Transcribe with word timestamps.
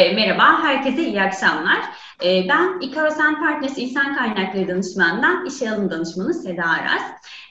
E, 0.00 0.12
merhaba, 0.12 0.62
herkese 0.62 1.04
iyi 1.04 1.22
akşamlar. 1.22 1.78
E, 2.24 2.48
ben 2.48 2.80
İkarosen 2.80 3.40
Partners 3.40 3.78
İnsan 3.78 4.16
Kaynakları 4.16 4.68
Danışmanı'ndan 4.68 5.46
İşe 5.46 5.70
Alım 5.70 5.90
Danışmanı 5.90 6.34
Seda 6.34 6.62
Aras. 6.62 7.02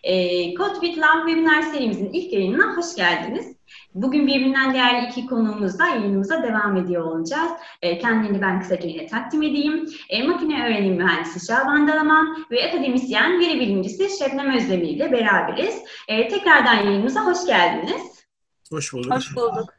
E, 0.03 0.13
Code 0.55 0.73
with 0.73 0.97
Love 0.97 1.27
webinar 1.27 1.61
serimizin 1.61 2.09
ilk 2.13 2.33
yayınına 2.33 2.77
hoş 2.77 2.95
geldiniz. 2.95 3.55
Bugün 3.93 4.27
birbirinden 4.27 4.73
değerli 4.73 5.07
iki 5.07 5.25
konuğumuzla 5.25 5.87
yayınımıza 5.87 6.43
devam 6.43 6.77
ediyor 6.77 7.03
olacağız. 7.05 7.51
Kendilerini 7.81 8.41
ben 8.41 8.59
kısaca 8.59 8.87
yine 8.87 9.07
takdim 9.07 9.43
edeyim. 9.43 9.89
Makine 10.27 10.65
öğrenim 10.65 10.95
mühendisi 10.95 11.45
Şaban 11.45 11.87
Dalaman 11.87 12.45
ve 12.51 12.67
akademisyen 12.67 13.39
veri 13.39 13.59
bilimcisi 13.59 14.17
Şebnem 14.17 14.55
Özdemir 14.55 14.89
ile 14.89 15.11
beraberiz. 15.11 15.75
Tekrardan 16.07 16.75
yayınımıza 16.75 17.25
hoş 17.25 17.45
geldiniz. 17.45 18.25
Hoş 18.71 18.93
bulduk. 18.93 19.13
Hoş 19.13 19.35
bulduk. 19.35 19.74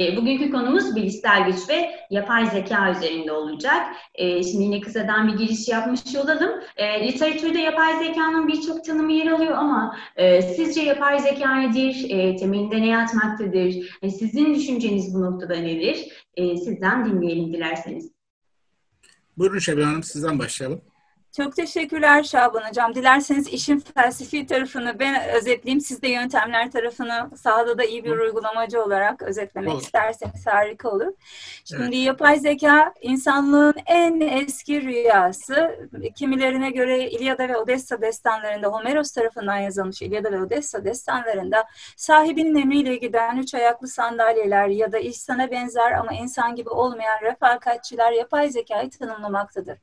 E, 0.00 0.16
bugünkü 0.16 0.50
konumuz 0.50 0.96
bilişsel 0.96 1.46
güç 1.46 1.68
ve 1.68 1.90
yapay 2.10 2.50
zeka 2.50 2.90
üzerinde 2.90 3.32
olacak. 3.32 3.86
E, 4.14 4.42
şimdi 4.42 4.64
yine 4.64 4.80
kısadan 4.80 5.28
bir 5.28 5.38
giriş 5.38 5.68
yapmış 5.68 6.16
olalım. 6.16 6.50
E, 6.76 7.08
literatürde 7.08 7.58
yapay 7.58 7.98
zekanın 7.98 8.48
birçok 8.48 8.84
tanımı 8.84 9.12
yer 9.12 9.26
alıyor 9.26 9.52
ama 9.52 9.96
sizce 10.56 10.82
yapay 10.82 11.18
zeka 11.18 11.54
nedir? 11.54 12.08
Temelinde 12.38 12.80
ne 12.80 12.86
yatmaktadır? 12.86 13.74
Sizin 14.18 14.54
düşünceniz 14.54 15.14
bu 15.14 15.22
noktada 15.22 15.56
nedir? 15.56 16.26
Sizden 16.36 17.04
dinleyelim 17.04 17.52
dilerseniz. 17.52 18.12
Buyurun 19.38 19.58
Şebnem 19.58 19.86
Hanım 19.86 20.02
sizden 20.02 20.38
başlayalım. 20.38 20.82
Çok 21.36 21.56
teşekkürler 21.56 22.22
Şaban 22.22 22.62
Hocam. 22.68 22.94
Dilerseniz 22.94 23.48
işin 23.48 23.78
felsefi 23.78 24.46
tarafını 24.46 24.98
ben 24.98 25.28
özetleyeyim. 25.28 25.80
Siz 25.80 26.02
de 26.02 26.08
yöntemler 26.08 26.70
tarafını 26.70 27.30
sahada 27.36 27.78
da 27.78 27.84
iyi 27.84 28.04
bir 28.04 28.10
uygulamacı 28.10 28.82
olarak 28.82 29.22
özetlemek 29.22 29.72
olur. 29.72 29.82
isterseniz 29.82 30.46
harika 30.46 30.90
olur. 30.90 31.12
Şimdi 31.64 31.96
evet. 31.96 32.06
yapay 32.06 32.38
zeka 32.38 32.94
insanlığın 33.02 33.74
en 33.86 34.20
eski 34.20 34.82
rüyası. 34.82 35.88
Kimilerine 36.14 36.70
göre 36.70 37.10
İlyada 37.10 37.48
ve 37.48 37.56
Odessa 37.56 38.00
destanlarında 38.00 38.68
Homeros 38.68 39.12
tarafından 39.12 39.56
yazılmış 39.56 40.02
İlyada 40.02 40.32
ve 40.32 40.42
Odessa 40.42 40.84
destanlarında 40.84 41.64
sahibinin 41.96 42.62
emriyle 42.62 42.96
giden 42.96 43.36
üç 43.36 43.54
ayaklı 43.54 43.88
sandalyeler 43.88 44.68
ya 44.68 44.92
da 44.92 44.98
insana 44.98 45.50
benzer 45.50 45.92
ama 45.92 46.12
insan 46.12 46.56
gibi 46.56 46.68
olmayan 46.68 47.20
refakatçiler 47.22 48.12
yapay 48.12 48.50
zekayı 48.50 48.90
tanımlamaktadır. 48.90 49.78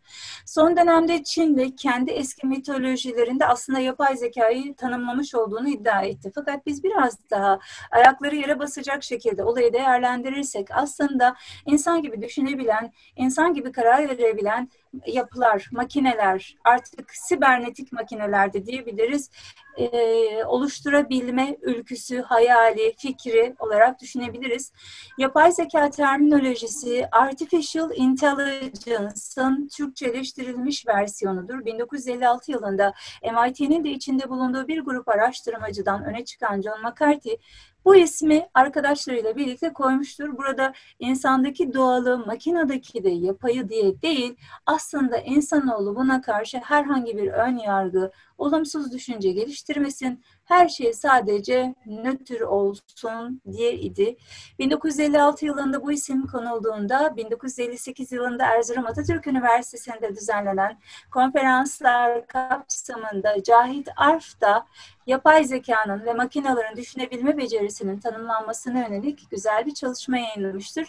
Son 0.45 0.77
dönemde 0.77 1.23
Çin 1.23 1.42
Çin 1.43 1.69
kendi 1.69 2.11
eski 2.11 2.47
mitolojilerinde 2.47 3.45
aslında 3.45 3.79
yapay 3.79 4.17
zekayı 4.17 4.75
tanımlamış 4.75 5.35
olduğunu 5.35 5.69
iddia 5.69 6.01
etti. 6.01 6.31
Fakat 6.35 6.65
biz 6.65 6.83
biraz 6.83 7.29
daha 7.29 7.59
ayakları 7.91 8.35
yere 8.35 8.59
basacak 8.59 9.03
şekilde 9.03 9.43
olayı 9.43 9.73
değerlendirirsek 9.73 10.67
aslında 10.71 11.35
insan 11.65 12.01
gibi 12.01 12.21
düşünebilen, 12.21 12.91
insan 13.15 13.53
gibi 13.53 13.71
karar 13.71 14.09
verebilen 14.09 14.69
yapılar, 15.07 15.69
makineler, 15.71 16.55
artık 16.63 17.11
sibernetik 17.15 17.91
makineler 17.91 18.53
de 18.53 18.65
diyebiliriz, 18.65 19.29
e, 19.77 20.45
oluşturabilme 20.45 21.57
ülküsü, 21.61 22.21
hayali, 22.21 22.93
fikri 22.97 23.55
olarak 23.59 24.01
düşünebiliriz. 24.01 24.71
Yapay 25.17 25.51
zeka 25.51 25.89
terminolojisi 25.89 27.07
Artificial 27.11 27.91
Intelligence'ın 27.95 29.67
Türkçeleştirilmiş 29.67 30.87
versiyonudur. 30.87 31.65
1956 31.65 32.51
yılında 32.51 32.93
MIT'nin 33.23 33.83
de 33.83 33.89
içinde 33.89 34.29
bulunduğu 34.29 34.67
bir 34.67 34.79
grup 34.79 35.07
araştırmacıdan 35.07 36.05
öne 36.05 36.25
çıkan 36.25 36.61
John 36.61 36.81
McCarthy, 36.81 37.37
bu 37.85 37.95
ismi 37.95 38.47
arkadaşlarıyla 38.53 39.35
birlikte 39.35 39.73
koymuştur. 39.73 40.37
Burada 40.37 40.73
insandaki 40.99 41.73
doğalı, 41.73 42.25
makinedeki 42.25 43.03
de 43.03 43.09
yapayı 43.09 43.69
diye 43.69 44.01
değil, 44.01 44.35
aslında 44.65 45.17
insanoğlu 45.17 45.95
buna 45.95 46.21
karşı 46.21 46.57
herhangi 46.57 47.17
bir 47.17 47.27
ön 47.27 47.57
yargı, 47.57 48.11
olumsuz 48.37 48.93
düşünce 48.93 49.31
geliştirmesin, 49.31 50.23
her 50.45 50.67
şey 50.67 50.93
sadece 50.93 51.75
nötr 51.85 52.41
olsun 52.41 53.41
diye 53.51 53.73
idi. 53.73 54.17
1956 54.59 55.45
yılında 55.45 55.83
bu 55.83 55.91
isim 55.91 56.27
konulduğunda 56.27 57.17
1958 57.17 58.11
yılında 58.11 58.45
Erzurum 58.45 58.85
Atatürk 58.85 59.27
Üniversitesi'nde 59.27 60.15
düzenlenen 60.15 60.79
konferanslar 61.11 62.27
kapsamında 62.27 63.43
Cahit 63.43 63.89
Arf 63.95 64.41
da 64.41 64.65
yapay 65.07 65.43
zekanın 65.43 66.05
ve 66.05 66.13
makinelerin 66.13 66.77
düşünebilme 66.77 67.37
becerisinin 67.37 67.99
tanımlanmasına 67.99 68.79
yönelik 68.79 69.31
güzel 69.31 69.65
bir 69.65 69.73
çalışma 69.73 70.17
yayınlamıştır. 70.17 70.87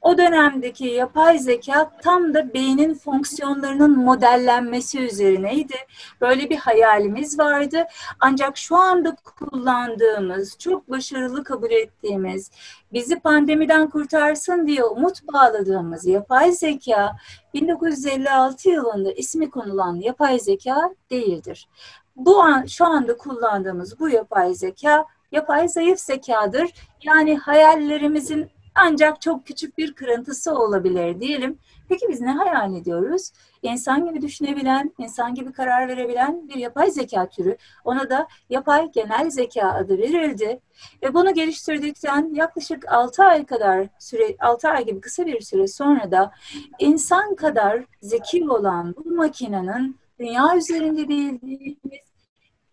O 0.00 0.18
dönemdeki 0.18 0.86
yapay 0.86 1.38
zeka 1.38 1.90
tam 2.02 2.34
da 2.34 2.54
beynin 2.54 2.94
fonksiyonlarının 2.94 3.98
modellenmesi 3.98 5.00
üzerineydi. 5.00 5.76
Böyle 6.20 6.50
bir 6.50 6.56
hayalimiz 6.84 7.38
vardı. 7.38 7.84
Ancak 8.20 8.56
şu 8.56 8.76
anda 8.76 9.16
kullandığımız, 9.16 10.58
çok 10.58 10.90
başarılı 10.90 11.44
kabul 11.44 11.70
ettiğimiz, 11.70 12.50
bizi 12.92 13.20
pandemiden 13.20 13.90
kurtarsın 13.90 14.66
diye 14.66 14.84
umut 14.84 15.32
bağladığımız 15.32 16.06
yapay 16.06 16.52
zeka 16.52 17.16
1956 17.54 18.68
yılında 18.70 19.12
ismi 19.12 19.50
konulan 19.50 19.94
yapay 19.94 20.38
zeka 20.38 20.90
değildir. 21.10 21.68
Bu 22.16 22.42
an 22.42 22.64
şu 22.66 22.84
anda 22.84 23.16
kullandığımız 23.16 24.00
bu 24.00 24.08
yapay 24.08 24.54
zeka 24.54 25.04
yapay 25.32 25.68
zayıf 25.68 25.98
zekadır. 25.98 26.70
Yani 27.02 27.38
hayallerimizin 27.38 28.50
ancak 28.74 29.20
çok 29.20 29.46
küçük 29.46 29.78
bir 29.78 29.94
kırıntısı 29.94 30.54
olabilir 30.54 31.20
diyelim. 31.20 31.58
Peki 31.88 32.06
biz 32.08 32.20
ne 32.20 32.32
hayal 32.32 32.74
ediyoruz? 32.74 33.32
İnsan 33.62 34.06
gibi 34.06 34.22
düşünebilen, 34.22 34.94
insan 34.98 35.34
gibi 35.34 35.52
karar 35.52 35.88
verebilen 35.88 36.48
bir 36.48 36.54
yapay 36.54 36.90
zeka 36.90 37.28
türü. 37.28 37.56
Ona 37.84 38.10
da 38.10 38.28
yapay 38.50 38.90
genel 38.92 39.30
zeka 39.30 39.68
adı 39.72 39.98
verildi. 39.98 40.60
Ve 41.02 41.14
bunu 41.14 41.34
geliştirdikten 41.34 42.34
yaklaşık 42.34 42.92
6 42.92 43.24
ay 43.24 43.46
kadar 43.46 43.86
süre 43.98 44.36
6 44.40 44.68
ay 44.68 44.84
gibi 44.84 45.00
kısa 45.00 45.26
bir 45.26 45.40
süre 45.40 45.66
sonra 45.66 46.10
da 46.10 46.32
insan 46.78 47.34
kadar 47.34 47.84
zeki 48.00 48.50
olan 48.50 48.94
bu 49.04 49.10
makinenin 49.10 49.96
dünya 50.18 50.56
üzerinde 50.56 51.08
bildiğimiz 51.08 52.04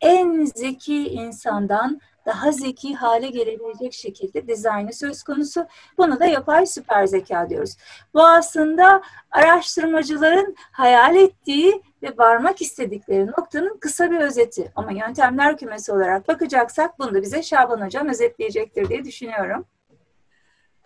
en 0.01 0.45
zeki 0.45 1.07
insandan 1.09 1.99
daha 2.25 2.51
zeki 2.51 2.95
hale 2.95 3.27
gelebilecek 3.27 3.93
şekilde 3.93 4.47
dizaynı 4.47 4.93
söz 4.93 5.23
konusu. 5.23 5.65
Bunu 5.97 6.19
da 6.19 6.25
yapay 6.25 6.65
süper 6.65 7.05
zeka 7.05 7.49
diyoruz. 7.49 7.75
Bu 8.13 8.27
aslında 8.27 9.01
araştırmacıların 9.31 10.55
hayal 10.71 11.15
ettiği 11.15 11.81
ve 12.03 12.17
varmak 12.17 12.61
istedikleri 12.61 13.27
noktanın 13.27 13.77
kısa 13.79 14.11
bir 14.11 14.19
özeti. 14.19 14.71
Ama 14.75 14.91
yöntemler 14.91 15.57
kümesi 15.57 15.91
olarak 15.91 16.27
bakacaksak 16.27 16.99
bunu 16.99 17.13
da 17.13 17.21
bize 17.21 17.43
Şaban 17.43 17.85
Hocam 17.85 18.09
özetleyecektir 18.09 18.89
diye 18.89 19.05
düşünüyorum. 19.05 19.65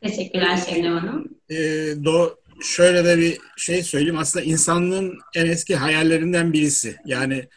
Teşekkürler 0.04 0.58
Şebnem 0.58 0.98
Hanım. 0.98 1.38
Ee, 1.50 1.56
do 2.06 2.36
şöyle 2.62 3.06
de 3.06 3.18
bir 3.18 3.38
şey 3.58 3.84
söyleyeyim. 3.84 4.18
Aslında 4.18 4.46
insanlığın 4.46 5.20
en 5.36 5.46
eski 5.46 5.76
hayallerinden 5.76 6.54
birisi. 6.54 6.96
Yani 7.06 7.48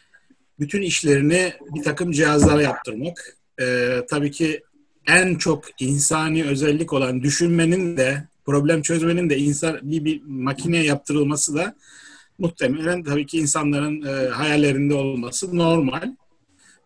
bütün 0.59 0.81
işlerini 0.81 1.53
bir 1.75 1.83
takım 1.83 2.11
cihazlara 2.11 2.61
yaptırmak 2.61 3.38
e, 3.59 3.97
tabii 4.09 4.31
ki 4.31 4.63
en 5.07 5.35
çok 5.35 5.81
insani 5.81 6.43
özellik 6.43 6.93
olan 6.93 7.23
düşünmenin 7.23 7.97
de 7.97 8.27
problem 8.45 8.81
çözmenin 8.81 9.29
de 9.29 9.37
insan 9.37 9.79
bir, 9.81 10.05
bir 10.05 10.21
makineye 10.27 10.83
yaptırılması 10.83 11.55
da 11.55 11.75
muhtemelen 12.39 13.03
tabii 13.03 13.25
ki 13.25 13.37
insanların 13.37 14.01
e, 14.01 14.29
hayallerinde 14.29 14.93
olması 14.93 15.57
normal. 15.57 16.15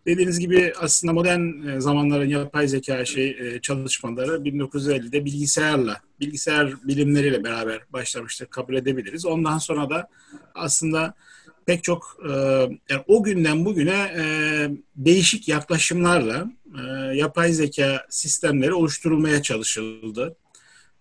Dediğiniz 0.06 0.40
gibi 0.40 0.74
aslında 0.80 1.14
modern 1.14 1.68
e, 1.68 1.82
zamanların 1.82 2.30
yapay 2.30 2.68
zeka 2.68 3.06
şey 3.06 3.30
e, 3.30 3.62
çalışmaları 3.62 4.32
1950'de 4.32 5.26
bilgisayarla, 5.26 6.02
bilgisayar 6.20 6.74
bilimleriyle 6.84 7.44
beraber 7.44 7.82
başlamıştır 7.94 8.46
kabul 8.46 8.76
edebiliriz. 8.76 9.26
Ondan 9.26 9.58
sonra 9.58 9.90
da 9.90 10.08
aslında 10.56 11.14
pek 11.66 11.84
çok 11.84 12.18
e, 12.30 12.32
yani 12.90 13.04
o 13.08 13.24
günden 13.24 13.66
bugüne 13.66 14.14
e, 14.18 14.24
değişik 14.96 15.48
yaklaşımlarla 15.48 16.52
e, 16.80 16.82
yapay 17.16 17.54
zeka 17.54 18.06
sistemleri 18.10 18.74
oluşturulmaya 18.74 19.42
çalışıldı. 19.42 20.36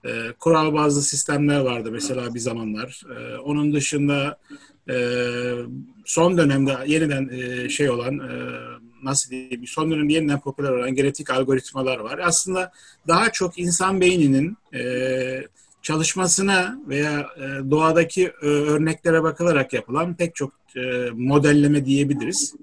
E, 0.04 0.32
kural 0.40 0.74
bazı 0.74 1.02
sistemler 1.02 1.60
vardı 1.60 1.90
mesela 1.92 2.34
bir 2.34 2.40
zamanlar. 2.40 3.02
E, 3.16 3.36
onun 3.36 3.72
dışında 3.72 4.38
e, 4.90 4.96
son 6.04 6.38
dönemde 6.38 6.76
yeniden 6.86 7.28
e, 7.28 7.68
şey 7.68 7.90
olan 7.90 8.18
e, 8.18 8.32
nasıl 9.02 9.30
diyeyim 9.30 9.66
son 9.66 9.90
dönemde 9.90 10.12
yeniden 10.12 10.40
popüler 10.40 10.70
olan 10.70 10.94
genetik 10.94 11.30
algoritmalar 11.30 11.98
var. 11.98 12.18
Aslında 12.18 12.72
daha 13.08 13.32
çok 13.32 13.58
insan 13.58 14.00
beyninin 14.00 14.56
e, 14.74 14.80
çalışmasına 15.82 16.78
veya 16.88 17.20
e, 17.36 17.70
doğadaki 17.70 18.32
e, 18.42 18.46
örneklere 18.46 19.22
bakılarak 19.22 19.72
yapılan 19.72 20.14
pek 20.14 20.34
çok 20.34 20.52
e, 20.76 21.10
modelleme 21.14 21.86
diyebiliriz. 21.86 22.54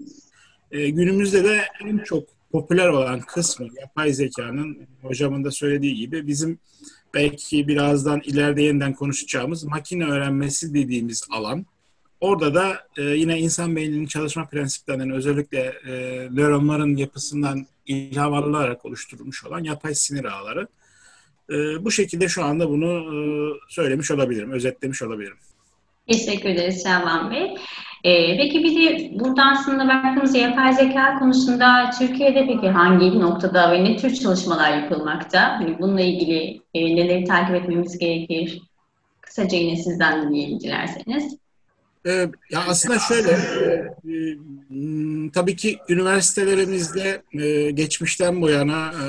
Günümüzde 0.71 1.43
de 1.43 1.61
en 1.85 1.97
çok 1.97 2.23
popüler 2.51 2.87
olan 2.87 3.19
kısmı 3.19 3.67
yapay 3.81 4.13
zekanın 4.13 4.77
hocamın 5.01 5.43
da 5.43 5.51
söylediği 5.51 5.95
gibi 5.95 6.27
bizim 6.27 6.59
belki 7.13 7.67
birazdan 7.67 8.21
ileride 8.25 8.61
yeniden 8.61 8.93
konuşacağımız 8.93 9.63
makine 9.63 10.05
öğrenmesi 10.05 10.73
dediğimiz 10.73 11.23
alan. 11.31 11.65
Orada 12.21 12.53
da 12.53 12.87
yine 12.97 13.39
insan 13.39 13.75
beyninin 13.75 14.05
çalışma 14.05 14.45
prensiplerinden 14.45 15.11
özellikle 15.11 15.73
nöronların 16.31 16.95
yapısından 16.95 17.67
ilham 17.85 18.33
alınarak 18.33 18.85
oluşturulmuş 18.85 19.45
olan 19.45 19.63
yapay 19.63 19.95
sinir 19.95 20.25
ağları. 20.25 20.67
E, 21.51 21.85
bu 21.85 21.91
şekilde 21.91 22.27
şu 22.27 22.43
anda 22.43 22.69
bunu 22.69 22.91
e, 22.97 23.17
söylemiş 23.69 24.11
olabilirim, 24.11 24.51
özetlemiş 24.51 25.01
olabilirim. 25.01 25.37
Teşekkür 26.07 26.49
ederiz 26.49 26.83
Şaban 26.83 27.31
Bey. 27.31 27.55
Ee, 28.03 28.37
peki 28.37 28.63
bir 28.63 28.75
de 28.75 29.19
burada 29.19 29.43
aslında 29.43 29.87
baktığımızda 29.87 30.37
yapay 30.37 30.73
zeka 30.73 31.19
konusunda 31.19 31.89
Türkiye'de 31.99 32.47
peki 32.47 32.69
hangi 32.69 33.19
noktada 33.19 33.71
ve 33.71 33.83
ne 33.83 33.97
tür 33.97 34.15
çalışmalar 34.15 34.77
yapılmakta? 34.77 35.59
Hani 35.59 35.79
bununla 35.79 36.01
ilgili 36.01 36.61
e, 36.73 36.95
neleri 36.95 37.23
takip 37.23 37.55
etmemiz 37.55 37.97
gerekir? 37.97 38.61
Kısaca 39.21 39.57
yine 39.57 39.75
sizden 39.75 40.21
dinleyelim 40.21 40.59
dilerseniz. 40.59 41.37
Ee, 42.05 42.31
ya 42.51 42.65
aslında 42.67 42.99
şöyle, 42.99 43.29
e, 43.29 44.37
tabii 45.33 45.55
ki 45.55 45.79
üniversitelerimizde 45.89 47.23
e, 47.33 47.71
geçmişten 47.71 48.41
bu 48.41 48.49
yana 48.49 48.93
e, 48.93 49.05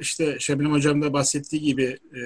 işte 0.00 0.36
Şebnem 0.38 0.72
Hocam 0.72 1.02
da 1.02 1.12
bahsettiği 1.12 1.62
gibi 1.62 1.98
e, 2.16 2.22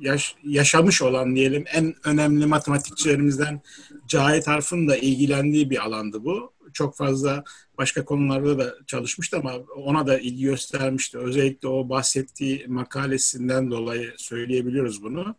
yaş, 0.00 0.34
yaşamış 0.44 1.02
olan 1.02 1.36
diyelim 1.36 1.64
en 1.72 1.94
önemli 2.04 2.46
matematikçilerimizden 2.46 3.60
Cahit 4.08 4.48
Arf'ın 4.48 4.88
da 4.88 4.96
ilgilendiği 4.96 5.70
bir 5.70 5.84
alandı 5.84 6.24
bu. 6.24 6.52
Çok 6.72 6.96
fazla 6.96 7.44
başka 7.78 8.04
konularda 8.04 8.58
da 8.58 8.74
çalışmıştı 8.86 9.36
ama 9.36 9.54
ona 9.76 10.06
da 10.06 10.18
ilgi 10.18 10.42
göstermişti. 10.42 11.18
Özellikle 11.18 11.68
o 11.68 11.88
bahsettiği 11.88 12.66
makalesinden 12.68 13.70
dolayı 13.70 14.12
söyleyebiliyoruz 14.16 15.02
bunu. 15.02 15.34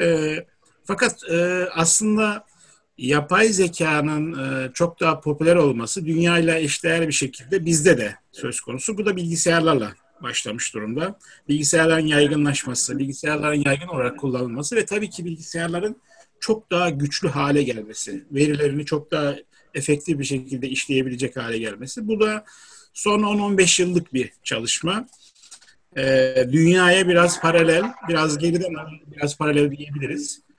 E, 0.00 0.36
fakat 0.90 1.30
e, 1.30 1.68
aslında 1.74 2.44
yapay 2.98 3.48
zekanın 3.48 4.26
e, 4.38 4.72
çok 4.72 5.00
daha 5.00 5.20
popüler 5.20 5.56
olması 5.56 6.06
dünyayla 6.06 6.58
eşdeğer 6.58 7.08
bir 7.08 7.12
şekilde 7.12 7.64
bizde 7.64 7.98
de 7.98 8.14
söz 8.32 8.60
konusu. 8.60 8.98
Bu 8.98 9.06
da 9.06 9.16
bilgisayarlarla 9.16 9.92
başlamış 10.22 10.74
durumda. 10.74 11.18
Bilgisayarların 11.48 12.06
yaygınlaşması, 12.06 12.98
bilgisayarların 12.98 13.62
yaygın 13.64 13.88
olarak 13.88 14.18
kullanılması 14.18 14.76
ve 14.76 14.86
tabii 14.86 15.10
ki 15.10 15.24
bilgisayarların 15.24 15.96
çok 16.40 16.70
daha 16.70 16.90
güçlü 16.90 17.28
hale 17.28 17.62
gelmesi, 17.62 18.24
verilerini 18.32 18.84
çok 18.84 19.10
daha 19.10 19.36
efektif 19.74 20.18
bir 20.18 20.24
şekilde 20.24 20.68
işleyebilecek 20.68 21.36
hale 21.36 21.58
gelmesi. 21.58 22.08
Bu 22.08 22.20
da 22.20 22.44
son 22.94 23.20
10-15 23.20 23.82
yıllık 23.82 24.14
bir 24.14 24.32
çalışma. 24.44 25.06
Ee, 25.96 26.46
dünyaya 26.52 27.08
biraz 27.08 27.40
paralel, 27.40 27.84
biraz 28.08 28.38
geriden 28.38 28.74
biraz 29.16 29.38
paralel 29.38 29.70
diyebiliriz. 29.70 30.49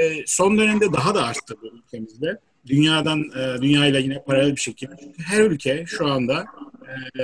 Ee, 0.00 0.22
son 0.26 0.58
dönemde 0.58 0.92
daha 0.92 1.14
da 1.14 1.24
arttı 1.24 1.56
bu 1.62 1.66
ülkemizde. 1.66 2.38
Dünyadan, 2.66 3.20
e, 3.20 3.62
dünyayla 3.62 3.98
yine 4.00 4.22
paralel 4.22 4.56
bir 4.56 4.60
şekilde. 4.60 4.92
Her 5.26 5.40
ülke 5.40 5.84
şu 5.86 6.06
anda 6.06 6.46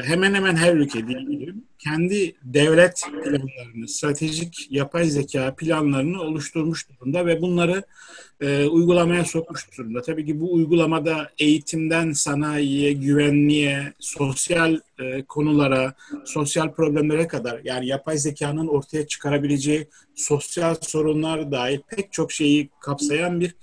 hemen 0.05 0.35
hemen 0.35 0.57
her 0.57 0.75
ülke 0.75 1.09
diyebilirim 1.09 1.65
kendi 1.79 2.35
devlet 2.43 3.03
planlarını, 3.25 3.89
stratejik 3.89 4.67
yapay 4.71 5.05
zeka 5.05 5.55
planlarını 5.55 6.23
oluşturmuş 6.23 6.89
durumda 6.89 7.27
ve 7.27 7.41
bunları 7.41 7.83
e, 8.41 8.67
uygulamaya 8.67 9.25
sokmuş 9.25 9.79
durumda. 9.79 10.03
Tabii 10.03 10.27
ki 10.27 10.41
bu 10.41 10.53
uygulamada 10.53 11.31
eğitimden 11.39 12.13
sanayiye, 12.13 12.93
güvenliğe, 12.93 13.93
sosyal 13.99 14.79
e, 14.99 15.23
konulara, 15.23 15.95
sosyal 16.25 16.73
problemlere 16.73 17.27
kadar 17.27 17.61
yani 17.65 17.87
yapay 17.87 18.19
zekanın 18.19 18.67
ortaya 18.67 19.07
çıkarabileceği 19.07 19.89
sosyal 20.15 20.75
sorunlar 20.81 21.53
dahil 21.53 21.81
pek 21.89 22.13
çok 22.13 22.33
şeyi 22.33 22.69
kapsayan 22.81 23.41
bir 23.41 23.55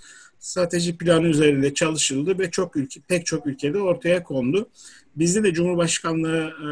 strateji 0.48 0.98
planı 0.98 1.28
üzerinde 1.28 1.74
çalışıldı 1.74 2.38
ve 2.38 2.50
çok 2.50 2.76
ülke, 2.76 3.00
pek 3.00 3.26
çok 3.26 3.46
ülkede 3.46 3.78
ortaya 3.78 4.22
kondu. 4.22 4.68
Bizde 5.16 5.42
de 5.42 5.52
Cumhurbaşkanlığı 5.52 6.50
e, 6.68 6.70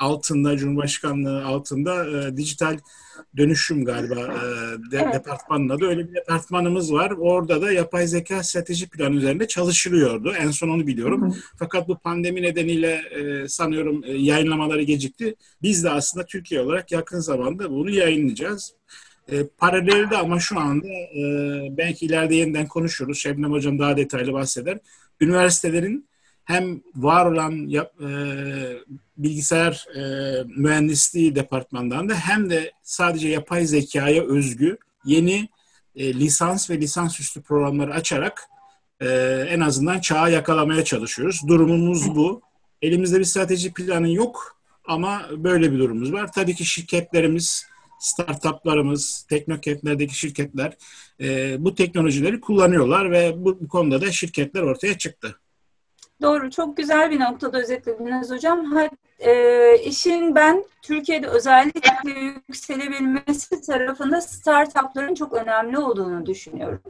altında, 0.00 0.56
Cumhurbaşkanlığı 0.56 1.44
altında 1.44 2.08
e, 2.08 2.36
dijital 2.36 2.78
dönüşüm 3.36 3.84
galiba 3.84 4.14
e, 4.14 4.40
de, 4.90 5.02
evet. 5.04 5.14
departmanın 5.14 5.68
adı. 5.68 5.86
Öyle 5.86 6.08
bir 6.08 6.14
departmanımız 6.14 6.92
var. 6.92 7.10
Orada 7.10 7.62
da 7.62 7.72
yapay 7.72 8.06
zeka 8.06 8.42
strateji 8.42 8.88
planı 8.88 9.14
üzerinde 9.14 9.48
çalışılıyordu. 9.48 10.32
En 10.38 10.50
son 10.50 10.68
onu 10.68 10.86
biliyorum. 10.86 11.22
Hı 11.22 11.26
hı. 11.26 11.40
Fakat 11.58 11.88
bu 11.88 11.98
pandemi 11.98 12.42
nedeniyle 12.42 12.92
e, 12.92 13.48
sanıyorum 13.48 14.02
e, 14.04 14.12
yayınlamaları 14.12 14.82
gecikti. 14.82 15.34
Biz 15.62 15.84
de 15.84 15.90
aslında 15.90 16.26
Türkiye 16.26 16.60
olarak 16.60 16.92
yakın 16.92 17.20
zamanda 17.20 17.70
bunu 17.70 17.90
yayınlayacağız. 17.90 18.74
E, 19.28 19.46
paralelde 19.46 20.16
ama 20.16 20.40
şu 20.40 20.60
anda 20.60 20.88
e, 20.88 21.22
belki 21.76 22.06
ileride 22.06 22.34
yeniden 22.34 22.66
konuşuruz. 22.66 23.18
Şebnem 23.18 23.52
Hocam 23.52 23.78
daha 23.78 23.96
detaylı 23.96 24.32
bahseder. 24.32 24.78
Üniversitelerin 25.20 26.08
hem 26.44 26.82
var 26.96 27.26
olan 27.26 27.70
e, 27.70 27.80
bilgisayar 29.16 29.86
e, 29.96 30.02
mühendisliği 30.56 31.34
departmanından 31.34 32.08
da 32.08 32.14
hem 32.14 32.50
de 32.50 32.72
sadece 32.82 33.28
yapay 33.28 33.66
zekaya 33.66 34.22
özgü 34.24 34.76
yeni 35.04 35.48
e, 35.96 36.14
lisans 36.14 36.70
ve 36.70 36.80
lisansüstü 36.80 37.42
programları 37.42 37.94
açarak 37.94 38.48
e, 39.00 39.08
en 39.48 39.60
azından 39.60 40.00
çağı 40.00 40.32
yakalamaya 40.32 40.84
çalışıyoruz. 40.84 41.40
Durumumuz 41.48 42.16
bu. 42.16 42.42
Elimizde 42.82 43.18
bir 43.18 43.24
strateji 43.24 43.72
planı 43.72 44.12
yok 44.12 44.56
ama 44.84 45.26
böyle 45.36 45.72
bir 45.72 45.78
durumumuz 45.78 46.12
var. 46.12 46.32
Tabii 46.32 46.54
ki 46.54 46.64
şirketlerimiz, 46.64 47.66
startuplarımız, 48.02 49.26
teknokentlerdeki 49.28 50.18
şirketler 50.18 50.76
e, 51.20 51.56
bu 51.64 51.74
teknolojileri 51.74 52.40
kullanıyorlar 52.40 53.10
ve 53.10 53.32
bu, 53.36 53.60
bu 53.60 53.68
konuda 53.68 54.00
da 54.00 54.12
şirketler 54.12 54.62
ortaya 54.62 54.98
çıktı. 54.98 55.36
Doğru, 56.22 56.50
çok 56.50 56.76
güzel 56.76 57.10
bir 57.10 57.20
noktada 57.20 57.60
özetlediniz 57.60 58.30
hocam. 58.30 58.72
E, 59.24 59.78
işin 59.78 60.34
ben 60.34 60.64
Türkiye'de 60.82 61.26
özellikle 61.26 62.10
yükselebilmesi 62.48 63.60
tarafında 63.60 64.20
startupların 64.20 65.14
çok 65.14 65.32
önemli 65.32 65.78
olduğunu 65.78 66.26
düşünüyorum. 66.26 66.80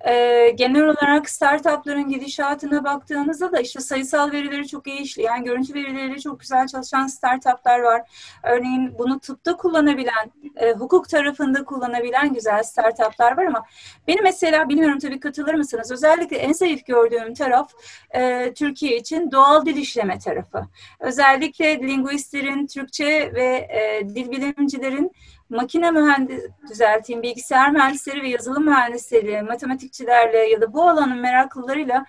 E, 0.00 0.50
genel 0.50 0.84
olarak 0.84 1.30
startupların 1.30 2.08
gidişatına 2.08 2.84
baktığınızda 2.84 3.52
da 3.52 3.60
işte 3.60 3.80
sayısal 3.80 4.32
verileri 4.32 4.68
çok 4.68 4.86
iyi 4.86 5.00
işleyen, 5.00 5.44
görüntü 5.44 5.74
verileriyle 5.74 6.18
çok 6.18 6.40
güzel 6.40 6.66
çalışan 6.66 7.06
startuplar 7.06 7.80
var. 7.80 8.02
Örneğin 8.42 8.98
bunu 8.98 9.20
tıpta 9.20 9.56
kullanabilen, 9.56 10.32
e, 10.56 10.72
hukuk 10.72 11.08
tarafında 11.08 11.64
kullanabilen 11.64 12.34
güzel 12.34 12.62
startuplar 12.62 13.36
var 13.36 13.44
ama 13.44 13.64
benim 14.08 14.22
mesela 14.22 14.68
bilmiyorum 14.68 14.98
tabii 14.98 15.20
katılır 15.20 15.54
mısınız? 15.54 15.92
Özellikle 15.92 16.36
en 16.36 16.52
zayıf 16.52 16.86
gördüğüm 16.86 17.34
taraf 17.34 17.72
e, 18.10 18.52
Türkiye 18.54 18.96
için 18.96 19.30
doğal 19.30 19.66
dil 19.66 19.76
işleme 19.76 20.18
tarafı. 20.18 20.62
Özellikle 21.00 21.67
linguistlerin, 21.76 22.66
Türkçe 22.66 23.34
ve 23.34 23.68
e, 23.70 24.08
dil 24.08 24.30
bilimcilerin 24.30 25.12
makine 25.50 25.90
mühendis 25.90 26.44
düzelteyim, 26.70 27.22
bilgisayar 27.22 27.70
mühendisleri 27.70 28.22
ve 28.22 28.28
yazılım 28.28 28.64
mühendisleri, 28.64 29.42
matematikçilerle 29.42 30.38
ya 30.38 30.60
da 30.60 30.72
bu 30.72 30.88
alanın 30.88 31.18
meraklılarıyla 31.18 32.04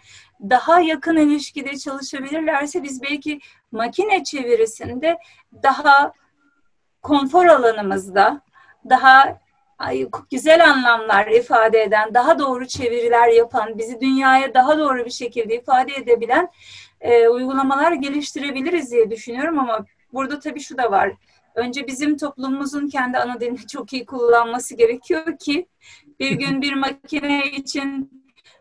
daha 0.50 0.80
yakın 0.80 1.18
ilişkide 1.18 1.78
çalışabilirlerse 1.78 2.84
biz 2.84 3.02
belki 3.02 3.40
makine 3.72 4.24
çevirisinde 4.24 5.18
daha 5.64 6.14
konfor 7.02 7.46
alanımızda 7.46 8.42
daha 8.90 9.40
güzel 10.32 10.70
anlamlar 10.70 11.28
ifade 11.28 11.84
eden, 11.84 12.14
daha 12.14 12.40
doğru 12.40 12.68
çeviriler 12.68 13.28
yapan, 13.28 13.78
bizi 13.78 14.02
dünyaya 14.02 14.54
daha 14.54 14.80
doğru 14.80 15.06
bir 15.06 15.12
şekilde 15.12 15.56
ifade 15.56 15.94
edebilen 15.96 16.50
e, 17.02 17.28
uygulamalar 17.28 17.92
geliştirebiliriz 17.92 18.92
diye 18.92 19.12
düşünüyorum 19.12 19.60
ama 19.60 19.86
burada 20.14 20.40
tabii 20.40 20.60
şu 20.60 20.78
da 20.78 20.92
var. 20.92 21.14
Önce 21.56 21.88
bizim 21.88 22.18
toplumumuzun 22.18 22.88
kendi 22.88 23.18
ana 23.18 23.40
dilini 23.40 23.68
çok 23.68 23.94
iyi 23.94 24.06
kullanması 24.06 24.76
gerekiyor 24.76 25.38
ki 25.38 25.68
bir 26.20 26.32
gün 26.32 26.62
bir 26.62 26.74
makine 26.74 27.52
için 27.52 28.12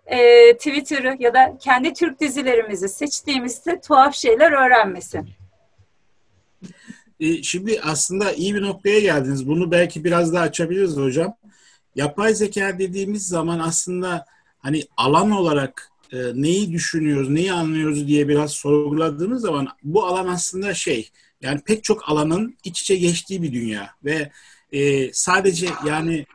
e, 0.06 0.52
Twitter'ı 0.56 1.16
ya 1.18 1.34
da 1.34 1.58
kendi 1.60 1.92
Türk 1.92 2.20
dizilerimizi 2.20 2.88
seçtiğimizde 2.88 3.80
tuhaf 3.80 4.14
şeyler 4.14 4.52
öğrenmesin. 4.52 5.28
E, 7.20 7.42
şimdi 7.42 7.80
aslında 7.82 8.32
iyi 8.32 8.54
bir 8.54 8.62
noktaya 8.62 9.00
geldiniz. 9.00 9.48
Bunu 9.48 9.70
belki 9.70 10.04
biraz 10.04 10.32
daha 10.32 10.42
açabiliriz 10.42 10.96
hocam. 10.96 11.34
Yapay 11.94 12.34
zeka 12.34 12.78
dediğimiz 12.78 13.28
zaman 13.28 13.58
aslında 13.58 14.24
hani 14.58 14.82
alan 14.96 15.30
olarak 15.30 15.90
e, 16.12 16.16
neyi 16.34 16.72
düşünüyoruz, 16.72 17.30
neyi 17.30 17.52
anlıyoruz 17.52 18.08
diye 18.08 18.28
biraz 18.28 18.52
sorguladığımız 18.52 19.42
zaman 19.42 19.68
bu 19.82 20.04
alan 20.04 20.26
aslında 20.26 20.74
şey 20.74 21.10
yani 21.42 21.60
pek 21.60 21.84
çok 21.84 22.08
alanın 22.08 22.56
iç 22.64 22.80
içe 22.80 22.96
geçtiği 22.96 23.42
bir 23.42 23.52
dünya 23.52 23.90
ve 24.04 24.30
e, 24.72 25.12
sadece 25.12 25.68
yani 25.86 26.26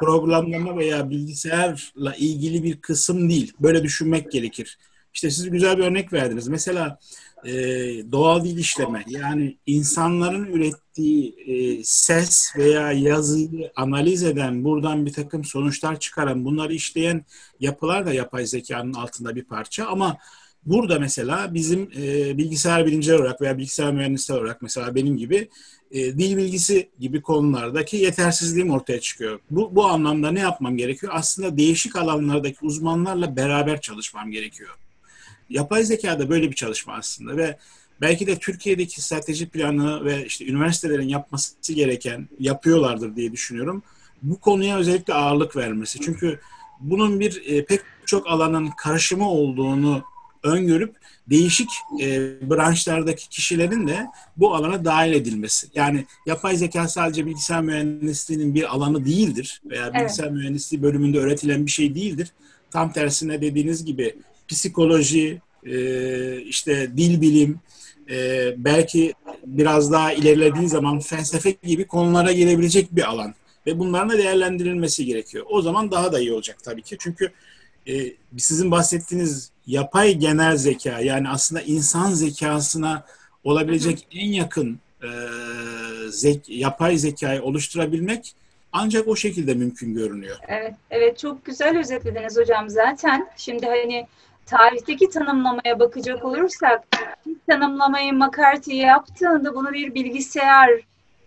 programlama 0.00 0.76
veya 0.76 1.10
bilgisayarla 1.10 2.14
ilgili 2.18 2.62
bir 2.62 2.80
kısım 2.80 3.30
değil. 3.30 3.52
Böyle 3.60 3.82
düşünmek 3.82 4.32
gerekir. 4.32 4.78
İşte 5.14 5.30
siz 5.30 5.50
güzel 5.50 5.78
bir 5.78 5.84
örnek 5.84 6.12
verdiniz. 6.12 6.48
Mesela 6.48 6.98
e, 7.44 7.52
doğal 8.12 8.44
dil 8.44 8.58
işleme 8.58 9.04
yani 9.08 9.56
insanların 9.66 10.44
ürettiği 10.44 11.34
e, 11.46 11.84
ses 11.84 12.52
veya 12.56 12.92
yazıyı 12.92 13.72
analiz 13.76 14.22
eden 14.22 14.64
buradan 14.64 15.06
bir 15.06 15.12
takım 15.12 15.44
sonuçlar 15.44 16.00
çıkaran 16.00 16.44
bunları 16.44 16.74
işleyen 16.74 17.24
yapılar 17.60 18.06
da 18.06 18.12
yapay 18.12 18.46
zekanın 18.46 18.92
altında 18.92 19.36
bir 19.36 19.44
parça 19.44 19.86
ama 19.86 20.16
burada 20.66 20.98
mesela 20.98 21.54
bizim 21.54 21.90
e, 21.96 22.38
bilgisayar 22.38 22.86
bilimciler 22.86 23.18
olarak 23.18 23.40
veya 23.40 23.58
bilgisayar 23.58 23.92
mühendisleri 23.92 24.38
olarak 24.38 24.62
mesela 24.62 24.94
benim 24.94 25.16
gibi 25.16 25.48
e, 25.90 26.18
dil 26.18 26.36
bilgisi 26.36 26.90
gibi 27.00 27.22
konulardaki 27.22 27.96
yetersizliğim 27.96 28.70
ortaya 28.70 29.00
çıkıyor. 29.00 29.40
Bu, 29.50 29.76
bu 29.76 29.86
anlamda 29.86 30.30
ne 30.30 30.40
yapmam 30.40 30.76
gerekiyor? 30.76 31.12
Aslında 31.16 31.56
değişik 31.56 31.96
alanlardaki 31.96 32.58
uzmanlarla 32.62 33.36
beraber 33.36 33.80
çalışmam 33.80 34.30
gerekiyor. 34.30 34.70
Yapay 35.50 35.84
zeka 35.84 36.18
da 36.18 36.30
böyle 36.30 36.50
bir 36.50 36.54
çalışma 36.54 36.92
aslında 36.94 37.36
ve 37.36 37.56
belki 38.00 38.26
de 38.26 38.38
Türkiye'deki 38.38 39.02
strateji 39.02 39.48
planı 39.48 40.04
ve 40.04 40.26
işte 40.26 40.46
üniversitelerin 40.46 41.08
yapması 41.08 41.72
gereken 41.72 42.28
yapıyorlardır 42.40 43.16
diye 43.16 43.32
düşünüyorum. 43.32 43.82
Bu 44.22 44.40
konuya 44.40 44.78
özellikle 44.78 45.14
ağırlık 45.14 45.56
vermesi. 45.56 46.00
Çünkü 46.00 46.40
bunun 46.80 47.20
bir 47.20 47.42
e, 47.46 47.64
pek 47.64 47.80
çok 48.06 48.26
alanın 48.26 48.70
karışımı 48.76 49.30
olduğunu 49.30 50.04
öngörüp 50.42 50.96
değişik 51.30 51.68
e, 52.00 52.20
branşlardaki 52.50 53.28
kişilerin 53.28 53.88
de 53.88 54.06
bu 54.36 54.54
alana 54.54 54.84
dahil 54.84 55.12
edilmesi. 55.12 55.66
Yani 55.74 56.04
yapay 56.26 56.56
zeka 56.56 56.88
sadece 56.88 57.26
bilgisayar 57.26 57.62
mühendisliğinin 57.62 58.54
bir 58.54 58.74
alanı 58.74 59.04
değildir 59.04 59.62
veya 59.64 59.94
bilgisayar 59.94 60.24
evet. 60.24 60.36
mühendisliği 60.36 60.82
bölümünde 60.82 61.18
öğretilen 61.18 61.66
bir 61.66 61.70
şey 61.70 61.94
değildir. 61.94 62.32
Tam 62.70 62.92
tersine 62.92 63.40
dediğiniz 63.40 63.84
gibi 63.84 64.14
psikoloji, 64.48 65.40
e, 65.66 66.40
işte 66.40 66.96
dil 66.96 67.20
bilim, 67.20 67.60
e, 68.10 68.54
belki 68.56 69.14
biraz 69.46 69.92
daha 69.92 70.12
ilerlediği 70.12 70.68
zaman 70.68 71.00
felsefe 71.00 71.50
gibi 71.62 71.86
konulara 71.86 72.32
gelebilecek 72.32 72.96
bir 72.96 73.08
alan. 73.10 73.34
Ve 73.66 73.78
bunların 73.78 74.08
da 74.08 74.18
değerlendirilmesi 74.18 75.04
gerekiyor. 75.04 75.46
O 75.48 75.62
zaman 75.62 75.90
daha 75.90 76.12
da 76.12 76.20
iyi 76.20 76.32
olacak 76.32 76.56
tabii 76.62 76.82
ki. 76.82 76.96
Çünkü 76.98 77.32
e, 77.88 78.12
sizin 78.38 78.70
bahsettiğiniz 78.70 79.50
yapay 79.66 80.14
genel 80.14 80.56
zeka 80.56 81.00
yani 81.00 81.28
aslında 81.28 81.62
insan 81.62 82.10
zekasına 82.10 83.04
olabilecek 83.44 84.06
en 84.12 84.26
yakın 84.26 84.78
e, 85.02 85.08
zek, 86.08 86.48
yapay 86.48 86.96
zekayı 86.98 87.42
oluşturabilmek 87.42 88.34
ancak 88.72 89.08
o 89.08 89.16
şekilde 89.16 89.54
mümkün 89.54 89.94
görünüyor. 89.94 90.36
Evet, 90.48 90.74
evet 90.90 91.18
çok 91.18 91.44
güzel 91.44 91.78
özetlediniz 91.78 92.36
hocam 92.36 92.70
zaten. 92.70 93.28
Şimdi 93.36 93.66
hani 93.66 94.06
tarihteki 94.46 95.10
tanımlamaya 95.10 95.78
bakacak 95.80 96.24
olursak 96.24 96.82
tanımlamayı 97.48 98.12
McCarthy 98.12 98.76
yaptığında 98.76 99.54
bunu 99.54 99.72
bir 99.72 99.94
bilgisayar 99.94 100.70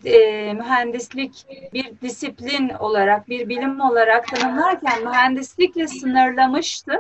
e, 0.06 0.54
mühendislik 0.54 1.46
bir 1.74 2.02
disiplin 2.02 2.70
olarak, 2.70 3.30
bir 3.30 3.50
bilim 3.50 3.82
olarak 3.82 4.28
tanımlarken 4.28 5.04
mühendislikle 5.04 5.88
sınırlamıştı. 5.88 6.94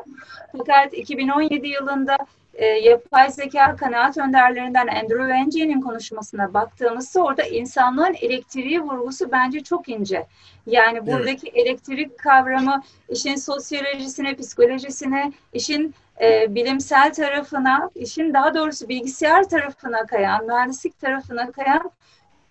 Fakat 0.58 0.94
2017 0.94 1.68
yılında 1.68 2.18
e, 2.54 2.66
yapay 2.66 3.32
zeka 3.32 3.76
kanaat 3.76 4.18
önderlerinden 4.18 4.88
Andrew 4.88 5.28
Wenge'nin 5.28 5.82
konuşmasına 5.82 6.54
baktığımızda 6.54 7.24
orada 7.24 7.44
insanlığın 7.44 8.16
elektriği 8.22 8.82
vurgusu 8.82 9.32
bence 9.32 9.60
çok 9.60 9.90
ince. 9.90 10.28
Yani 10.68 11.08
buradaki 11.08 11.48
evet. 11.48 11.68
elektrik 11.68 12.18
kavramı 12.18 12.84
işin 13.10 13.36
sosyolojisine, 13.36 14.36
psikolojisine, 14.36 15.34
işin 15.54 15.96
e, 16.22 16.56
bilimsel 16.56 17.14
tarafına, 17.14 17.90
işin 17.96 18.34
daha 18.34 18.54
doğrusu 18.54 18.90
bilgisayar 18.90 19.50
tarafına 19.50 20.06
kayan, 20.06 20.46
mühendislik 20.46 21.00
tarafına 21.00 21.52
kayan 21.52 21.92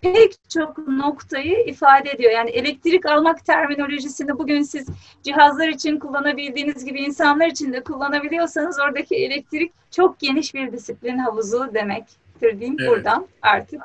pek 0.01 0.49
çok 0.49 0.87
noktayı 0.87 1.65
ifade 1.65 2.09
ediyor. 2.09 2.31
Yani 2.31 2.49
elektrik 2.49 3.05
almak 3.05 3.45
terminolojisini 3.45 4.37
bugün 4.37 4.61
siz 4.61 4.87
cihazlar 5.23 5.67
için 5.67 5.99
kullanabildiğiniz 5.99 6.85
gibi 6.85 6.99
insanlar 6.99 7.47
için 7.47 7.73
de 7.73 7.83
kullanabiliyorsanız 7.83 8.79
oradaki 8.79 9.15
elektrik 9.15 9.73
çok 9.91 10.19
geniş 10.19 10.53
bir 10.53 10.71
disiplin 10.71 11.17
havuzu 11.17 11.73
demektir 11.73 12.59
diyeyim 12.59 12.77
evet. 12.79 12.89
buradan 12.89 13.27
artık 13.41 13.81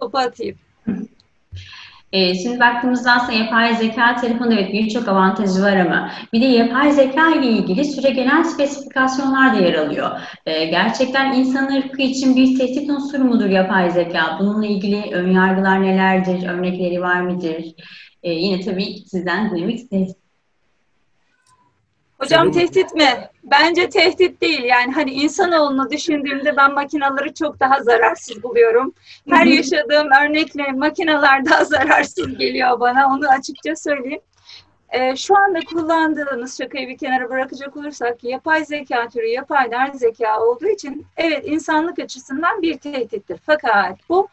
topu 0.00 0.18
atayım. 0.18 0.56
E, 2.12 2.34
şimdi 2.34 2.60
baktığımızda 2.60 3.12
aslında 3.12 3.38
yapay 3.38 3.76
zeka 3.76 4.16
tarafında 4.16 4.54
evet 4.54 4.72
birçok 4.72 5.08
avantajı 5.08 5.62
var 5.62 5.76
ama 5.76 6.10
bir 6.32 6.42
de 6.42 6.46
yapay 6.46 6.92
zeka 6.92 7.34
ile 7.34 7.46
ilgili 7.46 7.84
süre 7.84 8.10
gelen 8.10 8.42
spesifikasyonlar 8.42 9.54
da 9.54 9.58
yer 9.58 9.74
alıyor. 9.74 10.10
E, 10.46 10.64
gerçekten 10.64 11.32
insan 11.34 11.76
ırkı 11.76 12.02
için 12.02 12.36
bir 12.36 12.58
tehdit 12.58 12.90
unsuru 12.90 13.24
mudur 13.24 13.50
yapay 13.50 13.90
zeka? 13.90 14.36
Bununla 14.40 14.66
ilgili 14.66 15.14
ön 15.14 15.30
yargılar 15.30 15.82
nelerdir? 15.82 16.48
Örnekleri 16.48 17.00
var 17.00 17.20
mıdır? 17.20 17.64
E, 18.22 18.32
yine 18.32 18.60
tabii 18.60 18.98
sizden 19.06 19.50
duymak 19.50 19.74
Hocam 22.20 22.52
tehdit 22.52 22.94
mi? 22.94 23.28
Bence 23.44 23.88
tehdit 23.88 24.40
değil. 24.40 24.62
Yani 24.62 24.92
hani 24.92 25.10
insanoğlunu 25.10 25.90
düşündüğümde 25.90 26.56
ben 26.56 26.74
makinaları 26.74 27.34
çok 27.34 27.60
daha 27.60 27.82
zararsız 27.82 28.42
buluyorum. 28.42 28.94
Her 29.30 29.46
yaşadığım 29.46 30.08
örnekle 30.24 30.72
makinalar 30.72 31.44
daha 31.50 31.64
zararsız 31.64 32.38
geliyor 32.38 32.80
bana. 32.80 33.06
Onu 33.06 33.28
açıkça 33.28 33.76
söyleyeyim. 33.76 34.20
Ee, 34.90 35.16
şu 35.16 35.36
anda 35.36 35.60
kullandığımız 35.60 36.58
şakayı 36.58 36.88
bir 36.88 36.98
kenara 36.98 37.30
bırakacak 37.30 37.76
olursak 37.76 38.24
yapay 38.24 38.64
zeka 38.64 39.08
türü 39.08 39.26
yapay 39.26 39.70
zeka 39.94 40.40
olduğu 40.40 40.68
için 40.68 41.06
evet 41.16 41.46
insanlık 41.46 41.98
açısından 41.98 42.62
bir 42.62 42.78
tehdittir. 42.78 43.40
Fakat 43.46 43.98
bu 44.08 44.28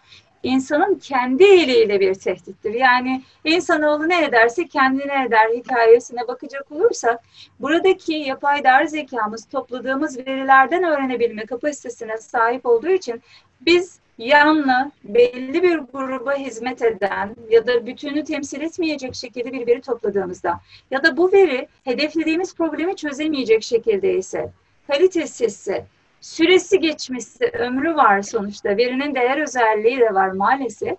insanın 0.48 0.96
kendi 0.96 1.44
eliyle 1.44 2.00
bir 2.00 2.16
tehdittir. 2.16 2.74
Yani 2.74 3.22
insanoğlu 3.44 4.10
ne 4.10 4.26
ederse 4.26 4.68
kendine 4.68 5.26
eder 5.28 5.50
hikayesine 5.56 6.28
bakacak 6.28 6.72
olursak 6.72 7.24
buradaki 7.60 8.14
yapay 8.14 8.64
dar 8.64 8.86
zekamız 8.86 9.46
topladığımız 9.46 10.18
verilerden 10.18 10.84
öğrenebilme 10.84 11.46
kapasitesine 11.46 12.18
sahip 12.18 12.66
olduğu 12.66 12.90
için 12.90 13.22
biz 13.62 14.00
yanlı, 14.18 14.92
belli 15.04 15.64
bir 15.64 15.78
gruba 15.78 16.34
hizmet 16.34 16.82
eden 16.82 17.36
ya 17.50 17.68
da 17.68 17.86
bütünü 17.86 18.24
temsil 18.24 18.62
etmeyecek 18.62 19.16
şekilde 19.16 19.54
bir 19.54 19.68
veri 19.68 19.82
topladığımızda 19.82 20.60
ya 20.92 21.04
da 21.04 21.18
bu 21.18 21.32
veri 21.32 21.68
hedeflediğimiz 21.84 22.56
problemi 22.56 22.96
çözemeyecek 22.96 23.64
şekilde 23.64 24.14
ise, 24.14 24.52
kalitesizse, 24.88 25.86
süresi 26.28 26.80
geçmişse, 26.80 27.50
ömrü 27.50 27.96
var 27.96 28.22
sonuçta. 28.22 28.78
Verinin 28.78 29.16
değer 29.16 29.38
özelliği 29.38 30.00
de 30.00 30.14
var 30.14 30.28
maalesef. 30.28 30.98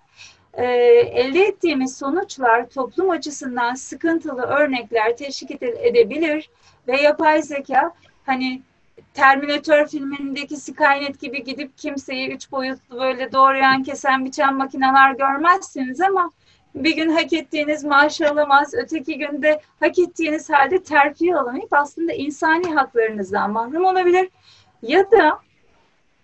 Ee, 0.54 0.64
elde 1.14 1.40
ettiğimiz 1.40 1.96
sonuçlar 1.96 2.68
toplum 2.68 3.10
açısından 3.10 3.74
sıkıntılı 3.74 4.42
örnekler 4.42 5.16
teşkil 5.16 5.56
edebilir 5.62 6.50
ve 6.88 7.00
yapay 7.00 7.42
zeka 7.42 7.92
hani 8.26 8.62
Terminator 9.14 9.86
filmindeki 9.86 10.56
Skynet 10.56 11.20
gibi 11.20 11.44
gidip 11.44 11.78
kimseyi 11.78 12.30
üç 12.30 12.52
boyutlu 12.52 13.00
böyle 13.00 13.32
doğrayan, 13.32 13.82
kesen, 13.82 14.24
biçen 14.24 14.54
makineler 14.54 15.14
görmezsiniz 15.14 16.00
ama 16.00 16.30
bir 16.74 16.96
gün 16.96 17.10
hak 17.10 17.32
ettiğiniz 17.32 17.84
maaşı 17.84 18.30
alamaz, 18.30 18.74
öteki 18.74 19.18
günde 19.18 19.60
hak 19.80 19.98
ettiğiniz 19.98 20.50
halde 20.50 20.82
terfi 20.82 21.36
alamayıp 21.36 21.72
aslında 21.72 22.12
insani 22.12 22.74
haklarınızdan 22.74 23.50
mahrum 23.50 23.84
olabilir 23.84 24.28
ya 24.82 25.10
da 25.10 25.40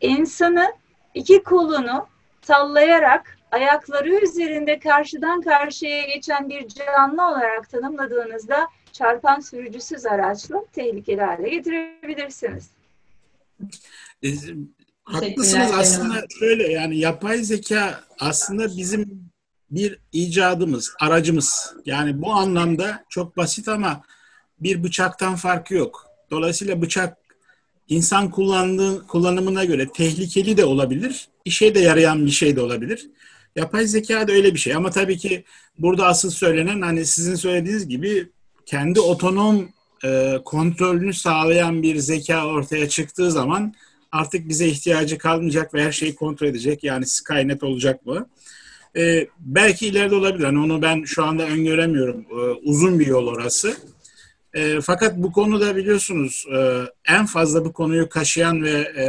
insanı 0.01 0.73
iki 1.15 1.43
kolunu 1.43 2.07
sallayarak 2.43 3.39
ayakları 3.51 4.25
üzerinde 4.25 4.79
karşıdan 4.79 5.41
karşıya 5.41 6.07
geçen 6.07 6.49
bir 6.49 6.69
canlı 6.69 7.29
olarak 7.29 7.71
tanımladığınızda 7.71 8.69
çarpan 8.93 9.41
sürücüsüz 9.41 10.07
araçla 10.07 10.65
tehlikeli 10.73 11.21
hale 11.23 11.49
getirebilirsiniz. 11.49 12.71
E, 14.23 14.29
haklısınız 15.05 15.71
aslında 15.79 16.25
şöyle 16.39 16.73
yani 16.73 16.99
yapay 16.99 17.39
zeka 17.39 18.01
aslında 18.21 18.77
bizim 18.77 19.31
bir 19.71 19.99
icadımız, 20.13 20.95
aracımız. 21.01 21.75
Yani 21.87 22.23
bu 22.23 22.33
anlamda 22.33 23.05
çok 23.09 23.37
basit 23.37 23.69
ama 23.69 24.03
bir 24.61 24.83
bıçaktan 24.83 25.35
farkı 25.37 25.75
yok. 25.75 26.07
Dolayısıyla 26.31 26.83
bıçak 26.83 27.24
insan 27.88 28.31
kullandığı 28.31 29.07
kullanımına 29.07 29.64
göre 29.64 29.88
tehlikeli 29.88 30.57
de 30.57 30.64
olabilir, 30.64 31.29
işe 31.45 31.75
de 31.75 31.81
yarayan 31.81 32.26
bir 32.26 32.31
şey 32.31 32.57
de 32.57 32.61
olabilir. 32.61 33.11
Yapay 33.57 33.87
zeka 33.87 34.29
da 34.29 34.33
öyle 34.33 34.55
bir 34.55 34.59
şey 34.59 34.75
ama 34.75 34.91
tabii 34.91 35.19
ki 35.19 35.45
burada 35.79 36.07
asıl 36.07 36.31
söylenen 36.31 36.81
hani 36.81 37.07
sizin 37.07 37.35
söylediğiniz 37.35 37.88
gibi 37.88 38.29
kendi 38.67 39.00
otonom 39.00 39.69
e, 40.05 40.38
kontrolünü 40.45 41.14
sağlayan 41.14 41.83
bir 41.83 41.97
zeka 41.97 42.47
ortaya 42.47 42.88
çıktığı 42.88 43.31
zaman 43.31 43.75
artık 44.12 44.49
bize 44.49 44.67
ihtiyacı 44.67 45.19
kalmayacak 45.19 45.75
ve 45.75 45.85
her 45.85 45.93
şeyi 45.93 46.14
kontrol 46.14 46.47
edecek. 46.47 46.85
Yani 46.85 47.07
Skynet 47.07 47.62
olacak 47.62 48.07
mı? 48.07 48.26
E, 48.97 49.26
belki 49.38 49.87
ileride 49.87 50.14
olabilir. 50.14 50.45
Hani 50.45 50.59
onu 50.59 50.83
ben 50.83 51.05
şu 51.05 51.25
anda 51.25 51.43
öngöremiyorum. 51.43 52.21
E, 52.21 52.35
uzun 52.62 52.99
bir 52.99 53.07
yol 53.07 53.26
orası. 53.26 53.76
E, 54.55 54.81
fakat 54.81 55.17
bu 55.17 55.33
konuda 55.33 55.77
biliyorsunuz 55.77 56.47
e, 56.57 56.83
en 57.15 57.27
fazla 57.27 57.65
bu 57.65 57.73
konuyu 57.73 58.09
kaşıyan 58.09 58.63
ve 58.63 58.93
e, 58.97 59.07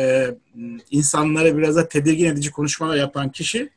insanlara 0.92 1.58
biraz 1.58 1.76
da 1.76 1.88
tedirgin 1.88 2.26
edici 2.26 2.52
konuşmalar 2.52 2.96
yapan 2.96 3.32
kişi 3.32 3.70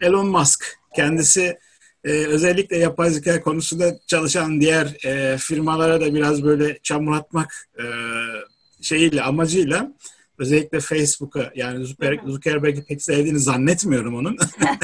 Elon 0.00 0.26
Musk. 0.26 0.78
Kendisi 0.96 1.58
e, 2.04 2.10
özellikle 2.10 2.76
yapay 2.76 3.10
zeka 3.10 3.42
konusunda 3.42 3.98
çalışan 4.06 4.60
diğer 4.60 5.04
e, 5.04 5.38
firmalara 5.38 6.00
da 6.00 6.14
biraz 6.14 6.44
böyle 6.44 6.78
çamur 6.82 7.16
atmak 7.16 7.68
e, 7.78 7.84
şeyiyle 8.80 9.22
amacıyla 9.22 9.92
özellikle 10.42 10.80
Facebook'a 10.80 11.52
yani 11.54 11.86
Zuckerberg'i 12.26 12.84
pek 12.84 13.02
sevdiğini 13.02 13.38
zannetmiyorum 13.38 14.14
onun. 14.14 14.36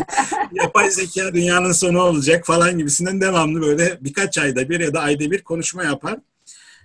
yapay 0.53 0.91
zeka 0.91 1.35
dünyanın 1.35 1.73
sonu 1.73 2.01
olacak 2.01 2.47
falan 2.47 2.79
gibisinden 2.79 3.21
devamlı 3.21 3.63
böyle 3.63 3.99
birkaç 4.01 4.39
ayda 4.39 4.69
bir 4.69 4.81
ya 4.81 4.95
da 4.95 5.01
ayda 5.01 5.31
bir 5.31 5.43
konuşma 5.43 5.85
yapar. 5.85 6.19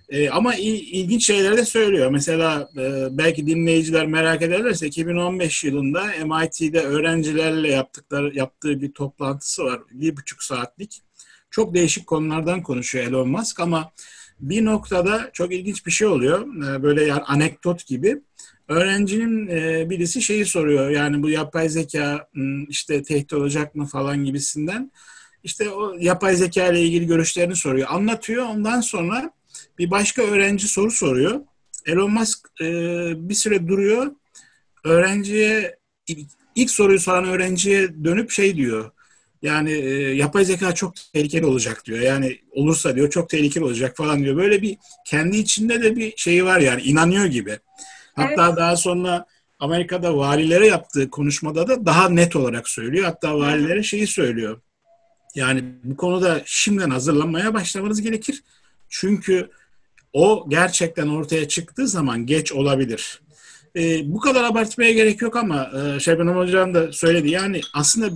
E, 0.08 0.30
ama 0.30 0.54
il, 0.54 0.92
ilginç 0.92 1.26
şeyler 1.26 1.56
de 1.56 1.64
söylüyor. 1.64 2.10
Mesela 2.10 2.70
e, 2.76 3.08
belki 3.10 3.46
dinleyiciler 3.46 4.06
merak 4.06 4.42
ederlerse 4.42 4.86
2015 4.86 5.64
yılında 5.64 6.04
MIT'de 6.04 6.80
öğrencilerle 6.80 7.68
yaptıkları 7.68 8.36
yaptığı 8.36 8.80
bir 8.80 8.92
toplantısı 8.92 9.64
var. 9.64 9.80
Bir 9.90 10.16
buçuk 10.16 10.42
saatlik. 10.42 11.02
Çok 11.50 11.74
değişik 11.74 12.06
konulardan 12.06 12.62
konuşuyor 12.62 13.06
Elon 13.06 13.28
Musk 13.28 13.60
ama 13.60 13.92
bir 14.40 14.64
noktada 14.64 15.30
çok 15.32 15.52
ilginç 15.52 15.86
bir 15.86 15.90
şey 15.90 16.06
oluyor. 16.06 16.64
E, 16.64 16.82
böyle 16.82 17.04
yani 17.04 17.22
anekdot 17.22 17.86
gibi. 17.86 18.22
Öğrencinin 18.68 19.48
e, 19.48 19.90
birisi 19.90 20.22
şeyi 20.22 20.46
soruyor. 20.46 20.90
Yani 20.90 21.22
bu 21.22 21.30
yapay 21.30 21.68
zeka 21.68 22.28
işte 22.68 23.02
tehdit 23.02 23.32
olacak 23.32 23.74
mı 23.74 23.86
falan 23.86 24.24
gibisinden. 24.24 24.90
İşte 25.44 25.70
o 25.70 25.94
yapay 25.98 26.36
zeka 26.36 26.66
ile 26.66 26.82
ilgili 26.82 27.06
görüşlerini 27.06 27.56
soruyor. 27.56 27.88
Anlatıyor. 27.90 28.44
Ondan 28.44 28.80
sonra 28.80 29.30
bir 29.78 29.90
başka 29.90 30.22
öğrenci 30.22 30.68
soru 30.68 30.90
soruyor. 30.90 31.40
Elon 31.86 32.10
Musk 32.10 32.48
e, 32.60 32.64
bir 33.28 33.34
süre 33.34 33.68
duruyor. 33.68 34.12
Öğrenciye 34.84 35.76
ilk 36.54 36.70
soruyu 36.70 37.00
soran 37.00 37.24
öğrenciye 37.24 38.04
dönüp 38.04 38.30
şey 38.30 38.56
diyor. 38.56 38.90
Yani 39.42 39.72
e, 39.72 40.14
yapay 40.14 40.44
zeka 40.44 40.74
çok 40.74 40.94
tehlikeli 41.12 41.46
olacak 41.46 41.84
diyor. 41.84 41.98
Yani 42.00 42.38
olursa 42.50 42.96
diyor 42.96 43.10
çok 43.10 43.28
tehlikeli 43.28 43.64
olacak 43.64 43.96
falan 43.96 44.24
diyor. 44.24 44.36
Böyle 44.36 44.62
bir 44.62 44.76
kendi 45.06 45.36
içinde 45.36 45.82
de 45.82 45.96
bir 45.96 46.12
şeyi 46.16 46.44
var 46.44 46.60
yani 46.60 46.82
inanıyor 46.82 47.26
gibi. 47.26 47.58
Hatta 48.14 48.46
evet. 48.48 48.56
daha 48.56 48.76
sonra 48.76 49.26
Amerika'da 49.58 50.16
valilere 50.16 50.66
yaptığı 50.66 51.10
konuşmada 51.10 51.68
da 51.68 51.86
daha 51.86 52.08
net 52.08 52.36
olarak 52.36 52.68
söylüyor. 52.68 53.04
Hatta 53.04 53.38
valilere 53.38 53.82
şeyi 53.82 54.06
söylüyor. 54.06 54.60
Yani 55.34 55.64
bu 55.84 55.96
konuda 55.96 56.42
şimdiden 56.44 56.90
hazırlanmaya 56.90 57.54
başlamanız 57.54 58.02
gerekir. 58.02 58.42
Çünkü 58.88 59.50
o 60.12 60.46
gerçekten 60.48 61.08
ortaya 61.08 61.48
çıktığı 61.48 61.88
zaman 61.88 62.26
geç 62.26 62.52
olabilir. 62.52 63.20
E, 63.76 64.12
bu 64.12 64.20
kadar 64.20 64.44
abartmaya 64.44 64.92
gerek 64.92 65.22
yok 65.22 65.36
ama 65.36 65.70
e, 65.76 66.00
Şebnem 66.00 66.36
Hocam 66.36 66.74
da 66.74 66.92
söyledi. 66.92 67.30
Yani 67.30 67.60
aslında 67.74 68.10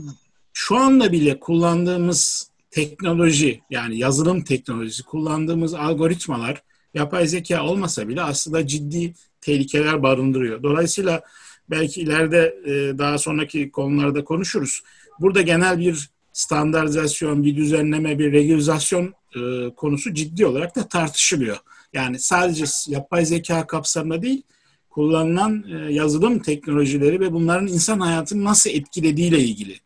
şu 0.53 0.77
anda 0.77 1.13
bile 1.13 1.41
kullandığımız 1.41 2.51
teknoloji 2.71 3.61
yani 3.71 3.99
yazılım 3.99 4.45
teknolojisi 4.45 5.03
kullandığımız 5.03 5.75
algoritmalar 5.75 6.63
yapay 6.95 7.27
zeka 7.27 7.65
olmasa 7.65 8.09
bile 8.09 8.23
aslında 8.23 8.67
ciddi 8.67 9.15
tehlikeler 9.41 10.03
barındırıyor. 10.03 10.63
Dolayısıyla 10.63 11.23
belki 11.71 12.01
ileride 12.01 12.55
e, 12.67 12.99
daha 12.99 13.19
sonraki 13.19 13.71
konularda 13.71 14.25
konuşuruz. 14.25 14.83
Burada 15.21 15.43
genel 15.43 15.79
bir 15.79 16.11
standartizasyon, 16.33 17.45
bir 17.45 17.57
düzenleme, 17.57 18.19
bir 18.19 18.33
regülasyon 18.33 19.15
e, 19.37 19.71
konusu 19.75 20.15
ciddi 20.15 20.47
olarak 20.47 20.77
da 20.77 20.89
tartışılıyor. 20.89 21.57
Yani 21.93 22.19
sadece 22.19 22.65
yapay 22.87 23.27
zeka 23.27 23.67
kapsamında 23.67 24.23
değil, 24.23 24.43
kullanılan 24.91 25.65
e, 25.69 25.93
yazılım 25.93 26.39
teknolojileri 26.39 27.21
ve 27.21 27.33
bunların 27.33 27.67
insan 27.67 28.01
hayatını 28.01 28.45
nasıl 28.45 28.71
etkilediğiyle 28.71 29.39
ilgili. 29.39 29.81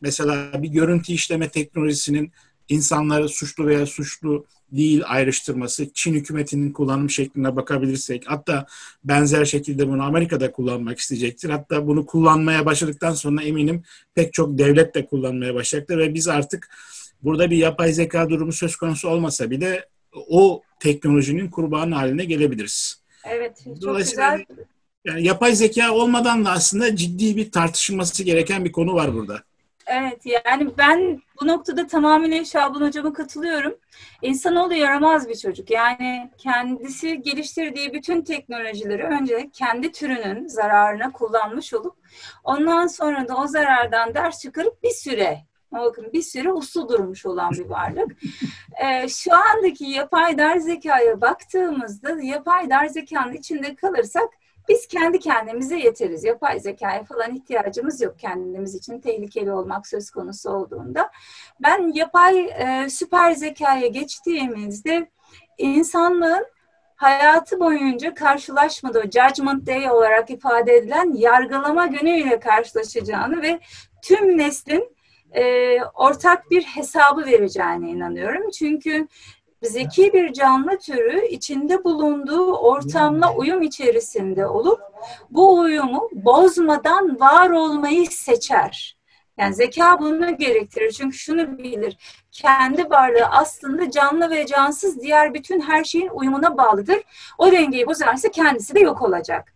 Mesela 0.00 0.62
bir 0.62 0.68
görüntü 0.68 1.12
işleme 1.12 1.48
teknolojisinin 1.48 2.32
insanları 2.68 3.28
suçlu 3.28 3.66
veya 3.66 3.86
suçlu 3.86 4.46
değil 4.72 5.02
ayrıştırması, 5.06 5.92
Çin 5.94 6.14
hükümetinin 6.14 6.72
kullanım 6.72 7.10
şekline 7.10 7.56
bakabilirsek, 7.56 8.24
hatta 8.26 8.66
benzer 9.04 9.44
şekilde 9.44 9.88
bunu 9.88 10.02
Amerika'da 10.02 10.52
kullanmak 10.52 10.98
isteyecektir. 10.98 11.50
Hatta 11.50 11.86
bunu 11.86 12.06
kullanmaya 12.06 12.66
başladıktan 12.66 13.12
sonra 13.12 13.42
eminim 13.42 13.82
pek 14.14 14.32
çok 14.32 14.58
devlet 14.58 14.94
de 14.94 15.06
kullanmaya 15.06 15.54
başlayacaktır 15.54 15.98
ve 15.98 16.14
biz 16.14 16.28
artık 16.28 16.68
burada 17.22 17.50
bir 17.50 17.56
yapay 17.56 17.92
zeka 17.92 18.30
durumu 18.30 18.52
söz 18.52 18.76
konusu 18.76 19.08
olmasa 19.08 19.50
bile 19.50 19.86
o 20.12 20.62
teknolojinin 20.80 21.50
kurbanı 21.50 21.94
haline 21.94 22.24
gelebiliriz. 22.24 23.00
Evet, 23.24 23.64
çok 23.84 23.98
güzel. 23.98 24.44
Yani 25.04 25.24
yapay 25.24 25.56
zeka 25.56 25.92
olmadan 25.92 26.44
da 26.44 26.50
aslında 26.50 26.96
ciddi 26.96 27.36
bir 27.36 27.50
tartışılması 27.50 28.24
gereken 28.24 28.64
bir 28.64 28.72
konu 28.72 28.94
var 28.94 29.14
burada. 29.14 29.42
Evet 29.86 30.26
yani 30.26 30.78
ben 30.78 31.22
bu 31.40 31.46
noktada 31.46 31.86
tamamıyla 31.86 32.44
Şaban 32.44 32.80
hocama 32.80 33.12
katılıyorum. 33.12 33.74
İnsanoğlu 34.22 34.74
yaramaz 34.74 35.28
bir 35.28 35.34
çocuk. 35.34 35.70
Yani 35.70 36.30
kendisi 36.38 37.22
geliştirdiği 37.22 37.92
bütün 37.92 38.22
teknolojileri 38.22 39.02
önce 39.02 39.50
kendi 39.52 39.92
türünün 39.92 40.48
zararına 40.48 41.12
kullanmış 41.12 41.74
olup 41.74 41.96
ondan 42.44 42.86
sonra 42.86 43.28
da 43.28 43.36
o 43.36 43.46
zarardan 43.46 44.14
ders 44.14 44.42
çıkarıp 44.42 44.82
bir 44.82 44.90
süre 44.90 45.38
bakın 45.72 46.12
bir 46.12 46.22
süre 46.22 46.52
uslu 46.52 46.88
durmuş 46.88 47.26
olan 47.26 47.50
bir 47.52 47.66
varlık. 47.66 48.12
Ee, 48.84 49.08
şu 49.08 49.34
andaki 49.34 49.84
yapay 49.84 50.38
dar 50.38 50.56
zekaya 50.56 51.20
baktığımızda 51.20 52.20
yapay 52.22 52.70
dar 52.70 52.86
zekanın 52.86 53.32
içinde 53.32 53.74
kalırsak 53.74 54.28
biz 54.68 54.86
kendi 54.86 55.18
kendimize 55.18 55.76
yeteriz. 55.76 56.24
Yapay 56.24 56.60
zekaya 56.60 57.04
falan 57.04 57.34
ihtiyacımız 57.34 58.00
yok 58.00 58.18
kendimiz 58.18 58.74
için 58.74 59.00
tehlikeli 59.00 59.52
olmak 59.52 59.86
söz 59.86 60.10
konusu 60.10 60.50
olduğunda. 60.50 61.10
Ben 61.60 61.92
yapay 61.94 62.40
e, 62.40 62.88
süper 62.90 63.32
zekaya 63.32 63.86
geçtiğimizde 63.86 65.10
insanlığın 65.58 66.46
hayatı 66.96 67.60
boyunca 67.60 68.14
karşılaşmadığı 68.14 69.02
Judgment 69.02 69.66
Day 69.66 69.90
olarak 69.90 70.30
ifade 70.30 70.76
edilen 70.76 71.12
yargılama 71.14 71.86
günüyle 71.86 72.40
karşılaşacağını 72.40 73.42
ve 73.42 73.60
tüm 74.02 74.38
neslin 74.38 74.96
e, 75.32 75.78
ortak 75.94 76.50
bir 76.50 76.62
hesabı 76.62 77.24
vereceğine 77.24 77.90
inanıyorum. 77.90 78.50
Çünkü 78.50 79.08
zeki 79.62 80.12
bir 80.12 80.32
canlı 80.32 80.78
türü 80.78 81.26
içinde 81.26 81.84
bulunduğu 81.84 82.52
ortamla 82.52 83.34
uyum 83.34 83.62
içerisinde 83.62 84.46
olup 84.46 84.80
bu 85.30 85.58
uyumu 85.58 86.08
bozmadan 86.12 87.20
var 87.20 87.50
olmayı 87.50 88.06
seçer. 88.06 88.96
Yani 89.38 89.54
zeka 89.54 90.00
bunu 90.00 90.36
gerektirir. 90.36 90.92
Çünkü 90.92 91.16
şunu 91.16 91.58
bilir. 91.58 91.96
Kendi 92.32 92.90
varlığı 92.90 93.26
aslında 93.26 93.90
canlı 93.90 94.30
ve 94.30 94.46
cansız 94.46 95.00
diğer 95.02 95.34
bütün 95.34 95.60
her 95.60 95.84
şeyin 95.84 96.08
uyumuna 96.08 96.56
bağlıdır. 96.58 96.98
O 97.38 97.52
dengeyi 97.52 97.86
bozarsa 97.86 98.28
kendisi 98.28 98.74
de 98.74 98.80
yok 98.80 99.02
olacak 99.02 99.52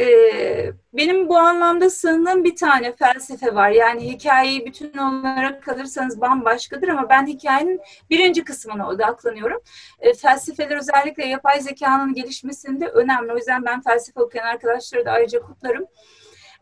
e, 0.00 0.72
benim 0.92 1.28
bu 1.28 1.36
anlamda 1.36 1.90
sığındığım 1.90 2.44
bir 2.44 2.56
tane 2.56 2.92
felsefe 2.96 3.54
var. 3.54 3.70
Yani 3.70 4.12
hikayeyi 4.12 4.66
bütün 4.66 4.98
olarak 4.98 5.62
kalırsanız 5.62 6.20
bambaşkadır 6.20 6.88
ama 6.88 7.08
ben 7.08 7.26
hikayenin 7.26 7.80
birinci 8.10 8.44
kısmına 8.44 8.88
odaklanıyorum. 8.88 9.60
E, 10.00 10.14
felsefeler 10.14 10.76
özellikle 10.76 11.26
yapay 11.26 11.60
zekanın 11.60 12.14
gelişmesinde 12.14 12.86
önemli. 12.86 13.32
O 13.32 13.36
yüzden 13.36 13.64
ben 13.64 13.80
felsefe 13.82 14.20
okuyan 14.20 14.46
arkadaşları 14.46 15.04
da 15.04 15.10
ayrıca 15.12 15.40
kutlarım. 15.40 15.86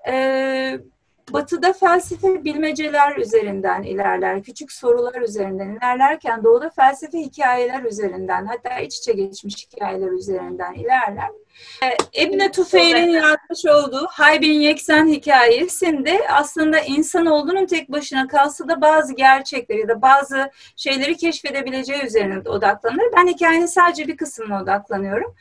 E, 0.08 0.78
Batı'da 1.32 1.72
felsefe 1.72 2.44
bilmeceler 2.44 3.16
üzerinden 3.16 3.82
ilerler, 3.82 4.42
küçük 4.42 4.72
sorular 4.72 5.22
üzerinden 5.22 5.68
ilerlerken 5.68 6.44
Doğu'da 6.44 6.70
felsefe 6.70 7.18
hikayeler 7.18 7.82
üzerinden, 7.82 8.46
hatta 8.46 8.78
iç 8.78 8.98
içe 8.98 9.12
geçmiş 9.12 9.66
hikayeler 9.66 10.10
üzerinden 10.10 10.74
ilerler. 10.74 11.28
Ee, 11.82 12.22
İbn 12.22 12.50
Tufeil'in 12.52 13.10
yazmış 13.10 13.66
olduğu 13.66 14.06
Haybin 14.10 14.60
Yeksen 14.60 15.06
hikayesinde 15.06 16.20
aslında 16.28 16.80
insan 16.80 17.26
olduğunun 17.26 17.66
tek 17.66 17.92
başına 17.92 18.28
kalsa 18.28 18.68
da 18.68 18.80
bazı 18.80 19.14
gerçekleri 19.14 19.80
ya 19.80 19.88
da 19.88 20.02
bazı 20.02 20.50
şeyleri 20.76 21.16
keşfedebileceği 21.16 22.04
üzerine 22.04 22.38
odaklanır. 22.48 23.04
Ben 23.16 23.26
hikayenin 23.26 23.66
sadece 23.66 24.08
bir 24.08 24.16
kısmına 24.16 24.62
odaklanıyorum. 24.62 25.34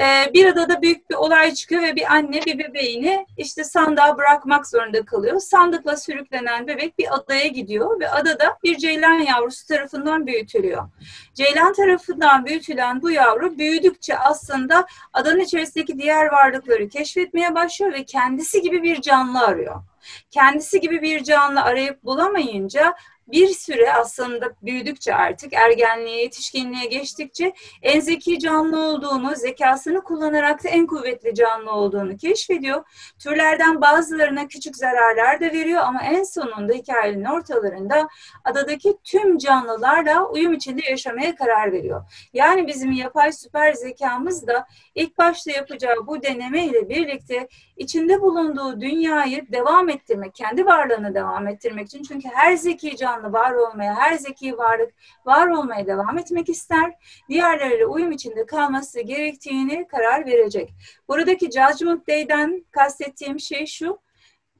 Ee, 0.00 0.32
bir 0.34 0.46
adada 0.46 0.82
büyük 0.82 1.10
bir 1.10 1.14
olay 1.14 1.54
çıkıyor 1.54 1.82
ve 1.82 1.96
bir 1.96 2.12
anne 2.12 2.40
bir 2.46 2.58
bebeğini 2.58 3.26
işte 3.36 3.64
sandığa 3.64 4.16
bırakmak 4.16 4.66
zorunda 4.66 5.04
kalıyor. 5.04 5.40
Sandıkla 5.40 5.96
sürüklenen 5.96 6.66
bebek 6.66 6.98
bir 6.98 7.14
adaya 7.14 7.46
gidiyor 7.46 8.00
ve 8.00 8.10
adada 8.10 8.58
bir 8.64 8.76
ceylan 8.76 9.18
yavrusu 9.18 9.66
tarafından 9.66 10.26
büyütülüyor. 10.26 10.88
Ceylan 11.34 11.72
tarafından 11.72 12.46
büyütülen 12.46 13.02
bu 13.02 13.10
yavru 13.10 13.58
büyüdükçe 13.58 14.18
aslında 14.18 14.86
adanın 15.12 15.40
içerisindeki 15.40 15.98
diğer 15.98 16.26
varlıkları 16.26 16.88
keşfetmeye 16.88 17.54
başlıyor 17.54 17.92
ve 17.92 18.04
kendisi 18.04 18.62
gibi 18.62 18.82
bir 18.82 19.00
canlı 19.00 19.40
arıyor. 19.40 19.82
Kendisi 20.30 20.80
gibi 20.80 21.02
bir 21.02 21.24
canlı 21.24 21.62
arayıp 21.62 22.04
bulamayınca 22.04 22.94
bir 23.28 23.48
süre 23.48 23.92
aslında 23.92 24.46
büyüdükçe 24.62 25.14
artık 25.14 25.52
ergenliğe, 25.52 26.20
yetişkinliğe 26.20 26.86
geçtikçe 26.86 27.52
en 27.82 28.00
zeki 28.00 28.38
canlı 28.38 28.78
olduğunu, 28.78 29.36
zekasını 29.36 30.00
kullanarak 30.00 30.64
da 30.64 30.68
en 30.68 30.86
kuvvetli 30.86 31.34
canlı 31.34 31.70
olduğunu 31.70 32.16
keşfediyor. 32.16 32.84
Türlerden 33.18 33.80
bazılarına 33.80 34.48
küçük 34.48 34.76
zararlar 34.76 35.40
da 35.40 35.44
veriyor 35.44 35.82
ama 35.84 36.02
en 36.02 36.22
sonunda 36.22 36.72
hikayenin 36.72 37.24
ortalarında 37.24 38.08
adadaki 38.44 38.96
tüm 39.04 39.38
canlılarla 39.38 40.28
uyum 40.28 40.52
içinde 40.52 40.90
yaşamaya 40.90 41.34
karar 41.34 41.72
veriyor. 41.72 42.04
Yani 42.32 42.66
bizim 42.66 42.92
yapay 42.92 43.32
süper 43.32 43.72
zekamız 43.72 44.46
da 44.46 44.66
ilk 44.94 45.18
başta 45.18 45.50
yapacağı 45.50 46.06
bu 46.06 46.22
deneme 46.22 46.64
ile 46.64 46.88
birlikte 46.88 47.48
içinde 47.76 48.20
bulunduğu 48.20 48.80
dünyayı 48.80 49.52
devam 49.52 49.88
ettirmek, 49.88 50.34
kendi 50.34 50.66
varlığını 50.66 51.14
devam 51.14 51.48
ettirmek 51.48 51.86
için 51.86 52.02
çünkü 52.02 52.28
her 52.34 52.56
zeki 52.56 52.96
canlı 52.96 53.15
var 53.22 53.52
olmaya, 53.54 53.94
her 53.94 54.14
zeki 54.14 54.58
varlık 54.58 54.94
var 55.24 55.48
olmaya 55.48 55.86
devam 55.86 56.18
etmek 56.18 56.48
ister. 56.48 56.94
Diğerleriyle 57.28 57.86
uyum 57.86 58.12
içinde 58.12 58.46
kalması 58.46 59.00
gerektiğini 59.00 59.86
karar 59.88 60.26
verecek. 60.26 60.74
Buradaki 61.08 61.46
Judgment 61.46 62.08
Day'den 62.08 62.66
kastettiğim 62.70 63.40
şey 63.40 63.66
şu, 63.66 63.98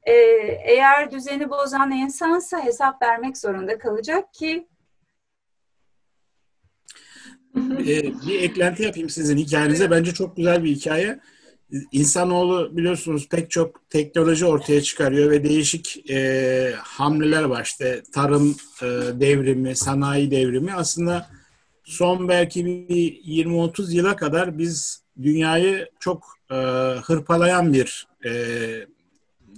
e, 0.03 0.13
eğer 0.65 1.11
düzeni 1.11 1.49
bozan 1.49 1.91
insansa 1.91 2.63
hesap 2.65 3.01
vermek 3.01 3.37
zorunda 3.37 3.77
kalacak 3.77 4.33
ki 4.33 4.67
ee, 7.57 8.03
bir 8.27 8.41
eklenti 8.41 8.83
yapayım 8.83 9.09
sizin 9.09 9.37
hikayenize. 9.37 9.91
Bence 9.91 10.13
çok 10.13 10.37
güzel 10.37 10.63
bir 10.63 10.69
hikaye. 10.69 11.19
İnsanoğlu 11.91 12.77
biliyorsunuz 12.77 13.27
pek 13.29 13.51
çok 13.51 13.89
teknoloji 13.89 14.45
ortaya 14.45 14.81
çıkarıyor 14.81 15.31
ve 15.31 15.43
değişik 15.43 16.09
e, 16.09 16.73
hamleler 16.77 17.43
var. 17.43 17.63
İşte 17.63 18.03
tarım 18.13 18.55
e, 18.81 18.85
devrimi, 19.19 19.75
sanayi 19.75 20.31
devrimi. 20.31 20.73
Aslında 20.73 21.29
son 21.83 22.27
belki 22.29 22.65
bir 22.65 23.23
20-30 23.23 23.93
yıla 23.93 24.15
kadar 24.15 24.57
biz 24.57 25.03
dünyayı 25.21 25.89
çok 25.99 26.37
e, 26.51 26.55
hırpalayan 27.03 27.73
bir 27.73 28.07
e, 28.25 28.31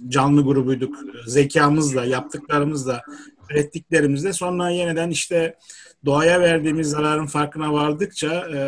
canlı 0.08 0.42
grubuyduk. 0.42 0.96
Zekamızla, 1.26 2.04
yaptıklarımızla, 2.04 3.02
ürettiklerimizle. 3.50 4.32
Sonra 4.32 4.70
yeniden 4.70 5.10
işte 5.10 5.54
doğaya 6.04 6.40
verdiğimiz 6.40 6.90
zararın 6.90 7.26
farkına 7.26 7.72
vardıkça 7.72 8.48
e, 8.54 8.60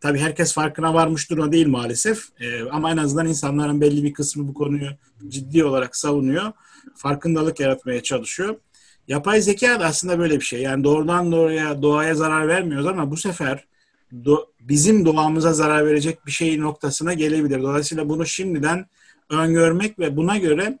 tabii 0.00 0.18
herkes 0.18 0.52
farkına 0.52 0.94
varmış 0.94 1.30
durumda 1.30 1.52
değil 1.52 1.68
maalesef 1.68 2.24
e, 2.40 2.62
ama 2.70 2.90
en 2.90 2.96
azından 2.96 3.28
insanların 3.28 3.80
belli 3.80 4.04
bir 4.04 4.12
kısmı 4.12 4.48
bu 4.48 4.54
konuyu 4.54 4.88
ciddi 5.28 5.64
olarak 5.64 5.96
savunuyor. 5.96 6.52
Farkındalık 6.96 7.60
yaratmaya 7.60 8.02
çalışıyor. 8.02 8.56
Yapay 9.08 9.40
zeka 9.40 9.80
da 9.80 9.84
aslında 9.84 10.18
böyle 10.18 10.34
bir 10.34 10.44
şey. 10.44 10.60
Yani 10.60 10.84
doğrudan 10.84 11.32
doğruya 11.32 11.82
doğaya 11.82 12.14
zarar 12.14 12.48
vermiyoruz 12.48 12.86
ama 12.86 13.10
bu 13.10 13.16
sefer 13.16 13.64
do, 14.24 14.46
bizim 14.60 15.06
doğamıza 15.06 15.52
zarar 15.52 15.86
verecek 15.86 16.26
bir 16.26 16.32
şey 16.32 16.60
noktasına 16.60 17.14
gelebilir. 17.14 17.62
Dolayısıyla 17.62 18.08
bunu 18.08 18.26
şimdiden 18.26 18.86
öngörmek 19.30 19.98
ve 19.98 20.16
buna 20.16 20.38
göre 20.38 20.78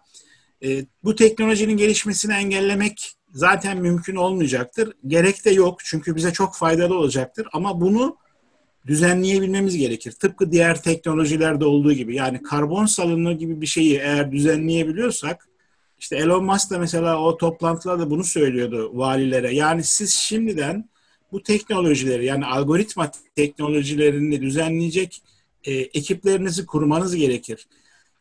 e, 0.64 0.86
bu 1.04 1.14
teknolojinin 1.14 1.76
gelişmesini 1.76 2.34
engellemek 2.34 3.16
zaten 3.34 3.78
mümkün 3.78 4.16
olmayacaktır. 4.16 4.92
Gerek 5.06 5.44
de 5.44 5.50
yok 5.50 5.78
çünkü 5.84 6.16
bize 6.16 6.32
çok 6.32 6.56
faydalı 6.56 6.98
olacaktır 6.98 7.46
ama 7.52 7.80
bunu 7.80 8.16
düzenleyebilmemiz 8.86 9.76
gerekir. 9.76 10.12
Tıpkı 10.12 10.52
diğer 10.52 10.82
teknolojilerde 10.82 11.64
olduğu 11.64 11.92
gibi 11.92 12.14
yani 12.14 12.42
karbon 12.42 12.86
salınımı 12.86 13.32
gibi 13.32 13.60
bir 13.60 13.66
şeyi 13.66 13.96
eğer 13.96 14.32
düzenleyebiliyorsak 14.32 15.48
işte 15.98 16.16
Elon 16.16 16.44
Musk 16.44 16.70
da 16.70 16.78
mesela 16.78 17.20
o 17.20 17.36
toplantılarda 17.36 18.10
bunu 18.10 18.24
söylüyordu 18.24 18.90
valilere. 18.94 19.54
Yani 19.54 19.84
siz 19.84 20.14
şimdiden 20.14 20.88
bu 21.32 21.42
teknolojileri 21.42 22.24
yani 22.24 22.46
algoritma 22.46 23.10
teknolojilerini 23.36 24.42
düzenleyecek 24.42 25.22
e, 25.64 25.72
ekiplerinizi 25.72 26.66
kurmanız 26.66 27.16
gerekir. 27.16 27.66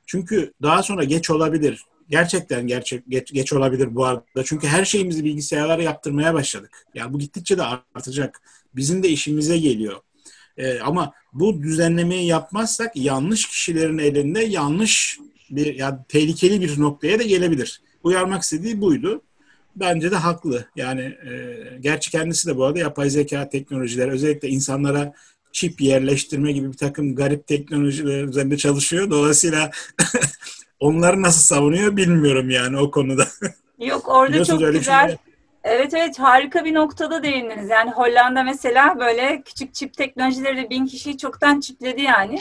Çünkü 0.06 0.54
daha 0.62 0.84
sonra 0.84 1.04
geç 1.04 1.30
olabilir 1.30 1.86
gerçekten 2.10 2.68
gerçek 2.68 3.04
geç, 3.10 3.34
geç 3.34 3.54
olabilir 3.54 3.96
bu 3.96 4.06
arada. 4.06 4.44
Çünkü 4.46 4.68
her 4.68 4.86
şeyimizi 4.86 5.24
bilgisayarlara 5.24 5.84
yaptırmaya 5.84 6.34
başladık. 6.34 6.86
Yani 6.94 7.14
bu 7.14 7.20
gittikçe 7.20 7.58
de 7.58 7.64
artacak. 7.64 8.42
Bizim 8.76 9.04
de 9.04 9.10
işimize 9.10 9.58
geliyor. 9.58 10.02
Ee, 10.58 10.80
ama 10.80 11.14
bu 11.34 11.64
düzenlemeyi 11.64 12.28
yapmazsak 12.28 12.96
yanlış 12.96 13.48
kişilerin 13.48 13.98
elinde 13.98 14.44
yanlış 14.44 15.20
bir 15.50 15.76
yani 15.76 15.98
tehlikeli 16.10 16.62
bir 16.62 16.80
noktaya 16.80 17.20
da 17.20 17.24
gelebilir. 17.24 17.82
Uyarmak 18.04 18.44
istediği 18.44 18.82
buydu. 18.82 19.22
Bence 19.76 20.12
de 20.12 20.16
haklı. 20.16 20.66
Yani 20.76 21.02
e, 21.02 21.58
gerçi 21.80 22.12
kendisi 22.12 22.48
de 22.48 22.58
bu 22.58 22.66
arada 22.66 22.80
yapay 22.80 23.10
zeka 23.10 23.50
teknolojileri 23.50 24.12
özellikle 24.12 24.48
insanlara 24.48 25.14
çip 25.52 25.82
yerleştirme 25.82 26.52
gibi 26.52 26.72
bir 26.72 26.78
takım 26.78 27.16
garip 27.16 27.48
teknolojiler 27.48 28.24
üzerinde 28.24 28.58
çalışıyor. 28.58 29.10
Dolayısıyla 29.10 29.72
onları 30.84 31.22
nasıl 31.22 31.56
savunuyor 31.56 31.98
bilmiyorum 31.98 32.50
yani 32.50 32.80
o 32.80 32.92
konuda. 32.92 33.28
Yok 33.80 34.10
orada 34.10 34.46
çok 34.46 34.60
güzel. 34.60 35.08
Şey 35.08 35.18
Evet 35.64 35.94
evet 35.94 36.20
harika 36.20 36.66
bir 36.66 36.74
noktada 36.74 37.24
değindiniz. 37.24 37.70
Yani 37.70 37.92
Hollanda 37.92 38.44
mesela 38.44 39.00
böyle 39.00 39.42
küçük 39.42 39.74
çip 39.74 39.94
teknolojileri 39.94 40.70
bin 40.70 40.86
kişiyi 40.86 41.18
çoktan 41.18 41.60
çipledi 41.60 42.02
yani. 42.02 42.40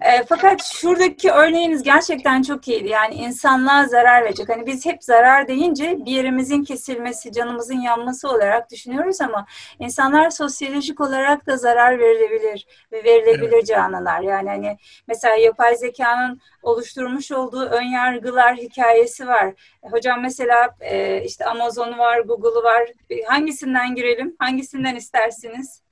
E, 0.00 0.24
fakat 0.28 0.64
şuradaki 0.64 1.30
örneğiniz 1.30 1.82
gerçekten 1.82 2.42
çok 2.42 2.68
iyiydi. 2.68 2.88
Yani 2.88 3.14
insanlığa 3.14 3.86
zarar 3.86 4.24
verecek. 4.24 4.48
Hani 4.48 4.66
biz 4.66 4.86
hep 4.86 5.04
zarar 5.04 5.48
deyince 5.48 5.98
bir 6.06 6.10
yerimizin 6.10 6.64
kesilmesi, 6.64 7.32
canımızın 7.32 7.80
yanması 7.80 8.28
olarak 8.28 8.70
düşünüyoruz 8.70 9.20
ama 9.20 9.46
insanlar 9.78 10.30
sosyolojik 10.30 11.00
olarak 11.00 11.46
da 11.46 11.56
zarar 11.56 11.98
verilebilir 11.98 12.66
ve 12.92 13.04
verilebilir 13.04 13.52
evet. 13.52 13.66
canlılar. 13.66 14.20
Yani 14.20 14.48
hani 14.48 14.78
mesela 15.08 15.34
yapay 15.34 15.76
zekanın 15.76 16.40
oluşturmuş 16.62 17.32
olduğu 17.32 17.64
ön 17.64 17.82
yargılar 17.82 18.56
hikayesi 18.56 19.26
var. 19.26 19.54
Hocam 19.82 20.22
mesela 20.22 20.76
e, 20.80 21.22
işte 21.24 21.44
Amazon 21.44 21.98
var, 21.98 22.20
Google 22.20 22.62
var. 22.62 22.88
Hangisinden 23.26 23.94
girelim? 23.94 24.36
Hangisinden 24.38 24.96
istersiniz? 24.96 25.82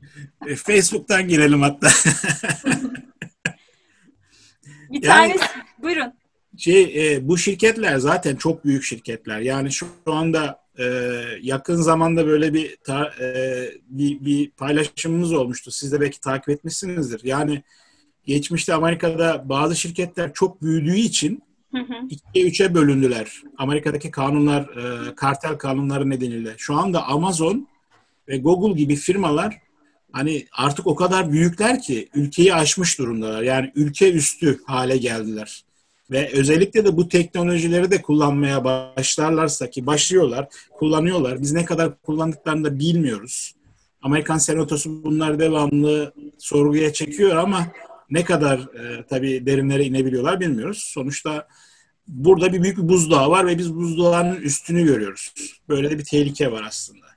E, 0.47 0.57
Facebook'tan 0.57 1.29
girelim 1.29 1.63
hatta. 1.63 1.89
bir 4.91 5.03
yani, 5.03 5.33
tanesi, 5.33 5.45
buyurun. 5.83 6.13
Şey, 6.59 7.15
e, 7.15 7.29
bu 7.29 7.39
şirketler 7.39 7.97
zaten 7.97 8.37
çok 8.37 8.65
büyük 8.65 8.83
şirketler. 8.83 9.41
Yani 9.41 9.73
şu 9.73 9.87
anda 10.07 10.61
e, 10.79 10.85
yakın 11.41 11.77
zamanda 11.77 12.27
böyle 12.27 12.55
bir, 12.55 12.77
ta, 12.77 13.13
e, 13.21 13.69
bir 13.89 14.25
bir 14.25 14.51
paylaşımımız 14.51 15.33
olmuştu. 15.33 15.71
Siz 15.71 15.93
de 15.93 16.01
belki 16.01 16.21
takip 16.21 16.49
etmişsinizdir. 16.49 17.21
Yani 17.25 17.63
geçmişte 18.29 18.75
Amerika'da 18.75 19.49
bazı 19.49 19.77
şirketler 19.77 20.33
çok 20.35 20.63
büyüdüğü 20.63 20.97
için 20.97 21.43
Hı 21.73 21.79
İkiye 22.11 22.47
üçe 22.47 22.75
bölündüler. 22.75 23.43
Amerika'daki 23.59 24.11
kanunlar, 24.11 24.63
e, 24.63 25.15
kartel 25.15 25.55
kanunları 25.55 26.11
nedeniyle. 26.11 26.55
Şu 26.59 26.75
anda 26.75 27.07
Amazon 27.07 27.69
ve 28.29 28.39
Google 28.39 28.83
gibi 28.83 28.97
firmalar 28.97 29.59
hani 30.13 30.47
artık 30.53 30.87
o 30.87 30.95
kadar 30.95 31.33
büyükler 31.33 31.83
ki 31.83 32.09
ülkeyi 32.15 32.55
aşmış 32.55 32.99
durumdalar. 32.99 33.43
Yani 33.43 33.73
ülke 33.75 34.13
üstü 34.13 34.61
hale 34.67 34.97
geldiler. 34.97 35.65
Ve 36.11 36.31
özellikle 36.33 36.85
de 36.85 36.97
bu 36.97 37.09
teknolojileri 37.09 37.91
de 37.91 38.03
kullanmaya 38.03 38.65
başlarlarsa 38.65 39.71
ki 39.71 39.87
başlıyorlar, 39.87 40.49
kullanıyorlar. 40.71 41.43
Biz 41.43 41.53
ne 41.53 41.65
kadar 41.65 42.03
kullandıklarını 42.03 42.65
da 42.65 42.79
bilmiyoruz. 42.79 43.55
Amerikan 44.03 44.39
Senatosu 44.39 45.05
bunlar 45.05 45.39
devamlı 45.39 46.13
sorguya 46.39 46.93
çekiyor 46.93 47.37
ama 47.37 47.67
ne 48.11 48.25
kadar 48.25 48.59
e, 48.59 49.07
tabii 49.07 49.47
derinlere 49.47 49.85
inebiliyorlar 49.85 50.41
bilmiyoruz. 50.41 50.79
Sonuçta 50.79 51.49
burada 52.09 52.53
bir 52.53 52.63
büyük 52.63 52.79
bir 52.79 52.89
buzdağı 52.89 53.31
var 53.31 53.47
ve 53.47 53.59
biz 53.59 53.75
buzdağının 53.75 54.37
üstünü 54.37 54.85
görüyoruz. 54.85 55.35
Böyle 55.69 55.91
de 55.91 55.99
bir 55.99 56.05
tehlike 56.05 56.53
var 56.53 56.65
aslında. 56.69 57.09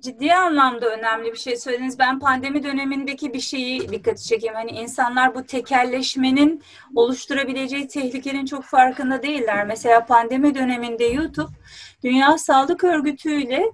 Ciddi 0.00 0.34
anlamda 0.34 0.86
önemli 0.86 1.32
bir 1.32 1.38
şey 1.38 1.56
söylediniz. 1.56 1.98
Ben 1.98 2.18
pandemi 2.18 2.62
dönemindeki 2.62 3.34
bir 3.34 3.40
şeyi 3.40 3.88
dikkati 3.88 4.24
çekeyim. 4.24 4.54
Hani 4.54 4.70
insanlar 4.70 5.34
bu 5.34 5.46
tekelleşmenin 5.46 6.62
oluşturabileceği 6.94 7.88
tehlikenin 7.88 8.46
çok 8.46 8.64
farkında 8.64 9.22
değiller. 9.22 9.66
Mesela 9.66 10.06
pandemi 10.06 10.54
döneminde 10.54 11.04
YouTube 11.04 11.52
Dünya 12.04 12.38
Sağlık 12.38 12.84
Örgütü 12.84 13.42
ile 13.42 13.64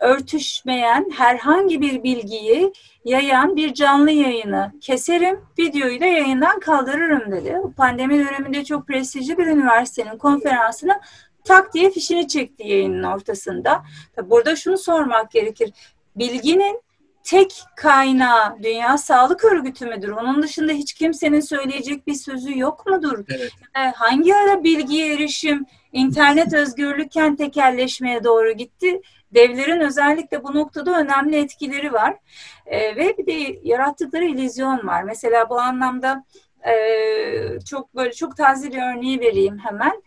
örtüşmeyen 0.00 1.10
herhangi 1.16 1.80
bir 1.80 2.02
bilgiyi 2.02 2.72
yayan 3.04 3.56
bir 3.56 3.74
canlı 3.74 4.10
yayını 4.10 4.72
keserim, 4.80 5.40
videoyu 5.58 6.00
da 6.00 6.06
yayından 6.06 6.60
kaldırırım 6.60 7.32
dedi. 7.32 7.56
Pandemi 7.76 8.18
döneminde 8.18 8.64
çok 8.64 8.86
prestijli 8.86 9.38
bir 9.38 9.46
üniversitenin 9.46 10.18
konferansına 10.18 11.00
tak 11.44 11.74
diye 11.74 11.90
fişini 11.90 12.28
çekti 12.28 12.68
yayının 12.68 13.02
ortasında. 13.02 13.82
Burada 14.22 14.56
şunu 14.56 14.78
sormak 14.78 15.30
gerekir. 15.30 15.72
Bilginin 16.16 16.82
tek 17.24 17.62
kaynağı 17.76 18.62
Dünya 18.62 18.98
Sağlık 18.98 19.44
Örgütü 19.44 19.86
müdür? 19.86 20.08
Onun 20.08 20.42
dışında 20.42 20.72
hiç 20.72 20.92
kimsenin 20.92 21.40
söyleyecek 21.40 22.06
bir 22.06 22.14
sözü 22.14 22.58
yok 22.58 22.86
mudur? 22.86 23.24
Evet. 23.28 23.52
Hangi 23.94 24.34
ara 24.34 24.64
bilgiye 24.64 25.14
erişim 25.14 25.66
internet 25.92 26.52
özgürlükken 26.52 27.36
tekelleşmeye 27.36 28.24
doğru 28.24 28.52
gitti? 28.52 29.00
Devlerin 29.34 29.80
özellikle 29.80 30.44
bu 30.44 30.54
noktada 30.54 30.98
önemli 30.98 31.36
etkileri 31.36 31.92
var. 31.92 32.16
E, 32.66 32.96
ve 32.96 33.18
bir 33.18 33.26
de 33.26 33.58
yarattıkları 33.62 34.24
illüzyon 34.24 34.86
var. 34.86 35.02
Mesela 35.02 35.48
bu 35.48 35.60
anlamda 35.60 36.24
e, 36.68 36.74
çok 37.70 37.94
böyle 37.94 38.12
çok 38.12 38.36
taze 38.36 38.72
bir 38.72 38.82
örneği 38.82 39.20
vereyim 39.20 39.58
hemen. 39.58 40.02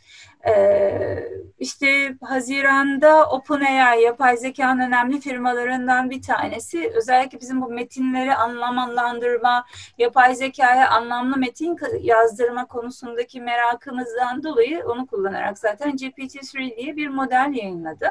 Ee, 0.48 1.30
işte 1.60 2.16
Haziran'da 2.22 3.30
OpenAI 3.30 4.02
yapay 4.02 4.38
zekanın 4.38 4.80
önemli 4.80 5.20
firmalarından 5.20 6.10
bir 6.10 6.22
tanesi. 6.22 6.92
Özellikle 6.96 7.40
bizim 7.40 7.62
bu 7.62 7.70
metinleri 7.70 8.36
anlamlandırma, 8.36 9.66
yapay 9.98 10.36
zekaya 10.36 10.90
anlamlı 10.90 11.38
metin 11.38 11.78
yazdırma 12.02 12.66
konusundaki 12.66 13.42
merakımızdan 13.42 14.44
dolayı 14.44 14.84
onu 14.86 15.08
kullanarak 15.08 15.60
zaten 15.60 15.92
GPT-3 15.92 16.78
diye 16.78 16.96
bir 16.96 17.08
model 17.08 17.52
yayınladı. 17.56 18.08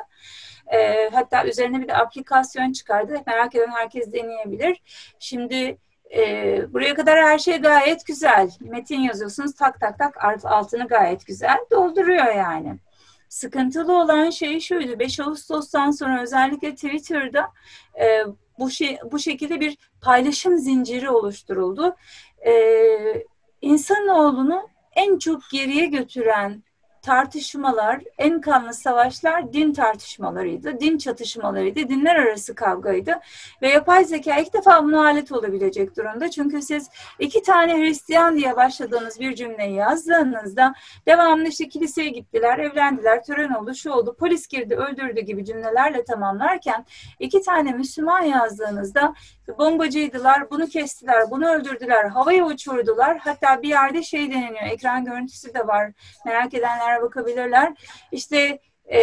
Hatta 1.12 1.46
üzerine 1.46 1.80
bir 1.80 1.88
de 1.88 1.96
aplikasyon 1.96 2.72
çıkardı. 2.72 3.22
Merak 3.26 3.54
eden 3.54 3.70
herkes 3.70 4.12
deneyebilir. 4.12 4.82
Şimdi 5.18 5.78
e, 6.16 6.62
buraya 6.72 6.94
kadar 6.94 7.18
her 7.18 7.38
şey 7.38 7.56
gayet 7.56 8.06
güzel. 8.06 8.50
Metin 8.60 9.00
yazıyorsunuz 9.00 9.54
tak 9.54 9.80
tak 9.80 9.98
tak 9.98 10.24
altını 10.44 10.88
gayet 10.88 11.26
güzel 11.26 11.58
dolduruyor 11.70 12.34
yani. 12.34 12.78
Sıkıntılı 13.28 14.00
olan 14.00 14.30
şey 14.30 14.60
şuydu. 14.60 14.98
5 14.98 15.20
Ağustos'tan 15.20 15.90
sonra 15.90 16.22
özellikle 16.22 16.74
Twitter'da 16.74 17.52
e, 18.00 18.24
bu 18.58 18.70
şey 18.70 18.98
bu 19.12 19.18
şekilde 19.18 19.60
bir 19.60 19.78
paylaşım 20.00 20.58
zinciri 20.58 21.10
oluşturuldu. 21.10 21.96
E, 22.46 22.52
insanoğlunu 23.60 24.68
en 24.96 25.18
çok 25.18 25.42
geriye 25.52 25.86
götüren 25.86 26.62
tartışmalar, 27.02 28.00
en 28.18 28.40
kanlı 28.40 28.74
savaşlar 28.74 29.52
din 29.52 29.72
tartışmalarıydı, 29.72 30.80
din 30.80 30.98
çatışmalarıydı, 30.98 31.88
dinler 31.88 32.16
arası 32.16 32.54
kavgaydı. 32.54 33.20
Ve 33.62 33.68
yapay 33.68 34.04
zeka 34.04 34.36
ilk 34.36 34.54
defa 34.54 34.84
buna 34.84 35.04
alet 35.04 35.32
olabilecek 35.32 35.96
durumda. 35.96 36.30
Çünkü 36.30 36.62
siz 36.62 36.90
iki 37.18 37.42
tane 37.42 37.78
Hristiyan 37.78 38.36
diye 38.36 38.56
başladığınız 38.56 39.20
bir 39.20 39.34
cümleyi 39.34 39.74
yazdığınızda 39.74 40.74
devamlı 41.06 41.48
işte 41.48 41.68
kiliseye 41.68 42.08
gittiler, 42.08 42.58
evlendiler, 42.58 43.24
tören 43.24 43.50
oldu, 43.50 43.74
şu 43.74 43.90
oldu, 43.90 44.16
polis 44.18 44.46
girdi, 44.46 44.74
öldürdü 44.74 45.20
gibi 45.20 45.44
cümlelerle 45.44 46.04
tamamlarken 46.04 46.86
iki 47.18 47.42
tane 47.42 47.72
Müslüman 47.72 48.22
yazdığınızda 48.22 49.14
bombacıydılar, 49.58 50.50
bunu 50.50 50.66
kestiler, 50.66 51.30
bunu 51.30 51.48
öldürdüler, 51.48 52.04
havaya 52.04 52.44
uçurdular. 52.44 53.18
Hatta 53.18 53.62
bir 53.62 53.68
yerde 53.68 54.02
şey 54.02 54.30
deniliyor, 54.30 54.66
ekran 54.70 55.04
görüntüsü 55.04 55.54
de 55.54 55.66
var. 55.66 55.92
Merak 56.26 56.54
edenler 56.54 56.89
bakabilirler. 57.02 57.72
İşte 58.12 58.58
e, 58.92 59.00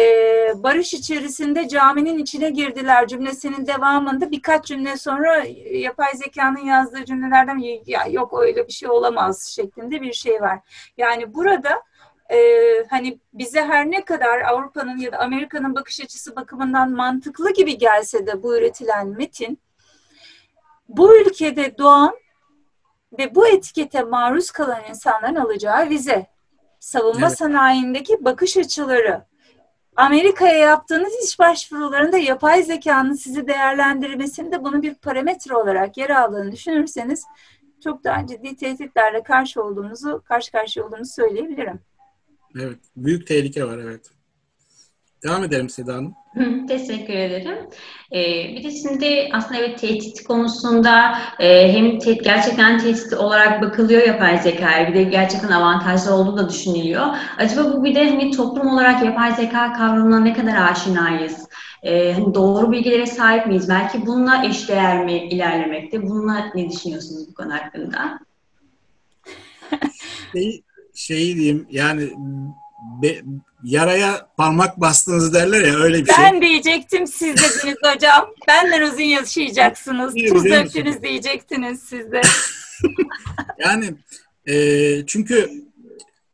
barış 0.54 0.94
içerisinde 0.94 1.68
caminin 1.68 2.18
içine 2.18 2.50
girdiler 2.50 3.06
cümlesinin 3.06 3.66
devamında 3.66 4.30
birkaç 4.30 4.66
cümle 4.66 4.96
sonra 4.96 5.44
yapay 5.70 6.14
zekanın 6.14 6.64
yazdığı 6.64 7.04
cümlelerden 7.04 7.58
ya 7.86 8.06
yok 8.10 8.38
öyle 8.42 8.66
bir 8.66 8.72
şey 8.72 8.88
olamaz 8.88 9.42
şeklinde 9.42 10.00
bir 10.00 10.12
şey 10.12 10.40
var. 10.40 10.58
Yani 10.96 11.34
burada 11.34 11.82
e, 12.30 12.38
hani 12.90 13.18
bize 13.32 13.62
her 13.62 13.90
ne 13.90 14.04
kadar 14.04 14.40
Avrupa'nın 14.40 14.96
ya 14.96 15.12
da 15.12 15.18
Amerika'nın 15.18 15.74
bakış 15.74 16.00
açısı 16.00 16.36
bakımından 16.36 16.90
mantıklı 16.90 17.52
gibi 17.52 17.78
gelse 17.78 18.26
de 18.26 18.42
bu 18.42 18.56
üretilen 18.56 19.08
metin 19.08 19.58
bu 20.88 21.16
ülkede 21.20 21.78
doğan 21.78 22.14
ve 23.18 23.34
bu 23.34 23.48
etikete 23.48 24.02
maruz 24.02 24.50
kalan 24.50 24.84
insanların 24.88 25.34
alacağı 25.34 25.88
vize, 25.88 26.26
savunma 26.88 27.26
evet. 27.26 27.38
sanayindeki 27.38 28.24
bakış 28.24 28.56
açıları, 28.56 29.24
Amerika'ya 29.96 30.58
yaptığınız 30.58 31.12
iş 31.24 31.38
başvurularında 31.38 32.18
yapay 32.18 32.62
zekanın 32.62 33.12
sizi 33.12 33.46
değerlendirmesinde 33.46 34.64
bunu 34.64 34.82
bir 34.82 34.94
parametre 34.94 35.56
olarak 35.56 35.96
yer 35.96 36.10
aldığını 36.10 36.52
düşünürseniz 36.52 37.24
çok 37.84 38.04
daha 38.04 38.26
ciddi 38.26 38.56
tehditlerle 38.56 39.22
karşı 39.22 39.62
olduğumuzu, 39.62 40.22
karşı 40.24 40.52
karşıya 40.52 40.86
olduğumuzu 40.86 41.12
söyleyebilirim. 41.12 41.80
Evet, 42.60 42.78
büyük 42.96 43.26
tehlike 43.26 43.64
var 43.64 43.78
evet. 43.78 44.10
Devam 45.24 45.44
edelim 45.44 45.68
Seda 45.68 45.94
Hanım. 45.94 46.14
Teşekkür 46.68 47.14
ederim. 47.14 47.58
Ee, 48.12 48.54
bir 48.56 48.64
de 48.64 48.70
şimdi 48.70 49.28
aslında 49.32 49.60
evet 49.60 49.78
tehdit 49.78 50.24
konusunda 50.24 51.18
e, 51.38 51.72
hem 51.72 51.98
te- 51.98 52.12
gerçekten 52.12 52.78
tehdit 52.78 53.12
olarak 53.12 53.62
bakılıyor 53.62 54.06
yapay 54.06 54.38
zekaya 54.38 54.88
bir 54.88 54.94
de 54.94 55.02
gerçekten 55.02 55.48
avantajlı 55.48 56.14
olduğu 56.14 56.36
da 56.36 56.48
düşünülüyor. 56.48 57.06
Acaba 57.38 57.72
bu 57.72 57.84
bir 57.84 57.94
de 57.94 58.08
hani 58.08 58.30
toplum 58.30 58.66
olarak 58.66 59.04
yapay 59.04 59.34
zeka 59.34 59.72
kavramına 59.72 60.20
ne 60.20 60.32
kadar 60.32 60.70
aşinayız? 60.70 61.48
Ee, 61.82 62.12
hani 62.12 62.34
doğru 62.34 62.72
bilgilere 62.72 63.06
sahip 63.06 63.46
miyiz? 63.46 63.68
Belki 63.68 64.06
bununla 64.06 64.44
eşdeğer 64.44 65.04
mi 65.04 65.12
ilerlemekte? 65.12 66.02
Bununla 66.02 66.50
ne 66.54 66.70
düşünüyorsunuz 66.70 67.28
bu 67.30 67.34
konu 67.34 67.54
hakkında? 67.54 68.18
Şeyi, 70.34 70.62
şeyi 70.94 71.36
diyeyim 71.36 71.66
yani 71.70 72.10
be, 73.02 73.22
yaraya 73.64 74.28
parmak 74.36 74.80
bastınız 74.80 75.34
derler 75.34 75.64
ya 75.64 75.74
öyle 75.74 76.02
bir 76.02 76.08
ben 76.08 76.14
şey. 76.14 76.24
Ben 76.24 76.42
diyecektim 76.42 77.06
siz 77.06 77.36
dediniz 77.36 77.76
hocam. 77.94 78.30
Benden 78.48 78.82
uzun 78.82 79.02
yaşayacaksınız. 79.02 80.14
Tuz 80.14 80.44
döktünüz 80.44 81.02
diyecektiniz 81.02 81.80
siz 81.80 82.12
de. 82.12 82.20
yani 83.58 83.94
e, 84.46 85.06
çünkü 85.06 85.50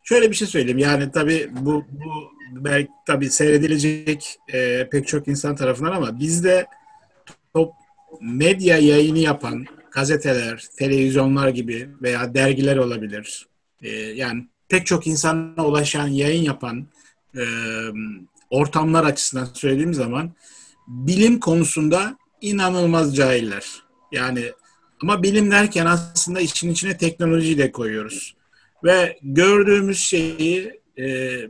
şöyle 0.05 0.31
bir 0.31 0.37
şey 0.37 0.49
söyleyeyim. 0.49 0.79
Yani 0.79 1.13
tabii 1.13 1.51
bu, 1.53 1.85
bu 1.91 2.31
belki 2.51 2.91
tabii 3.07 3.31
seyredilecek 3.31 4.39
e, 4.53 4.89
pek 4.89 5.07
çok 5.07 5.29
insan 5.29 5.57
tarafından 5.57 5.93
ama 5.93 6.21
bizde 6.21 6.67
top 7.55 7.73
medya 8.21 8.79
yayını 8.79 9.19
yapan 9.19 9.67
gazeteler, 9.91 10.67
televizyonlar 10.79 11.49
gibi 11.49 11.89
veya 12.03 12.35
dergiler 12.35 12.77
olabilir. 12.77 13.47
E, 13.83 13.91
yani 13.91 14.45
pek 14.69 14.87
çok 14.87 15.07
insana 15.07 15.67
ulaşan, 15.67 16.09
yayın 16.09 16.43
yapan 16.43 16.87
e, 17.37 17.45
ortamlar 18.51 19.05
açısından 19.05 19.49
söylediğim 19.55 19.95
zaman 19.95 20.33
bilim 20.89 21.41
konusunda 21.41 22.19
inanılmaz 22.41 23.17
cahiller. 23.17 23.65
Yani 24.13 24.53
ama 25.03 25.23
bilim 25.23 25.51
derken 25.51 25.87
aslında 25.87 26.41
işin 26.41 26.71
içine 26.71 26.97
teknolojiyi 26.97 27.59
de 27.59 27.73
koyuyoruz. 27.73 28.35
Ve 28.85 29.19
gördüğümüz 29.23 29.99
şeyi 29.99 30.81
e, 30.99 31.05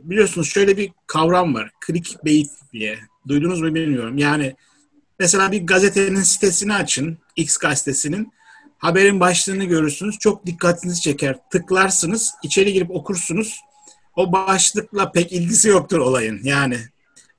biliyorsunuz 0.09 0.49
şöyle 0.49 0.77
bir 0.77 0.91
kavram 1.07 1.55
var. 1.55 1.71
Clickbait 1.87 2.49
diye. 2.73 2.99
Duydunuz 3.27 3.61
mu 3.61 3.75
bilmiyorum. 3.75 4.17
Yani 4.17 4.55
mesela 5.19 5.51
bir 5.51 5.67
gazetenin 5.67 6.21
sitesini 6.21 6.73
açın. 6.73 7.17
X 7.35 7.57
gazetesinin 7.57 8.33
haberin 8.77 9.19
başlığını 9.19 9.63
görürsünüz. 9.63 10.17
Çok 10.19 10.45
dikkatinizi 10.45 11.01
çeker. 11.01 11.37
Tıklarsınız, 11.51 12.33
içeri 12.43 12.73
girip 12.73 12.91
okursunuz. 12.91 13.59
O 14.15 14.31
başlıkla 14.31 15.11
pek 15.11 15.31
ilgisi 15.31 15.69
yoktur 15.69 15.99
olayın. 15.99 16.39
Yani 16.43 16.77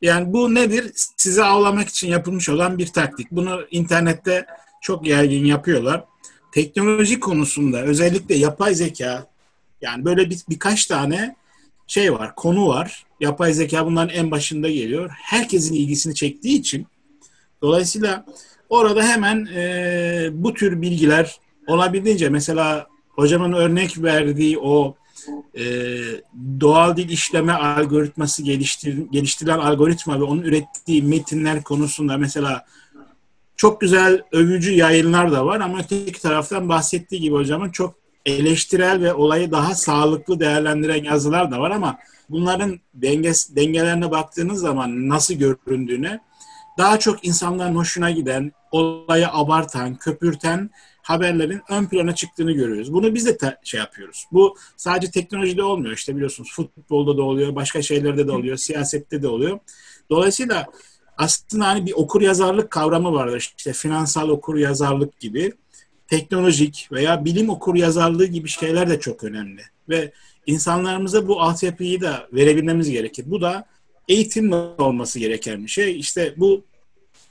yani 0.03 0.33
bu 0.33 0.55
nedir? 0.55 0.93
Sizi 1.17 1.45
avlamak 1.45 1.89
için 1.89 2.09
yapılmış 2.09 2.49
olan 2.49 2.79
bir 2.79 2.87
taktik. 2.87 3.31
Bunu 3.31 3.67
internette 3.71 4.47
çok 4.83 5.07
yaygın 5.07 5.45
yapıyorlar. 5.45 6.05
Teknoloji 6.53 7.21
konusunda 7.21 7.83
özellikle 7.83 8.35
yapay 8.35 8.75
zeka 8.75 9.27
yani 9.81 10.05
böyle 10.05 10.31
bir, 10.31 10.41
birkaç 10.49 10.87
tane 10.87 11.37
şey 11.87 12.13
var, 12.13 12.35
konu 12.35 12.69
var. 12.69 13.07
Yapay 13.21 13.53
zeka 13.53 13.87
bunların 13.87 14.15
en 14.15 14.31
başında 14.31 14.69
geliyor. 14.69 15.11
Herkesin 15.23 15.75
ilgisini 15.75 16.15
çektiği 16.15 16.59
için 16.59 16.87
dolayısıyla 17.63 18.25
Orada 18.69 19.03
hemen 19.03 19.49
e, 19.55 20.29
bu 20.33 20.55
tür 20.55 20.83
bilgiler 20.83 21.37
olabildiğince 21.67 22.29
mesela 22.29 22.87
hocamın 23.11 23.53
örnek 23.53 24.03
verdiği 24.03 24.59
o 24.59 24.95
e, 25.59 25.65
doğal 26.61 26.97
dil 26.97 27.09
işleme 27.09 27.53
algoritması 27.53 28.43
geliştir, 28.43 28.99
geliştirilen 29.11 29.59
algoritma 29.59 30.21
ve 30.21 30.25
onun 30.25 30.43
ürettiği 30.43 31.03
metinler 31.03 31.63
konusunda 31.63 32.17
mesela 32.19 32.65
çok 33.57 33.81
güzel 33.81 34.23
övücü 34.33 34.73
yayınlar 34.73 35.33
da 35.33 35.47
var 35.47 35.61
ama 35.61 35.79
öteki 35.79 36.23
taraftan 36.23 36.69
bahsettiği 36.69 37.21
gibi 37.21 37.35
hocamın 37.35 37.71
çok 37.71 37.95
eleştirel 38.27 39.03
ve 39.03 39.15
olayı 39.15 39.51
daha 39.51 39.75
sağlıklı 39.75 40.41
değerlendiren 40.41 41.05
yazılar 41.05 41.51
da 41.51 41.61
var 41.61 41.71
ama 41.71 41.99
bunların 42.31 42.81
denges, 42.95 43.57
dengelerine 43.57 44.11
baktığınız 44.11 44.61
zaman 44.61 45.09
nasıl 45.09 45.35
göründüğüne 45.35 46.21
daha 46.79 46.99
çok 46.99 47.25
insanların 47.27 47.77
hoşuna 47.77 48.11
giden, 48.11 48.53
olayı 48.71 49.29
abartan, 49.29 49.95
köpürten 49.97 50.71
haberlerin 51.07 51.61
ön 51.69 51.87
plana 51.87 52.15
çıktığını 52.15 52.53
görüyoruz. 52.53 52.93
Bunu 52.93 53.15
biz 53.15 53.27
de 53.27 53.37
ta- 53.37 53.59
şey 53.65 53.81
yapıyoruz. 53.81 54.25
Bu 54.33 54.57
sadece 54.77 55.11
teknolojide 55.11 55.63
olmuyor. 55.63 55.95
İşte 55.95 56.17
biliyorsunuz 56.17 56.53
futbolda 56.53 57.17
da 57.17 57.23
oluyor, 57.23 57.55
başka 57.55 57.83
şeylerde 57.83 58.27
de 58.27 58.33
oluyor, 58.33 58.57
siyasette 58.57 59.23
de 59.23 59.29
oluyor. 59.29 59.59
Dolayısıyla 60.11 60.67
aslında 61.19 61.67
hani 61.67 61.87
bir 61.87 61.93
okur 61.93 62.23
yazarlık 62.23 62.71
kavramı 62.71 63.13
vardır. 63.13 63.53
İşte 63.59 63.73
finansal 63.73 64.29
okur 64.29 64.57
yazarlık 64.57 65.21
gibi 65.21 65.53
teknolojik 66.09 66.89
veya 66.93 67.25
bilim 67.25 67.49
okur 67.51 67.75
yazarlığı 67.75 68.27
gibi 68.27 68.49
şeyler 68.49 68.91
de 68.91 69.01
çok 69.01 69.25
önemli. 69.25 69.63
Ve 69.89 70.13
insanlarımıza 70.47 71.29
bu 71.29 71.41
altyapıyı 71.43 72.01
da 72.01 72.29
verebilmemiz 72.33 72.91
gerekir. 72.91 73.25
Bu 73.27 73.41
da 73.41 73.67
eğitimle 74.09 74.55
olması 74.57 75.19
gereken 75.19 75.65
bir 75.65 75.69
şey. 75.71 76.01
İşte 76.01 76.35
bu 76.37 76.65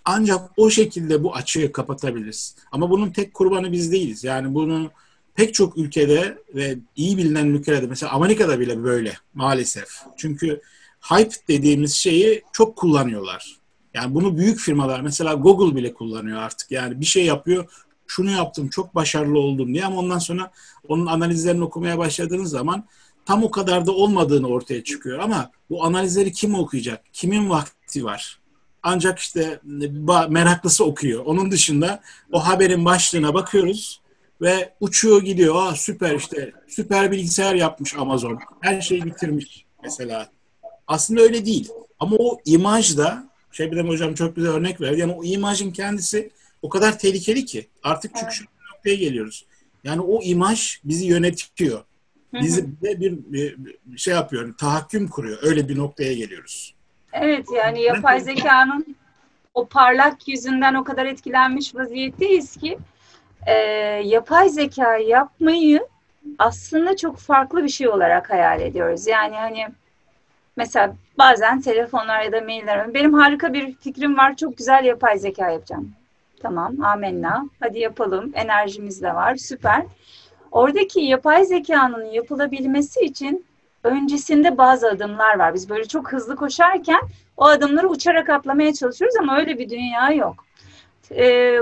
Ancak 0.06 0.52
o 0.58 0.70
şekilde 0.70 1.24
bu 1.24 1.36
açığı 1.36 1.72
kapatabiliriz. 1.72 2.56
Ama 2.72 2.90
bunun 2.90 3.10
tek 3.10 3.34
kurbanı 3.34 3.72
biz 3.72 3.92
değiliz. 3.92 4.24
Yani 4.24 4.54
bunu 4.54 4.92
pek 5.36 5.54
çok 5.54 5.78
ülkede 5.78 6.38
ve 6.56 6.78
iyi 6.96 7.18
bilinen 7.18 7.46
ülkelerde 7.46 7.88
mesela 7.88 8.12
Amerika'da 8.12 8.60
bile 8.60 8.84
böyle 8.84 9.14
maalesef. 9.34 9.90
Çünkü 10.18 10.62
hype 11.02 11.36
dediğimiz 11.48 11.94
şeyi 11.94 12.44
çok 12.54 12.76
kullanıyorlar. 12.76 13.56
Yani 13.94 14.16
bunu 14.16 14.38
büyük 14.38 14.60
firmalar 14.60 15.02
mesela 15.02 15.34
Google 15.34 15.76
bile 15.76 15.94
kullanıyor 15.94 16.38
artık. 16.38 16.72
Yani 16.72 17.02
bir 17.02 17.06
şey 17.06 17.26
yapıyor, 17.26 17.86
şunu 18.08 18.32
yaptım, 18.32 18.70
çok 18.70 18.96
başarılı 18.96 19.40
oldum 19.40 19.74
diye 19.74 19.86
ama 19.86 20.00
ondan 20.00 20.20
sonra 20.20 20.52
onun 20.88 21.06
analizlerini 21.06 21.64
okumaya 21.64 21.98
başladığınız 21.98 22.50
zaman 22.50 22.86
tam 23.26 23.44
o 23.44 23.52
kadar 23.52 23.86
da 23.86 23.92
olmadığını 23.92 24.48
ortaya 24.48 24.84
çıkıyor. 24.84 25.20
Ama 25.20 25.52
bu 25.70 25.84
analizleri 25.86 26.32
kim 26.32 26.56
okuyacak? 26.56 27.02
Kimin 27.14 27.50
vakti 27.50 28.04
var? 28.04 28.40
Ancak 28.88 29.20
işte 29.20 29.60
meraklısı 30.30 30.86
okuyor. 30.86 31.26
Onun 31.26 31.52
dışında 31.52 32.02
o 32.32 32.48
haberin 32.48 32.86
başlığına 32.86 33.34
bakıyoruz 33.34 34.02
ve 34.42 34.74
uçuyor 34.80 35.22
gidiyor. 35.22 35.56
Aa 35.56 35.76
süper 35.76 36.16
işte 36.16 36.52
süper 36.68 37.12
bilgisayar 37.12 37.56
yapmış 37.56 37.96
Amazon. 37.96 38.40
Her 38.62 38.82
şeyi 38.82 39.06
bitirmiş 39.06 39.66
mesela. 39.84 40.30
Aslında 40.88 41.22
öyle 41.22 41.46
değil. 41.46 41.70
Ama 42.00 42.16
o 42.16 42.40
imaj 42.46 42.98
da 42.98 43.30
Şebnem 43.52 43.88
Hocam 43.88 44.14
çok 44.14 44.36
güzel 44.36 44.52
örnek 44.52 44.82
verdi. 44.82 45.00
Yani 45.00 45.14
o 45.14 45.24
imajın 45.24 45.72
kendisi 45.72 46.32
o 46.62 46.70
kadar 46.70 47.00
tehlikeli 47.00 47.46
ki 47.46 47.68
artık 47.84 48.12
evet. 48.24 48.34
şu 48.34 48.46
noktaya 48.74 48.96
geliyoruz. 48.96 49.46
Yani 49.84 50.02
o 50.02 50.22
imaj 50.22 50.80
bizi 50.84 51.06
yönetiyor. 51.06 51.84
Bizi 52.34 52.82
de 52.82 53.00
bir, 53.00 53.18
bir 53.32 53.98
şey 53.98 54.14
yapıyor, 54.14 54.58
tahakküm 54.58 55.08
kuruyor. 55.08 55.38
Öyle 55.42 55.70
bir 55.70 55.78
noktaya 55.78 56.14
geliyoruz. 56.14 56.75
Evet 57.22 57.46
yani 57.56 57.82
yapay 57.82 58.20
zekanın 58.20 58.96
o 59.54 59.66
parlak 59.66 60.28
yüzünden 60.28 60.74
o 60.74 60.84
kadar 60.84 61.06
etkilenmiş 61.06 61.76
vaziyetteyiz 61.76 62.58
ki 62.58 62.78
e, 63.48 63.54
yapay 64.06 64.50
zeka 64.50 64.98
yapmayı 64.98 65.88
aslında 66.40 66.96
çok 66.98 67.18
farklı 67.18 67.64
bir 67.64 67.70
şey 67.70 67.88
olarak 67.88 68.30
hayal 68.30 68.62
ediyoruz. 68.62 69.08
Yani 69.08 69.36
hani 69.36 69.68
mesela 70.58 70.96
bazen 71.18 71.62
telefonlar 71.62 72.22
ya 72.22 72.32
da 72.32 72.42
mailler 72.42 72.94
benim 72.94 73.14
harika 73.14 73.54
bir 73.54 73.76
fikrim 73.76 74.18
var 74.18 74.36
çok 74.36 74.58
güzel 74.58 74.86
yapay 74.86 75.18
zeka 75.18 75.52
yapacağım. 75.52 75.92
Tamam 76.42 76.84
amenna 76.84 77.46
hadi 77.60 77.80
yapalım 77.80 78.32
enerjimiz 78.34 79.02
de 79.02 79.16
var 79.16 79.36
süper. 79.36 79.84
Oradaki 80.52 81.00
yapay 81.00 81.46
zekanın 81.46 82.06
yapılabilmesi 82.06 83.00
için 83.00 83.46
öncesinde 83.86 84.58
bazı 84.58 84.90
adımlar 84.90 85.40
var. 85.40 85.54
Biz 85.54 85.70
böyle 85.70 85.86
çok 85.88 86.12
hızlı 86.12 86.36
koşarken 86.36 87.02
o 87.38 87.46
adımları 87.46 87.90
uçarak 87.90 88.30
atlamaya 88.30 88.74
çalışıyoruz 88.74 89.16
ama 89.20 89.38
öyle 89.38 89.60
bir 89.60 89.70
dünya 89.70 90.12
yok. 90.12 90.46
Ee, 91.12 91.60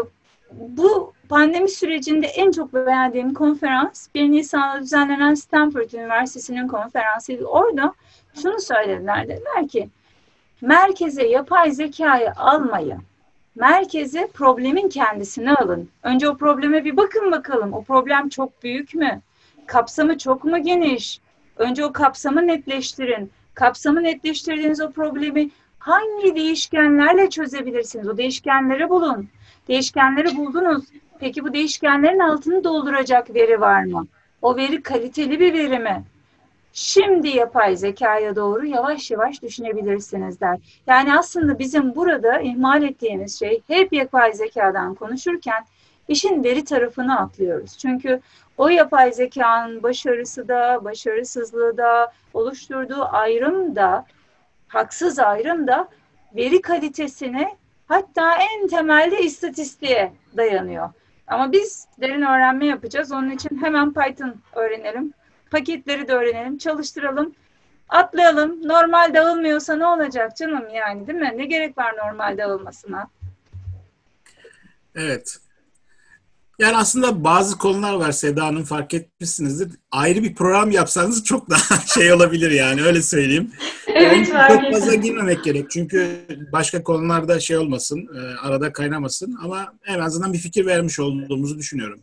bu 0.51 1.13
pandemi 1.29 1.69
sürecinde 1.69 2.27
en 2.27 2.51
çok 2.51 2.73
beğendiğim 2.73 3.33
konferans 3.33 4.07
1 4.15 4.31
Nisan'da 4.31 4.81
düzenlenen 4.81 5.33
Stanford 5.33 5.91
Üniversitesi'nin 5.91 6.67
konferansıydı. 6.67 7.45
Orada 7.45 7.93
şunu 8.41 8.59
söylediler. 8.62 9.27
Dediler 9.27 9.67
ki 9.67 9.89
merkeze 10.62 11.27
yapay 11.27 11.71
zekayı 11.71 12.31
almayı, 12.31 12.97
merkeze 13.55 14.27
problemin 14.33 14.89
kendisini 14.89 15.53
alın. 15.53 15.89
Önce 16.03 16.29
o 16.29 16.38
probleme 16.38 16.86
bir 16.86 16.97
bakın 16.97 17.31
bakalım. 17.31 17.73
O 17.73 17.83
problem 17.83 18.29
çok 18.29 18.63
büyük 18.63 18.95
mü? 18.95 19.21
Kapsamı 19.65 20.17
çok 20.17 20.43
mu 20.43 20.63
geniş? 20.63 21.19
Önce 21.57 21.85
o 21.85 21.93
kapsamı 21.93 22.47
netleştirin. 22.47 23.31
Kapsamı 23.53 24.03
netleştirdiğiniz 24.03 24.81
o 24.81 24.91
problemi 24.91 25.49
hangi 25.79 26.35
değişkenlerle 26.35 27.29
çözebilirsiniz? 27.29 28.07
O 28.07 28.17
değişkenleri 28.17 28.89
bulun. 28.89 29.29
Değişkenleri 29.67 30.37
buldunuz. 30.37 30.85
Peki 31.19 31.43
bu 31.43 31.53
değişkenlerin 31.53 32.19
altını 32.19 32.63
dolduracak 32.63 33.35
veri 33.35 33.61
var 33.61 33.83
mı? 33.83 34.07
O 34.41 34.57
veri 34.57 34.81
kaliteli 34.81 35.39
bir 35.39 35.53
veri 35.53 35.79
mi? 35.79 36.03
Şimdi 36.73 37.27
yapay 37.27 37.75
zekaya 37.75 38.35
doğru 38.35 38.65
yavaş 38.65 39.11
yavaş 39.11 39.41
düşünebilirsiniz 39.41 40.41
der. 40.41 40.59
Yani 40.87 41.17
aslında 41.17 41.59
bizim 41.59 41.95
burada 41.95 42.39
ihmal 42.39 42.83
ettiğimiz 42.83 43.39
şey 43.39 43.61
hep 43.67 43.93
yapay 43.93 44.33
zekadan 44.33 44.95
konuşurken 44.95 45.65
işin 46.07 46.43
veri 46.43 46.63
tarafını 46.63 47.19
atlıyoruz. 47.19 47.77
Çünkü 47.77 48.21
o 48.57 48.69
yapay 48.69 49.11
zekanın 49.11 49.83
başarısı 49.83 50.47
da, 50.47 50.79
başarısızlığı 50.83 51.77
da, 51.77 52.13
oluşturduğu 52.33 53.05
ayrım 53.11 53.75
da, 53.75 54.05
haksız 54.67 55.19
ayrım 55.19 55.67
da 55.67 55.89
veri 56.35 56.61
kalitesine 56.61 57.57
hatta 57.87 58.35
en 58.35 58.67
temelde 58.67 59.21
istatistiğe 59.21 60.13
dayanıyor. 60.37 60.89
Ama 61.27 61.51
biz 61.51 61.87
derin 62.01 62.21
öğrenme 62.21 62.65
yapacağız. 62.65 63.11
Onun 63.11 63.29
için 63.29 63.61
hemen 63.63 63.93
Python 63.93 64.35
öğrenelim. 64.55 65.13
Paketleri 65.51 66.07
de 66.07 66.13
öğrenelim, 66.13 66.57
çalıştıralım. 66.57 67.35
Atlayalım. 67.89 68.67
Normal 68.67 69.13
dağılmıyorsa 69.13 69.75
ne 69.75 69.85
olacak 69.85 70.37
canım 70.37 70.69
yani 70.69 71.07
değil 71.07 71.19
mi? 71.19 71.33
Ne 71.35 71.45
gerek 71.45 71.77
var 71.77 71.97
normal 71.97 72.37
dağılmasına? 72.37 73.07
Evet. 74.95 75.37
Yani 76.59 76.77
aslında 76.77 77.23
bazı 77.23 77.57
konular 77.57 77.93
var 77.93 78.11
Seda 78.11 78.45
Hanım 78.45 78.63
fark 78.63 78.93
etmişsinizdir. 78.93 79.69
Ayrı 79.91 80.23
bir 80.23 80.35
program 80.35 80.71
yapsanız 80.71 81.23
çok 81.23 81.49
daha 81.49 81.77
şey 81.93 82.13
olabilir 82.13 82.51
yani 82.51 82.83
öyle 82.83 83.01
söyleyeyim. 83.01 83.51
evet 83.87 84.33
var. 84.33 84.49
Çok 84.49 84.73
fazla 84.73 84.95
girmemek 84.95 85.43
gerek 85.43 85.71
çünkü 85.71 86.25
başka 86.51 86.83
konularda 86.83 87.39
şey 87.39 87.57
olmasın, 87.57 88.07
e, 88.15 88.47
arada 88.47 88.73
kaynamasın 88.73 89.37
ama 89.43 89.73
en 89.87 89.99
azından 89.99 90.33
bir 90.33 90.37
fikir 90.37 90.65
vermiş 90.65 90.99
olduğumuzu 90.99 91.57
düşünüyorum. 91.57 91.99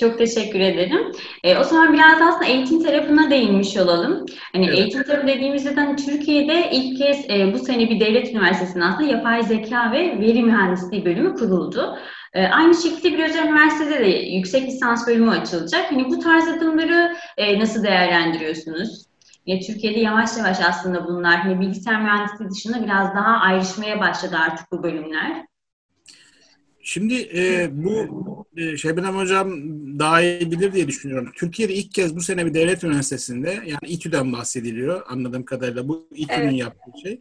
Çok 0.00 0.18
teşekkür 0.18 0.60
ederim. 0.60 1.12
E, 1.44 1.58
o 1.58 1.64
zaman 1.64 1.92
biraz 1.92 2.22
aslında 2.22 2.44
eğitim 2.44 2.82
tarafına 2.82 3.30
değinmiş 3.30 3.76
olalım. 3.76 4.26
Hani 4.52 4.66
evet. 4.66 4.78
eğitim 4.78 5.02
tarafı 5.02 5.26
dediğimizde 5.26 5.74
hani 5.74 5.96
Türkiye'de 5.96 6.70
ilk 6.72 6.98
kez 6.98 7.30
e, 7.30 7.52
bu 7.54 7.58
sene 7.58 7.90
bir 7.90 8.00
devlet 8.00 8.32
üniversitesinde 8.32 8.84
aslında 8.84 9.10
yapay 9.10 9.42
zeka 9.42 9.92
ve 9.92 10.20
veri 10.20 10.42
mühendisliği 10.42 11.04
bölümü 11.04 11.34
kuruldu. 11.34 11.98
E, 12.36 12.46
aynı 12.46 12.74
şekilde 12.74 13.18
bir 13.18 13.24
özel 13.24 13.46
üniversitede 13.46 14.00
de 14.00 14.08
yüksek 14.08 14.68
lisans 14.68 15.06
bölümü 15.06 15.30
açılacak. 15.30 15.92
Hani 15.92 16.04
bu 16.10 16.18
tarz 16.18 16.48
adımları 16.48 17.16
e, 17.36 17.58
nasıl 17.58 17.82
değerlendiriyorsunuz? 17.82 19.06
Ya, 19.46 19.60
Türkiye'de 19.60 20.00
yavaş 20.00 20.36
yavaş 20.36 20.60
aslında 20.60 21.06
bunlar 21.06 21.36
hani 21.36 21.60
bilgisayar 21.60 22.02
mühendisliği 22.02 22.50
dışında 22.50 22.82
biraz 22.84 23.14
daha 23.14 23.36
ayrışmaya 23.36 24.00
başladı 24.00 24.36
artık 24.36 24.72
bu 24.72 24.82
bölümler. 24.82 25.46
Şimdi 26.82 27.14
e, 27.34 27.68
bu 27.72 28.46
e, 28.56 28.76
Şebnem 28.76 29.16
Hocam 29.16 29.50
daha 29.98 30.22
iyi 30.22 30.50
bilir 30.50 30.72
diye 30.72 30.88
düşünüyorum. 30.88 31.32
Türkiye'de 31.34 31.74
ilk 31.74 31.94
kez 31.94 32.16
bu 32.16 32.20
sene 32.20 32.46
bir 32.46 32.54
devlet 32.54 32.84
üniversitesinde 32.84 33.50
yani 33.50 33.86
İTÜ'den 33.86 34.32
bahsediliyor 34.32 35.02
anladığım 35.08 35.44
kadarıyla. 35.44 35.88
Bu 35.88 36.08
İTÜ'nün 36.14 36.48
evet. 36.48 36.58
yaptığı 36.58 37.00
şey. 37.02 37.20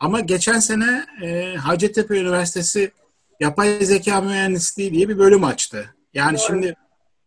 Ama 0.00 0.20
geçen 0.20 0.58
sene 0.58 1.04
e, 1.22 1.54
Hacettepe 1.56 2.20
Üniversitesi 2.20 2.92
Yapay 3.40 3.84
Zeka 3.84 4.20
Mühendisliği 4.20 4.92
diye 4.92 5.08
bir 5.08 5.18
bölüm 5.18 5.44
açtı. 5.44 5.94
Yani 6.14 6.38
Doğru. 6.38 6.46
şimdi 6.46 6.74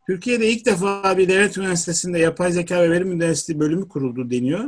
Türkiye'de 0.10 0.50
ilk 0.50 0.66
defa 0.66 1.18
bir 1.18 1.30
devlet 1.30 1.58
üniversitesinde 1.58 2.20
yapay 2.20 2.52
zeka 2.52 2.82
ve 2.82 2.92
veri 2.92 3.06
mühendisliği 3.06 3.60
bölümü 3.60 3.88
kuruldu 3.88 4.30
deniyor. 4.30 4.66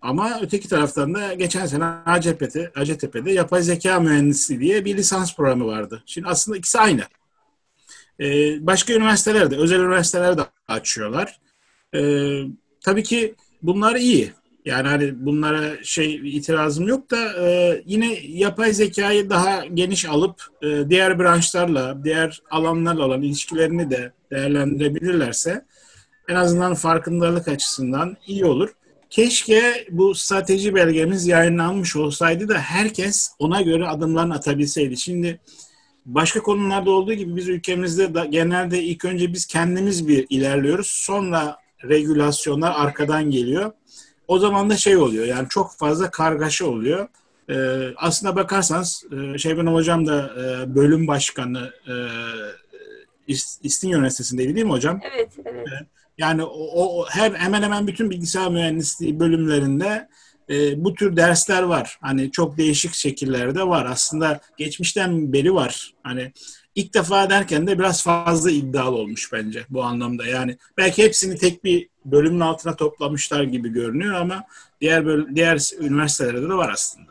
Ama 0.00 0.38
öteki 0.42 0.68
taraftan 0.68 1.14
da 1.14 1.34
geçen 1.34 1.66
sene 1.66 1.84
Hacettepe'de, 1.84 2.70
Hacettepe'de 2.74 3.32
yapay 3.32 3.62
zeka 3.62 4.00
mühendisliği 4.00 4.60
diye 4.60 4.84
bir 4.84 4.96
lisans 4.96 5.36
programı 5.36 5.66
vardı. 5.66 6.02
Şimdi 6.06 6.28
aslında 6.28 6.58
ikisi 6.58 6.78
aynı. 6.78 7.02
Ee, 8.20 8.66
başka 8.66 8.92
üniversiteler 8.92 9.50
de, 9.50 9.56
özel 9.56 9.80
üniversiteler 9.80 10.38
de 10.38 10.42
açıyorlar. 10.68 11.40
Ee, 11.94 12.42
tabii 12.84 13.02
ki 13.02 13.34
bunlar 13.62 13.96
iyi. 13.96 14.32
Yani 14.64 14.88
hani 14.88 15.26
bunlara 15.26 15.84
şey 15.84 16.14
itirazım 16.14 16.88
yok 16.88 17.10
da 17.10 17.46
e, 17.48 17.82
yine 17.86 18.18
yapay 18.28 18.72
zekayı 18.72 19.30
daha 19.30 19.66
geniş 19.66 20.04
alıp 20.04 20.42
e, 20.62 20.90
diğer 20.90 21.18
branşlarla, 21.18 22.04
diğer 22.04 22.42
alanlarla 22.50 23.04
olan 23.04 23.22
ilişkilerini 23.22 23.90
de 23.90 24.12
değerlendirebilirlerse 24.30 25.64
en 26.28 26.34
azından 26.34 26.74
farkındalık 26.74 27.48
açısından 27.48 28.16
iyi 28.26 28.44
olur. 28.44 28.70
Keşke 29.10 29.86
bu 29.90 30.14
strateji 30.14 30.74
belgemiz 30.74 31.26
yayınlanmış 31.26 31.96
olsaydı 31.96 32.48
da 32.48 32.58
herkes 32.58 33.30
ona 33.38 33.62
göre 33.62 33.88
adımlarını 33.88 34.34
atabilseydi. 34.34 34.96
Şimdi 34.96 35.40
başka 36.06 36.42
konularda 36.42 36.90
olduğu 36.90 37.12
gibi 37.12 37.36
biz 37.36 37.48
ülkemizde 37.48 38.14
da 38.14 38.24
genelde 38.24 38.82
ilk 38.82 39.04
önce 39.04 39.32
biz 39.32 39.46
kendimiz 39.46 40.08
bir 40.08 40.26
ilerliyoruz. 40.30 40.86
Sonra 40.86 41.56
regülasyonlar 41.84 42.72
arkadan 42.76 43.30
geliyor. 43.30 43.72
O 44.30 44.38
zaman 44.38 44.70
da 44.70 44.76
şey 44.76 44.96
oluyor 44.96 45.24
yani 45.24 45.48
çok 45.48 45.72
fazla 45.78 46.10
kargaşa 46.10 46.66
oluyor. 46.66 47.08
Ee, 47.50 47.54
aslına 47.96 48.36
bakarsanız 48.36 49.04
e, 49.34 49.38
Şebnem 49.38 49.74
Hocam 49.74 50.06
da 50.06 50.32
e, 50.38 50.74
bölüm 50.74 51.06
başkanı 51.06 51.72
e, 51.88 51.94
İstinye 53.62 53.94
Üniversitesi'ndeydi 53.94 54.54
değil 54.54 54.66
mi 54.66 54.72
hocam? 54.72 55.00
Evet, 55.14 55.28
evet. 55.44 55.66
Yani 56.18 56.44
o, 56.44 56.98
o 57.00 57.06
her 57.08 57.32
hemen 57.32 57.62
hemen 57.62 57.86
bütün 57.86 58.10
bilgisayar 58.10 58.50
mühendisliği 58.50 59.20
bölümlerinde 59.20 60.08
e, 60.50 60.84
bu 60.84 60.94
tür 60.94 61.16
dersler 61.16 61.62
var. 61.62 61.98
Hani 62.00 62.30
çok 62.30 62.56
değişik 62.56 62.94
şekillerde 62.94 63.68
var. 63.68 63.86
Aslında 63.86 64.40
geçmişten 64.56 65.32
beri 65.32 65.54
var. 65.54 65.94
Hani 66.02 66.32
ilk 66.74 66.94
defa 66.94 67.30
derken 67.30 67.66
de 67.66 67.78
biraz 67.78 68.02
fazla 68.02 68.50
iddialı 68.50 68.96
olmuş 68.96 69.32
bence 69.32 69.64
bu 69.70 69.82
anlamda. 69.82 70.26
Yani 70.26 70.56
belki 70.76 71.04
hepsini 71.04 71.36
tek 71.36 71.64
bir 71.64 71.89
bölümün 72.04 72.40
altına 72.40 72.76
toplamışlar 72.76 73.42
gibi 73.42 73.68
görünüyor 73.68 74.14
ama 74.14 74.44
diğer 74.80 75.06
böl- 75.06 75.34
diğer 75.34 75.70
üniversitelerde 75.80 76.48
de 76.48 76.54
var 76.54 76.70
aslında. 76.72 77.10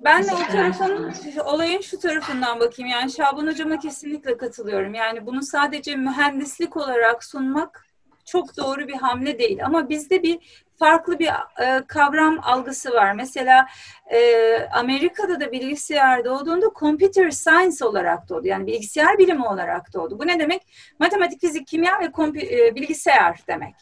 Ben 0.00 0.24
de 0.24 0.34
o 0.34 0.52
tarafın, 0.52 1.12
olayın 1.44 1.80
şu 1.80 1.98
tarafından 1.98 2.60
bakayım. 2.60 2.90
Yani 2.90 3.12
Şaban 3.12 3.46
Hocam'a 3.46 3.78
kesinlikle 3.78 4.36
katılıyorum. 4.36 4.94
Yani 4.94 5.26
bunu 5.26 5.42
sadece 5.42 5.96
mühendislik 5.96 6.76
olarak 6.76 7.24
sunmak 7.24 7.86
çok 8.24 8.56
doğru 8.56 8.88
bir 8.88 8.96
hamle 8.96 9.38
değil. 9.38 9.64
Ama 9.64 9.88
bizde 9.88 10.22
bir 10.22 10.63
farklı 10.78 11.18
bir 11.18 11.28
e, 11.60 11.82
kavram 11.86 12.38
algısı 12.42 12.92
var. 12.92 13.12
Mesela 13.12 13.66
e, 14.12 14.58
Amerika'da 14.72 15.40
da 15.40 15.52
bilgisayar 15.52 16.24
doğduğunda 16.24 16.66
computer 16.80 17.30
science 17.30 17.84
olarak 17.84 18.28
doğdu. 18.28 18.46
Yani 18.46 18.66
bilgisayar 18.66 19.18
bilimi 19.18 19.46
olarak 19.46 19.94
doğdu. 19.94 20.18
Bu 20.18 20.26
ne 20.26 20.38
demek? 20.38 20.62
Matematik, 20.98 21.40
fizik, 21.40 21.66
kimya 21.66 22.00
ve 22.00 22.04
e, 22.40 22.74
bilgisayar 22.74 23.40
demek. 23.48 23.74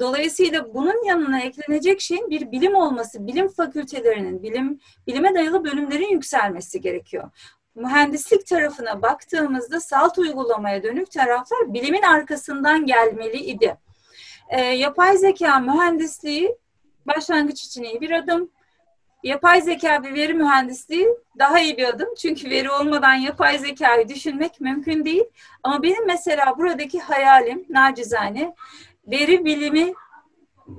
Dolayısıyla 0.00 0.74
bunun 0.74 1.04
yanına 1.04 1.40
eklenecek 1.40 2.00
şeyin 2.00 2.30
bir 2.30 2.52
bilim 2.52 2.74
olması, 2.74 3.26
bilim 3.26 3.48
fakültelerinin, 3.48 4.42
bilim 4.42 4.80
bilime 5.06 5.34
dayalı 5.34 5.64
bölümlerin 5.64 6.08
yükselmesi 6.08 6.80
gerekiyor 6.80 7.30
mühendislik 7.74 8.46
tarafına 8.46 9.02
baktığımızda 9.02 9.80
salt 9.80 10.18
uygulamaya 10.18 10.82
dönük 10.82 11.10
taraflar 11.10 11.74
bilimin 11.74 12.02
arkasından 12.02 12.86
gelmeli 12.86 13.36
idi. 13.36 13.76
E, 14.48 14.60
yapay 14.60 15.16
zeka 15.16 15.58
mühendisliği 15.58 16.56
başlangıç 17.06 17.64
için 17.64 17.82
iyi 17.82 18.00
bir 18.00 18.10
adım. 18.10 18.50
Yapay 19.22 19.60
zeka 19.60 20.02
ve 20.02 20.14
veri 20.14 20.34
mühendisliği 20.34 21.08
daha 21.38 21.60
iyi 21.60 21.76
bir 21.76 21.84
adım. 21.84 22.08
Çünkü 22.14 22.50
veri 22.50 22.70
olmadan 22.70 23.14
yapay 23.14 23.58
zekayı 23.58 24.08
düşünmek 24.08 24.60
mümkün 24.60 25.04
değil. 25.04 25.24
Ama 25.62 25.82
benim 25.82 26.06
mesela 26.06 26.58
buradaki 26.58 27.00
hayalim 27.00 27.66
nacizane 27.68 28.54
veri 29.06 29.44
bilimi 29.44 29.94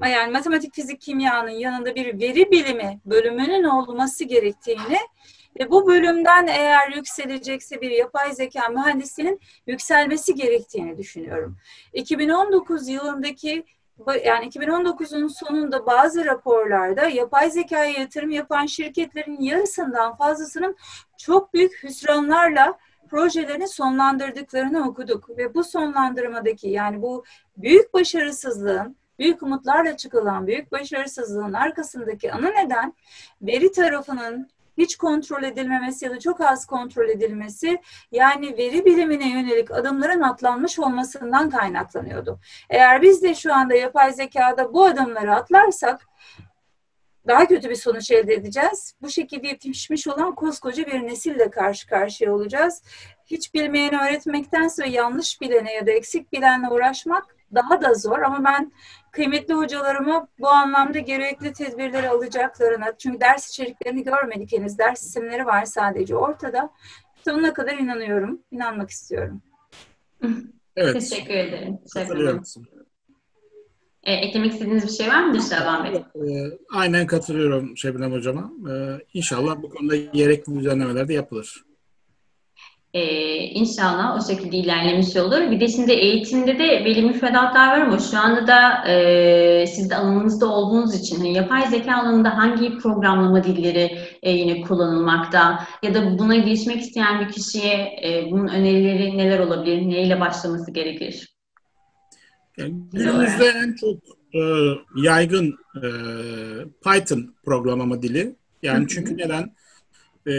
yani 0.01 0.32
matematik, 0.32 0.74
fizik, 0.74 1.01
kimyanın 1.01 1.49
yanında 1.49 1.95
bir 1.95 2.20
veri 2.20 2.51
bilimi 2.51 2.99
bölümünün 3.05 3.63
olması 3.63 4.24
gerektiğini 4.24 4.97
ve 5.60 5.72
bu 5.72 5.88
bölümden 5.88 6.47
eğer 6.47 6.91
yükselecekse 6.91 7.82
bir 7.82 7.91
yapay 7.91 8.34
zeka 8.34 8.70
mühendisliğinin 8.70 9.39
yükselmesi 9.68 10.36
gerektiğini 10.36 10.97
düşünüyorum. 10.97 11.58
2019 11.93 12.88
yılındaki 12.88 13.66
yani 14.26 14.45
2019'un 14.45 15.28
sonunda 15.28 15.86
bazı 15.86 16.26
raporlarda 16.26 17.08
yapay 17.08 17.51
zekaya 17.51 17.99
yatırım 17.99 18.30
yapan 18.30 18.66
şirketlerin 18.66 19.41
yarısından 19.41 20.16
fazlasının 20.16 20.76
çok 21.18 21.53
büyük 21.53 21.84
hüsranlarla 21.84 22.78
projelerini 23.10 23.68
sonlandırdıklarını 23.68 24.89
okuduk 24.89 25.38
ve 25.38 25.53
bu 25.53 25.64
sonlandırmadaki 25.64 26.68
yani 26.68 27.01
bu 27.01 27.24
büyük 27.58 27.93
başarısızlığın 27.93 28.95
büyük 29.20 29.43
umutlarla 29.43 29.97
çıkılan 29.97 30.47
büyük 30.47 30.72
başarısızlığın 30.72 31.53
arkasındaki 31.53 32.34
ana 32.34 32.49
neden 32.49 32.93
veri 33.41 33.72
tarafının 33.72 34.49
hiç 34.78 34.96
kontrol 34.98 35.44
edilmemesi 35.44 36.06
ya 36.06 36.12
da 36.12 36.20
çok 36.20 36.42
az 36.42 36.66
kontrol 36.66 37.10
edilmesi 37.10 37.82
yani 38.12 38.58
veri 38.58 38.86
bilimine 38.86 39.30
yönelik 39.30 39.72
adımların 39.72 40.22
atlanmış 40.22 40.80
olmasından 40.80 41.50
kaynaklanıyordu. 41.50 42.40
Eğer 42.70 43.02
biz 43.02 43.24
de 43.24 43.36
şu 43.36 43.54
anda 43.54 43.76
yapay 43.76 44.14
zekada 44.14 44.74
bu 44.74 44.86
adımları 44.86 45.36
atlarsak 45.36 46.08
daha 47.28 47.48
kötü 47.48 47.70
bir 47.70 47.76
sonuç 47.76 48.12
elde 48.12 48.34
edeceğiz. 48.34 48.96
Bu 49.02 49.10
şekilde 49.10 49.48
yetişmiş 49.48 50.08
olan 50.08 50.36
koskoca 50.36 50.86
bir 50.86 51.08
nesille 51.08 51.50
karşı 51.50 51.88
karşıya 51.88 52.34
olacağız. 52.34 52.84
Hiç 53.26 53.54
bilmeyeni 53.54 53.98
öğretmektense 53.98 54.88
yanlış 54.88 55.42
bilene 55.42 55.74
ya 55.74 55.88
da 55.88 55.92
eksik 55.92 56.34
bilenle 56.34 56.70
uğraşmak 56.70 57.35
daha 57.56 57.82
da 57.82 57.93
zor 57.93 58.20
ama 58.20 58.43
ben 58.43 58.72
kıymetli 59.12 59.53
hocalarıma 59.53 60.28
bu 60.39 60.49
anlamda 60.49 60.99
gerekli 60.99 61.53
tedbirleri 61.53 62.10
alacaklarına 62.10 62.97
çünkü 62.97 63.20
ders 63.20 63.49
içeriklerini 63.49 64.03
görmedik 64.03 64.51
henüz 64.51 64.78
ders 64.78 65.03
isimleri 65.03 65.45
var 65.45 65.66
sadece 65.66 66.16
ortada 66.16 66.70
sonuna 67.26 67.53
kadar 67.53 67.78
inanıyorum 67.78 68.39
inanmak 68.51 68.89
istiyorum. 68.89 69.41
Evet. 70.76 70.93
Teşekkür 70.93 71.34
ederim. 71.34 71.80
Katılıyorum. 71.93 72.43
E, 74.03 74.14
eklemek 74.14 74.53
istediğiniz 74.53 74.84
bir 74.84 75.03
şey 75.03 75.08
var 75.08 75.24
mı 75.24 75.41
Şaban 75.41 75.84
Bey? 75.84 75.95
E, 75.95 76.58
aynen 76.74 77.08
katılıyorum 77.08 77.78
Şebnem 77.78 78.12
Hocama. 78.12 78.51
E, 78.72 78.74
inşallah 79.14 79.62
bu 79.62 79.70
konuda 79.70 79.95
gerekli 79.95 80.56
düzenlemeler 80.56 81.08
de 81.08 81.14
yapılır. 81.14 81.66
Ee, 82.96 83.38
inşallah 83.38 84.18
o 84.18 84.28
şekilde 84.28 84.58
ilerlemiş 84.58 85.16
olur. 85.16 85.52
Bir 85.52 85.60
de 85.60 85.68
şimdi 85.68 85.91
eğitimde 85.91 86.60
de 86.60 86.86
belli 86.86 87.02
müfredatlar 87.02 87.68
var 87.68 87.82
ama 87.82 88.00
şu 88.00 88.18
anda 88.18 88.48
da 88.48 88.88
e, 88.88 89.68
siz 89.68 89.89
de 89.89 89.96
alanınızda 89.96 90.46
olduğunuz 90.46 90.96
için 90.96 91.16
hani 91.16 91.34
yapay 91.34 91.68
zeka 91.68 91.96
alanında 91.96 92.38
hangi 92.38 92.78
programlama 92.78 93.43
dilleri 93.43 93.98
e, 94.24 94.32
yine 94.32 94.62
kullanılmakta 94.62 95.68
ya 95.84 95.93
da 95.93 96.20
buna 96.20 96.36
girişmek 96.36 96.82
isteyen 96.82 97.20
bir 97.20 97.32
kişiye 97.34 97.74
e, 98.04 98.32
bunun 98.32 98.48
önerileri 98.48 99.18
neler 99.18 99.39
olabilir, 99.39 99.82
neyle 99.82 100.20
başlaması 100.20 100.72
gerekir? 100.72 101.36
Yani 102.58 102.74
günümüzde 102.93 103.46
en 103.46 103.76
çok 103.76 103.98
e, 104.36 104.41
yaygın 104.96 105.56
e, 105.76 105.88
Python 106.84 107.36
programlama 107.46 108.02
dili. 108.02 108.36
Yani 108.64 108.88
çünkü 108.88 109.18
neden? 109.18 109.56
E, 110.28 110.34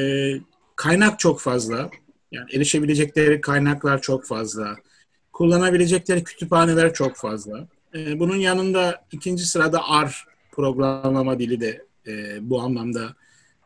kaynak 0.76 1.18
çok 1.18 1.40
fazla. 1.40 1.90
Yani 2.32 2.50
erişebilecekleri 2.52 3.40
kaynaklar 3.40 4.02
çok 4.02 4.26
fazla. 4.26 4.76
Kullanabilecekleri 5.32 6.24
kütüphaneler 6.24 6.94
çok 6.94 7.16
fazla. 7.16 7.68
E, 7.94 8.18
bunun 8.18 8.36
yanında 8.36 9.04
ikinci 9.12 9.46
sırada 9.46 9.80
R 10.04 10.10
programlama 10.52 11.38
dili 11.38 11.60
de 11.60 11.84
e, 12.06 12.38
bu 12.50 12.60
anlamda 12.60 13.14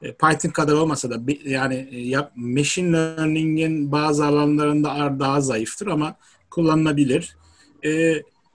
e, 0.02 0.12
Python 0.12 0.50
kadar 0.50 0.72
olmasa 0.72 1.10
da 1.10 1.20
yani 1.44 1.88
yap, 1.92 2.32
machine 2.36 2.92
learning'in 2.92 3.92
bazı 3.92 4.26
alanlarında 4.26 5.10
R 5.10 5.20
daha 5.20 5.40
zayıftır 5.40 5.86
ama 5.86 6.16
kullanılabilir. 6.50 7.36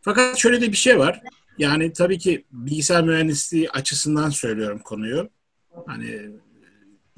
Fakat 0.01 0.37
şöyle 0.37 0.61
de 0.61 0.71
bir 0.71 0.77
şey 0.77 0.99
var. 0.99 1.21
Yani 1.57 1.93
tabii 1.93 2.17
ki 2.17 2.45
bilgisayar 2.51 3.03
mühendisliği 3.03 3.69
açısından 3.69 4.29
söylüyorum 4.29 4.79
konuyu. 4.79 5.29
Hani 5.85 6.29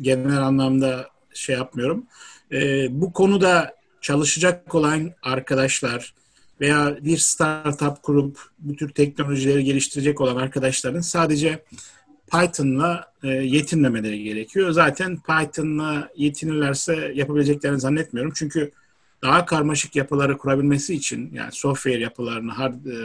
genel 0.02 0.42
anlamda 0.42 1.10
şey 1.34 1.56
yapmıyorum 1.56 2.06
e, 2.52 2.88
bu 3.02 3.14
konuda 3.14 3.76
çalışacak 4.02 4.76
olan 4.76 5.12
arkadaşlar 5.22 6.14
veya 6.62 6.98
bir 7.02 7.18
startup 7.18 8.04
kurup 8.04 8.40
bu 8.60 8.76
tür 8.76 8.90
teknolojileri 8.90 9.64
geliştirecek 9.64 10.22
olan 10.22 10.36
arkadaşların 10.36 11.02
sadece 11.02 11.64
Python'la 12.32 13.14
e, 13.24 13.28
yetinmemeleri 13.28 14.24
gerekiyor. 14.24 14.72
Zaten 14.72 15.18
Python'la 15.18 16.10
yetinirlerse 16.16 17.12
yapabileceklerini 17.16 17.80
zannetmiyorum. 17.80 18.34
Çünkü 18.36 18.72
daha 19.22 19.46
karmaşık 19.46 19.96
yapıları 19.96 20.38
kurabilmesi 20.38 20.94
için 20.94 21.32
yani 21.34 21.52
software 21.52 22.00
yapılarını, 22.00 22.52
hard 22.52 22.86
e, 22.86 22.98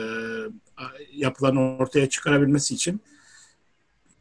yapılarını 1.14 1.76
ortaya 1.76 2.08
çıkarabilmesi 2.08 2.74
için 2.74 3.00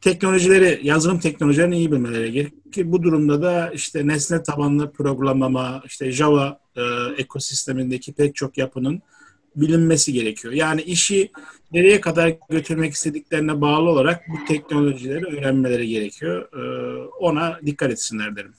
teknolojileri, 0.01 0.79
yazılım 0.83 1.19
teknolojilerini 1.19 1.77
iyi 1.77 1.91
bilmeleri 1.91 2.31
gerekir. 2.31 2.91
Bu 2.91 3.03
durumda 3.03 3.41
da 3.41 3.69
işte 3.69 4.07
nesne 4.07 4.43
tabanlı 4.43 4.91
programlama, 4.91 5.83
işte 5.85 6.11
Java 6.11 6.59
e, 6.75 6.81
ekosistemindeki 7.17 8.13
pek 8.13 8.35
çok 8.35 8.57
yapının 8.57 9.01
bilinmesi 9.55 10.13
gerekiyor. 10.13 10.53
Yani 10.53 10.81
işi 10.81 11.31
nereye 11.71 12.01
kadar 12.01 12.33
götürmek 12.49 12.93
istediklerine 12.93 13.61
bağlı 13.61 13.89
olarak 13.89 14.21
bu 14.29 14.45
teknolojileri 14.47 15.25
öğrenmeleri 15.25 15.87
gerekiyor. 15.87 16.49
E, 16.53 16.61
ona 17.19 17.59
dikkat 17.65 17.91
etsinler 17.91 18.35
derim. 18.35 18.53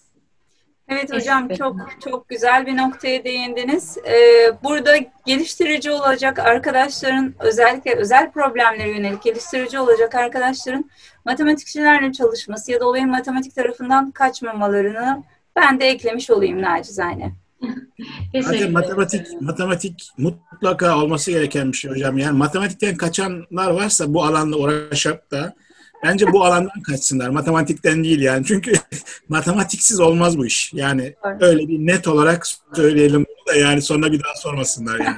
Evet 0.89 1.13
hocam 1.13 1.49
çok 1.49 1.77
çok 2.05 2.29
güzel 2.29 2.67
bir 2.67 2.77
noktaya 2.77 3.25
değindiniz. 3.25 3.99
Ee, 3.99 4.53
burada 4.63 4.97
geliştirici 5.27 5.91
olacak 5.91 6.39
arkadaşların 6.39 7.35
özellikle 7.39 7.95
özel 7.95 8.31
problemlere 8.31 8.91
yönelik 8.91 9.23
geliştirici 9.23 9.79
olacak 9.79 10.15
arkadaşların 10.15 10.91
matematikçilerle 11.25 12.13
çalışması 12.13 12.73
ya 12.73 12.81
da 12.81 12.89
olayın 12.89 13.11
matematik 13.11 13.55
tarafından 13.55 14.11
kaçmamalarını 14.11 15.23
ben 15.57 15.81
de 15.81 15.87
eklemiş 15.87 16.31
olayım 16.31 16.63
nacizane. 16.63 17.33
Zaten 18.43 18.73
matematik 18.73 19.41
matematik 19.41 20.09
mutlaka 20.19 20.99
olması 20.99 21.31
gereken 21.31 21.73
bir 21.73 21.77
şey 21.77 21.91
hocam. 21.91 22.19
Yani 22.19 22.39
matematikten 22.39 22.97
kaçanlar 22.97 23.71
varsa 23.71 24.15
bu 24.15 24.25
alanda 24.25 24.57
uğraşıp 24.57 25.31
da 25.31 25.55
Bence 26.03 26.33
bu 26.33 26.45
alandan 26.45 26.83
kaçsınlar. 26.87 27.29
Matematikten 27.29 28.05
değil 28.05 28.21
yani. 28.21 28.47
Çünkü 28.47 28.73
matematiksiz 29.29 30.01
olmaz 30.01 30.39
bu 30.39 30.47
iş. 30.47 30.73
Yani 30.75 31.15
öyle 31.41 31.69
bir 31.69 31.87
net 31.87 32.09
olarak 32.09 32.47
söyleyelim 32.75 33.27
da 33.49 33.55
yani 33.55 33.83
sonra 33.83 34.13
bir 34.13 34.23
daha 34.25 34.35
sormasınlar 34.35 34.99
yani. 34.99 35.17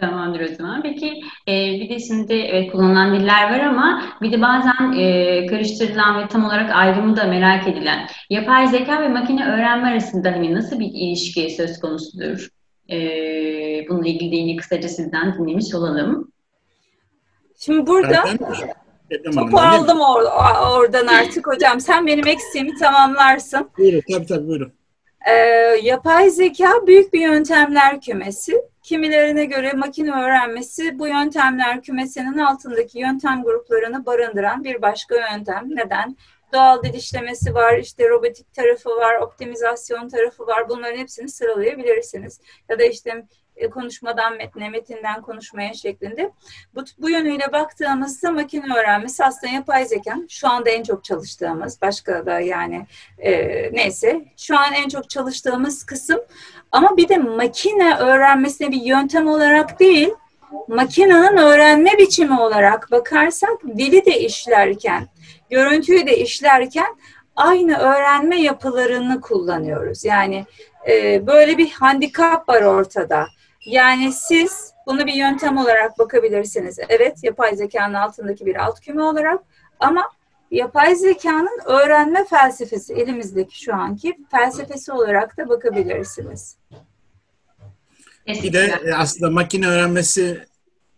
Tamam 0.00 0.18
Tamamdır 0.18 0.52
o 0.52 0.54
zaman. 0.54 0.82
Peki 0.82 1.20
e, 1.48 1.80
bir 1.80 1.88
de 1.88 1.98
şimdi 1.98 2.34
evet, 2.34 2.72
kullanılan 2.72 3.14
diller 3.14 3.52
var 3.52 3.60
ama 3.60 4.02
bir 4.22 4.32
de 4.32 4.42
bazen 4.42 4.92
e, 4.98 5.46
karıştırılan 5.46 6.22
ve 6.22 6.28
tam 6.28 6.44
olarak 6.44 6.70
ayrımı 6.70 7.16
da 7.16 7.24
merak 7.24 7.68
edilen 7.68 8.08
yapay 8.30 8.66
zeka 8.66 9.02
ve 9.02 9.08
makine 9.08 9.46
öğrenme 9.46 9.88
arasında 9.88 10.32
hani 10.32 10.54
nasıl 10.54 10.80
bir 10.80 10.90
ilişki 10.94 11.50
söz 11.50 11.80
konusudur? 11.80 12.48
E, 12.90 12.98
bununla 13.88 14.08
ilgili 14.08 14.32
de 14.32 14.36
yine 14.36 14.56
kısaca 14.56 14.88
sizden 14.88 15.34
dinlemiş 15.38 15.74
olalım. 15.74 16.32
Şimdi 17.58 17.86
burada 17.86 18.24
topu 19.34 19.58
aldım 19.58 20.00
or 20.00 20.22
oradan 20.76 21.06
artık 21.06 21.46
hocam. 21.46 21.80
Sen 21.80 22.06
benim 22.06 22.26
eksiğimi 22.26 22.74
tamamlarsın. 22.74 23.70
Buyurun 23.78 24.02
tabii 24.12 24.26
tabii 24.26 24.48
buyurun. 24.48 24.77
Ee, 25.26 25.32
yapay 25.82 26.30
zeka 26.30 26.86
büyük 26.86 27.12
bir 27.12 27.20
yöntemler 27.20 28.00
kümesi. 28.00 28.62
Kimilerine 28.82 29.44
göre 29.44 29.72
makine 29.72 30.10
öğrenmesi 30.10 30.98
bu 30.98 31.08
yöntemler 31.08 31.82
kümesinin 31.82 32.38
altındaki 32.38 32.98
yöntem 32.98 33.42
gruplarını 33.42 34.06
barındıran 34.06 34.64
bir 34.64 34.82
başka 34.82 35.14
yöntem. 35.14 35.64
Neden? 35.70 36.16
Doğal 36.52 36.82
dil 36.82 36.94
işlemesi 36.94 37.54
var, 37.54 37.78
işte 37.78 38.08
robotik 38.08 38.54
tarafı 38.54 38.90
var, 38.90 39.14
optimizasyon 39.14 40.08
tarafı 40.08 40.46
var. 40.46 40.68
Bunların 40.68 40.98
hepsini 40.98 41.28
sıralayabilirsiniz. 41.28 42.40
Ya 42.68 42.78
da 42.78 42.84
işte 42.84 43.10
e, 43.10 43.24
konuşmadan 43.66 44.36
metne, 44.36 44.68
metinden 44.68 45.22
konuşmaya 45.22 45.74
şeklinde. 45.74 46.30
Bu, 46.74 46.84
bu 46.98 47.10
yönüyle 47.10 47.52
baktığımızda 47.52 48.30
makine 48.30 48.74
öğrenmesi 48.74 49.24
aslında 49.24 49.52
yapay 49.52 49.86
zeka 49.86 50.14
şu 50.28 50.48
anda 50.48 50.70
en 50.70 50.82
çok 50.82 51.04
çalıştığımız, 51.04 51.82
başka 51.82 52.26
da 52.26 52.40
yani 52.40 52.86
e, 53.18 53.32
neyse 53.72 54.24
şu 54.36 54.58
an 54.58 54.72
en 54.72 54.88
çok 54.88 55.10
çalıştığımız 55.10 55.86
kısım. 55.86 56.20
Ama 56.72 56.96
bir 56.96 57.08
de 57.08 57.16
makine 57.16 57.96
öğrenmesine 57.96 58.70
bir 58.70 58.82
yöntem 58.82 59.28
olarak 59.28 59.80
değil, 59.80 60.10
makinenin 60.68 61.36
öğrenme 61.36 61.98
biçimi 61.98 62.40
olarak 62.40 62.90
bakarsak 62.90 63.62
dili 63.78 64.04
de 64.06 64.20
işlerken, 64.20 65.08
görüntüyü 65.50 66.06
de 66.06 66.18
işlerken 66.18 66.96
aynı 67.36 67.78
öğrenme 67.78 68.40
yapılarını 68.40 69.20
kullanıyoruz. 69.20 70.04
Yani 70.04 70.44
e, 70.88 71.26
böyle 71.26 71.58
bir 71.58 71.70
handikap 71.70 72.48
var 72.48 72.62
ortada. 72.62 73.26
Yani 73.68 74.12
siz 74.12 74.72
bunu 74.86 75.06
bir 75.06 75.14
yöntem 75.14 75.56
olarak 75.56 75.98
bakabilirsiniz. 75.98 76.78
Evet, 76.88 77.24
yapay 77.24 77.56
zekanın 77.56 77.94
altındaki 77.94 78.46
bir 78.46 78.64
alt 78.64 78.80
küme 78.80 79.02
olarak 79.02 79.42
ama 79.80 80.10
yapay 80.50 80.94
zekanın 80.94 81.60
öğrenme 81.66 82.24
felsefesi 82.24 82.94
elimizdeki 82.94 83.62
şu 83.62 83.74
anki 83.74 84.16
felsefesi 84.30 84.92
olarak 84.92 85.38
da 85.38 85.48
bakabilirsiniz. 85.48 86.56
Bir 88.26 88.52
de 88.52 88.80
e, 88.84 88.92
aslında 88.94 89.30
makine 89.30 89.68
öğrenmesi 89.68 90.44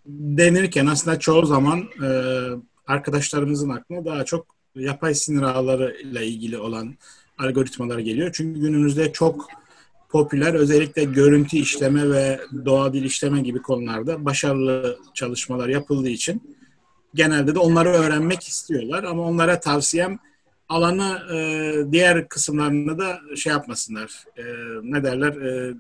denirken 0.07 0.87
aslında 0.87 1.19
çoğu 1.19 1.47
zaman 1.47 1.81
e, 2.03 2.09
arkadaşlarımızın 2.87 3.71
aklına 3.71 4.05
daha 4.05 4.25
çok 4.25 4.47
yapay 4.75 5.15
sinir 5.15 5.43
ağları 5.43 5.97
ile 6.01 6.27
ilgili 6.27 6.59
olan 6.59 6.95
algoritmalar 7.39 7.99
geliyor. 7.99 8.31
Çünkü 8.33 8.61
günümüzde 8.61 9.13
çok 9.13 9.60
popüler 10.11 10.55
özellikle 10.55 11.05
görüntü 11.05 11.57
işleme 11.57 12.11
ve 12.11 12.41
doğa 12.65 12.93
dil 12.93 13.05
işleme 13.05 13.41
gibi 13.41 13.63
konularda 13.63 14.25
başarılı 14.25 14.99
çalışmalar 15.15 15.69
yapıldığı 15.69 16.09
için 16.09 16.57
genelde 17.15 17.55
de 17.55 17.59
onları 17.59 17.89
öğrenmek 17.89 18.43
istiyorlar 18.43 19.05
ama 19.05 19.23
onlara 19.23 19.61
tavsiyem 19.61 20.19
alanı 20.69 21.35
e, 21.35 21.93
diğer 21.93 22.29
kısımlarını 22.29 22.99
da 22.99 23.21
şey 23.37 23.53
yapmasınlar. 23.53 24.25
E, 24.37 24.43
ne 24.83 25.05
derler? 25.05 25.33
E, 25.33 25.75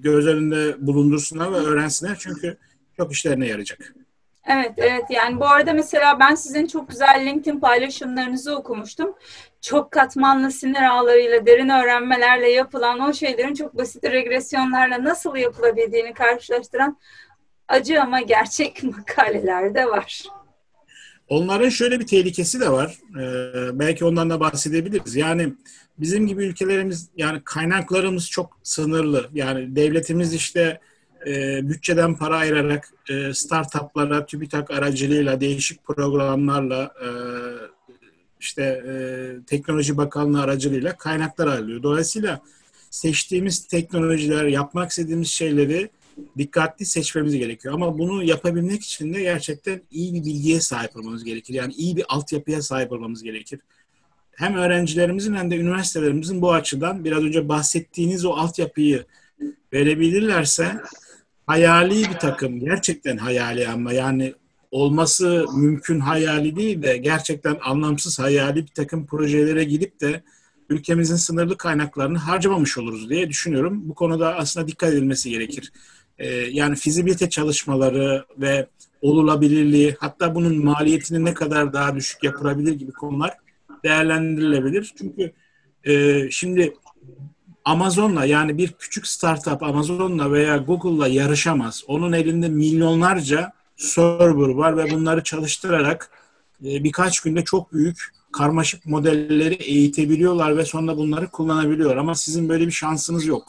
göz 0.00 0.26
önünde 0.26 0.86
bulundursunlar 0.86 1.52
ve 1.52 1.56
öğrensinler 1.56 2.16
çünkü 2.18 2.56
çok 2.96 3.12
işlerine 3.12 3.46
yarayacak. 3.46 3.94
Evet, 4.46 4.72
evet. 4.76 5.04
Yani 5.10 5.40
bu 5.40 5.46
arada 5.46 5.72
mesela 5.72 6.20
ben 6.20 6.34
sizin 6.34 6.66
çok 6.66 6.90
güzel 6.90 7.26
LinkedIn 7.26 7.60
paylaşımlarınızı 7.60 8.56
okumuştum. 8.56 9.14
Çok 9.60 9.90
katmanlı 9.90 10.52
sinir 10.52 10.82
ağlarıyla, 10.82 11.46
derin 11.46 11.68
öğrenmelerle 11.68 12.50
yapılan 12.50 13.00
o 13.00 13.12
şeylerin 13.12 13.54
çok 13.54 13.76
basit 13.76 14.04
regresyonlarla 14.04 15.04
nasıl 15.04 15.36
yapılabildiğini 15.36 16.14
karşılaştıran 16.14 16.98
acı 17.68 18.02
ama 18.02 18.20
gerçek 18.20 18.82
makaleler 18.96 19.74
de 19.74 19.86
var. 19.86 20.22
Onların 21.28 21.68
şöyle 21.68 22.00
bir 22.00 22.06
tehlikesi 22.06 22.60
de 22.60 22.72
var. 22.72 22.98
Ee, 23.20 23.78
belki 23.78 24.04
ondan 24.04 24.30
da 24.30 24.40
bahsedebiliriz. 24.40 25.16
Yani 25.16 25.52
bizim 25.98 26.26
gibi 26.26 26.44
ülkelerimiz 26.44 27.08
yani 27.16 27.40
kaynaklarımız 27.44 28.30
çok 28.30 28.58
sınırlı. 28.62 29.28
Yani 29.32 29.76
devletimiz 29.76 30.34
işte 30.34 30.80
e, 31.26 31.60
bütçeden 31.68 32.16
para 32.16 32.36
ayırarak 32.36 32.92
e, 33.10 33.34
startuplara 33.34 34.26
TÜBİTAK 34.26 34.70
aracılığıyla 34.70 35.40
değişik 35.40 35.84
programlarla 35.84 36.94
e, 37.04 37.08
işte 38.40 38.62
e, 38.62 38.92
teknoloji 39.46 39.96
bakanlığı 39.96 40.42
aracılığıyla 40.42 40.96
kaynaklar 40.96 41.46
ayırıyor. 41.46 41.82
Dolayısıyla 41.82 42.40
seçtiğimiz 42.90 43.66
teknolojiler, 43.66 44.44
yapmak 44.44 44.90
istediğimiz 44.90 45.28
şeyleri 45.28 45.90
dikkatli 46.38 46.86
seçmemiz 46.86 47.36
gerekiyor. 47.36 47.74
Ama 47.74 47.98
bunu 47.98 48.24
yapabilmek 48.24 48.82
için 48.82 49.14
de 49.14 49.22
gerçekten 49.22 49.82
iyi 49.90 50.14
bir 50.14 50.24
bilgiye 50.24 50.60
sahip 50.60 50.96
olmamız 50.96 51.24
gerekir. 51.24 51.54
Yani 51.54 51.72
iyi 51.72 51.96
bir 51.96 52.04
altyapıya 52.08 52.62
sahip 52.62 52.92
olmamız 52.92 53.22
gerekir. 53.22 53.60
Hem 54.32 54.54
öğrencilerimizin 54.54 55.34
hem 55.34 55.50
de 55.50 55.56
üniversitelerimizin 55.56 56.42
bu 56.42 56.52
açıdan 56.52 57.04
biraz 57.04 57.22
önce 57.22 57.48
bahsettiğiniz 57.48 58.24
o 58.24 58.32
altyapıyı 58.32 59.04
verebilirlerse 59.72 60.80
hayali 61.46 61.98
bir 61.98 62.18
takım, 62.18 62.60
gerçekten 62.60 63.16
hayali 63.16 63.68
ama 63.68 63.92
yani 63.92 64.34
olması 64.70 65.46
mümkün 65.54 66.00
hayali 66.00 66.56
değil 66.56 66.82
de 66.82 66.96
gerçekten 66.96 67.58
anlamsız 67.62 68.18
hayali 68.18 68.62
bir 68.62 68.72
takım 68.74 69.06
projelere 69.06 69.64
gidip 69.64 70.00
de 70.00 70.22
ülkemizin 70.68 71.16
sınırlı 71.16 71.56
kaynaklarını 71.56 72.18
harcamamış 72.18 72.78
oluruz 72.78 73.10
diye 73.10 73.28
düşünüyorum. 73.28 73.88
Bu 73.88 73.94
konuda 73.94 74.36
aslında 74.36 74.68
dikkat 74.68 74.92
edilmesi 74.92 75.30
gerekir. 75.30 75.72
Ee, 76.18 76.28
yani 76.28 76.76
fizibilite 76.76 77.30
çalışmaları 77.30 78.24
ve 78.38 78.66
olulabilirliği 79.02 79.96
hatta 80.00 80.34
bunun 80.34 80.64
maliyetini 80.64 81.24
ne 81.24 81.34
kadar 81.34 81.72
daha 81.72 81.96
düşük 81.96 82.24
yapılabilir 82.24 82.72
gibi 82.72 82.92
konular 82.92 83.36
değerlendirilebilir. 83.84 84.92
Çünkü 84.98 85.32
e, 85.84 86.30
şimdi 86.30 86.74
Amazon'la 87.64 88.24
yani 88.24 88.58
bir 88.58 88.72
küçük 88.72 89.06
startup 89.06 89.62
Amazon'la 89.62 90.32
veya 90.32 90.56
Google'la 90.56 91.08
yarışamaz. 91.08 91.84
Onun 91.86 92.12
elinde 92.12 92.48
milyonlarca 92.48 93.52
server 93.80 94.48
var 94.48 94.76
ve 94.76 94.90
bunları 94.90 95.22
çalıştırarak 95.22 96.10
e, 96.64 96.84
birkaç 96.84 97.20
günde 97.20 97.44
çok 97.44 97.72
büyük 97.72 98.08
karmaşık 98.32 98.86
modelleri 98.86 99.54
eğitebiliyorlar 99.54 100.56
ve 100.56 100.64
sonra 100.64 100.96
bunları 100.96 101.28
kullanabiliyor. 101.28 101.96
Ama 101.96 102.14
sizin 102.14 102.48
böyle 102.48 102.66
bir 102.66 102.72
şansınız 102.72 103.26
yok. 103.26 103.48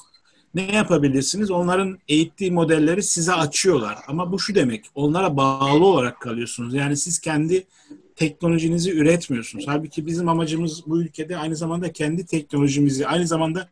Ne 0.56 0.76
yapabilirsiniz? 0.76 1.52
Onların 1.52 1.98
eğittiği 2.08 2.52
modelleri 2.52 3.04
size 3.04 3.34
açıyorlar. 3.34 3.98
Ama 4.08 4.32
bu 4.32 4.40
şu 4.40 4.56
demek, 4.56 4.86
onlara 4.96 5.38
bağlı 5.38 5.86
olarak 5.86 6.20
kalıyorsunuz. 6.20 6.74
Yani 6.74 6.98
siz 6.98 7.20
kendi 7.20 7.68
teknolojinizi 8.16 8.92
üretmiyorsunuz. 8.92 9.66
Halbuki 9.68 10.06
bizim 10.06 10.30
amacımız 10.30 10.84
bu 10.88 11.02
ülkede 11.02 11.38
aynı 11.38 11.56
zamanda 11.56 11.92
kendi 11.92 12.26
teknolojimizi, 12.26 13.08
aynı 13.08 13.28
zamanda 13.28 13.70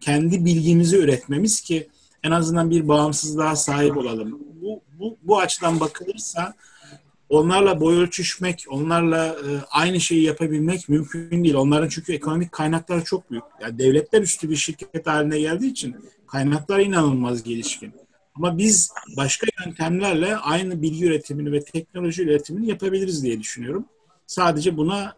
kendi 0.00 0.44
bilgimizi 0.44 0.96
üretmemiz 0.96 1.60
ki 1.60 1.88
en 2.22 2.30
azından 2.30 2.70
bir 2.70 2.88
bağımsızlığa 2.88 3.56
sahip 3.56 3.96
olalım. 3.96 4.38
Bu, 4.62 4.80
bu, 4.98 5.18
bu 5.22 5.38
açıdan 5.38 5.80
bakılırsa 5.80 6.54
onlarla 7.28 7.80
boy 7.80 7.96
ölçüşmek, 7.96 8.66
onlarla 8.68 9.26
e, 9.26 9.48
aynı 9.70 10.00
şeyi 10.00 10.22
yapabilmek 10.22 10.88
mümkün 10.88 11.44
değil. 11.44 11.54
Onların 11.54 11.88
çünkü 11.88 12.12
ekonomik 12.12 12.52
kaynakları 12.52 13.04
çok 13.04 13.30
büyük. 13.30 13.44
Yani 13.60 13.78
devletler 13.78 14.22
üstü 14.22 14.50
bir 14.50 14.56
şirket 14.56 15.06
haline 15.06 15.40
geldiği 15.40 15.70
için 15.70 15.96
kaynaklar 16.26 16.78
inanılmaz 16.78 17.42
gelişkin. 17.42 17.94
Ama 18.34 18.58
biz 18.58 18.92
başka 19.16 19.46
yöntemlerle 19.64 20.36
aynı 20.36 20.82
bilgi 20.82 21.06
üretimini 21.06 21.52
ve 21.52 21.64
teknoloji 21.64 22.22
üretimini 22.22 22.68
yapabiliriz 22.68 23.24
diye 23.24 23.40
düşünüyorum. 23.40 23.84
Sadece 24.26 24.76
buna 24.76 25.14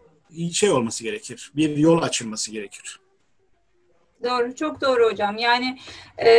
şey 0.53 0.70
olması 0.70 1.05
gerekir. 1.05 1.53
Bir 1.57 1.77
yol 1.77 2.03
açılması 2.03 2.51
gerekir. 2.51 3.01
Doğru, 4.24 4.55
çok 4.55 4.81
doğru 4.81 5.11
hocam. 5.11 5.39
Yani 5.39 5.79
e, 6.24 6.31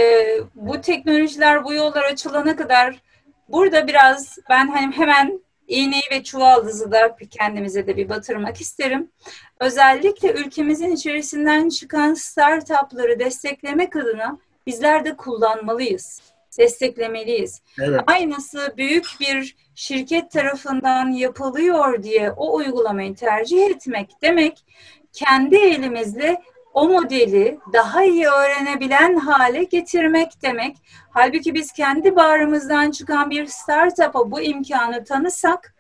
bu 0.56 0.82
teknolojiler, 0.82 1.64
bu 1.64 1.74
yollar 1.74 2.04
açılana 2.04 2.56
kadar 2.56 3.02
burada 3.50 3.88
biraz 3.88 4.38
ben 4.50 4.68
hani 4.68 4.96
hemen 4.96 5.42
iğneyi 5.68 6.04
ve 6.12 6.24
çuvaldızı 6.24 6.92
da 6.92 7.16
kendimize 7.32 7.88
de 7.88 7.98
bir 7.98 8.10
batırmak 8.10 8.62
isterim. 8.62 9.12
Özellikle 9.60 10.32
ülkemizin 10.32 10.92
içerisinden 10.92 11.70
çıkan 11.70 12.14
startupları 12.14 13.20
desteklemek 13.20 13.96
adına 13.96 14.38
bizler 14.68 15.06
de 15.06 15.18
kullanmalıyız. 15.18 16.22
Desteklemeliyiz. 16.58 17.62
Evet. 17.80 18.02
Aynısı 18.08 18.74
büyük 18.78 19.08
bir 19.20 19.56
şirket 19.76 20.32
tarafından 20.32 21.12
yapılıyor 21.12 22.04
diye 22.04 22.32
o 22.32 22.56
uygulamayı 22.56 23.16
tercih 23.16 23.66
etmek 23.66 24.10
demek 24.22 24.66
kendi 25.14 25.56
elimizle 25.56 26.42
o 26.78 26.90
modeli 26.90 27.60
daha 27.74 28.04
iyi 28.04 28.28
öğrenebilen 28.28 29.16
hale 29.16 29.64
getirmek 29.64 30.42
demek. 30.42 30.78
Halbuki 31.10 31.54
biz 31.54 31.72
kendi 31.72 32.16
bağrımızdan 32.16 32.92
çıkan 32.92 33.30
bir 33.30 33.46
startup'a 33.46 34.32
bu 34.32 34.42
imkanı 34.42 35.04
tanısak 35.04 35.76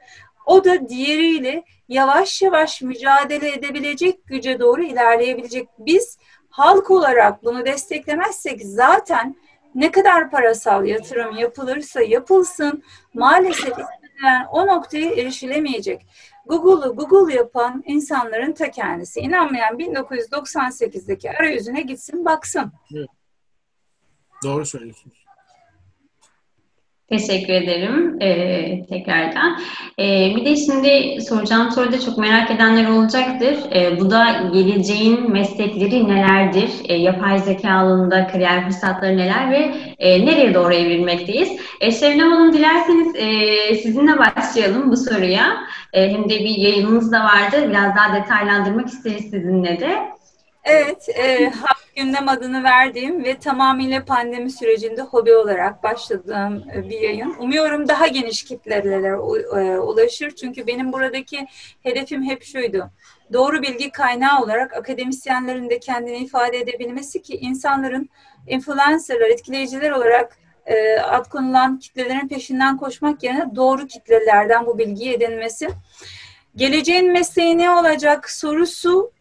o 0.45 0.65
da 0.65 0.89
diğeriyle 0.89 1.63
yavaş 1.89 2.41
yavaş 2.41 2.81
mücadele 2.81 3.53
edebilecek 3.53 4.27
güce 4.27 4.59
doğru 4.59 4.83
ilerleyebilecek. 4.83 5.69
Biz 5.79 6.17
halk 6.49 6.91
olarak 6.91 7.43
bunu 7.43 7.65
desteklemezsek 7.65 8.61
zaten 8.63 9.35
ne 9.75 9.91
kadar 9.91 10.31
parasal 10.31 10.85
yatırım 10.85 11.37
yapılırsa 11.37 12.01
yapılsın 12.01 12.83
maalesef 13.13 13.73
o 14.51 14.67
noktaya 14.67 15.11
erişilemeyecek. 15.11 16.05
Google'u 16.47 16.95
Google 16.95 17.33
yapan 17.33 17.83
insanların 17.85 18.53
ta 18.53 18.71
kendisi. 18.71 19.19
İnanmayan 19.19 19.79
1998'deki 19.79 21.31
arayüzüne 21.31 21.81
gitsin 21.81 22.25
baksın. 22.25 22.71
Evet. 22.95 23.09
Doğru 24.43 24.65
söylüyorsunuz. 24.65 25.26
Teşekkür 27.09 27.53
ederim 27.53 28.21
e, 28.21 28.85
tekrardan. 28.85 29.59
E, 29.99 30.35
bir 30.35 30.45
de 30.45 30.55
şimdi 30.55 31.21
soracağım 31.21 31.71
soruda 31.71 31.99
çok 31.99 32.17
merak 32.17 32.51
edenler 32.51 32.89
olacaktır. 32.89 33.57
E, 33.75 33.99
bu 33.99 34.11
da 34.11 34.49
geleceğin 34.53 35.31
meslekleri 35.31 36.07
nelerdir? 36.07 36.69
E, 36.85 36.93
yapay 36.93 37.39
zeka 37.39 37.71
alanında 37.71 38.27
kariyer 38.27 38.65
fırsatları 38.65 39.17
neler 39.17 39.51
ve 39.51 39.71
e, 39.99 40.25
nereye 40.25 40.53
doğru 40.53 40.73
evrilmekteyiz? 40.73 41.49
E, 41.81 41.91
Şevnem 41.91 42.31
Hanım 42.31 42.53
dilerseniz 42.53 43.15
e, 43.15 43.75
sizinle 43.75 44.17
başlayalım 44.17 44.91
bu 44.91 44.97
soruya. 44.97 45.57
E, 45.93 46.09
hem 46.13 46.23
de 46.29 46.39
bir 46.39 46.57
yayınımız 46.57 47.11
da 47.11 47.19
vardı. 47.23 47.69
Biraz 47.69 47.95
daha 47.95 48.15
detaylandırmak 48.15 48.87
isteriz 48.87 49.29
sizinle 49.29 49.79
de. 49.79 50.16
Evet, 50.69 51.09
e, 51.09 51.51
gündem 51.95 52.29
adını 52.29 52.63
verdiğim 52.63 53.23
ve 53.23 53.37
tamamıyla 53.37 54.05
pandemi 54.05 54.51
sürecinde 54.51 55.01
hobi 55.01 55.35
olarak 55.35 55.83
başladığım 55.83 56.63
e, 56.75 56.89
bir 56.89 56.99
yayın. 56.99 57.35
Umuyorum 57.39 57.87
daha 57.87 58.07
geniş 58.07 58.43
kitlelere 58.43 59.07
e, 59.61 59.77
ulaşır. 59.77 60.31
Çünkü 60.31 60.67
benim 60.67 60.93
buradaki 60.93 61.47
hedefim 61.83 62.23
hep 62.23 62.43
şuydu. 62.43 62.91
Doğru 63.33 63.61
bilgi 63.61 63.91
kaynağı 63.91 64.41
olarak 64.41 64.73
akademisyenlerin 64.73 65.69
de 65.69 65.79
kendini 65.79 66.17
ifade 66.17 66.57
edebilmesi 66.57 67.21
ki 67.21 67.37
insanların 67.37 68.09
influencerlar, 68.47 69.29
etkileyiciler 69.29 69.91
olarak 69.91 70.37
e, 70.65 70.99
ad 70.99 71.29
konulan 71.29 71.79
kitlelerin 71.79 72.27
peşinden 72.27 72.77
koşmak 72.77 73.23
yerine 73.23 73.55
doğru 73.55 73.87
kitlelerden 73.87 74.65
bu 74.65 74.77
bilgiyi 74.77 75.13
edinmesi. 75.13 75.67
Geleceğin 76.55 77.11
mesleği 77.11 77.57
ne 77.57 77.71
olacak 77.71 78.29
sorusu 78.29 79.16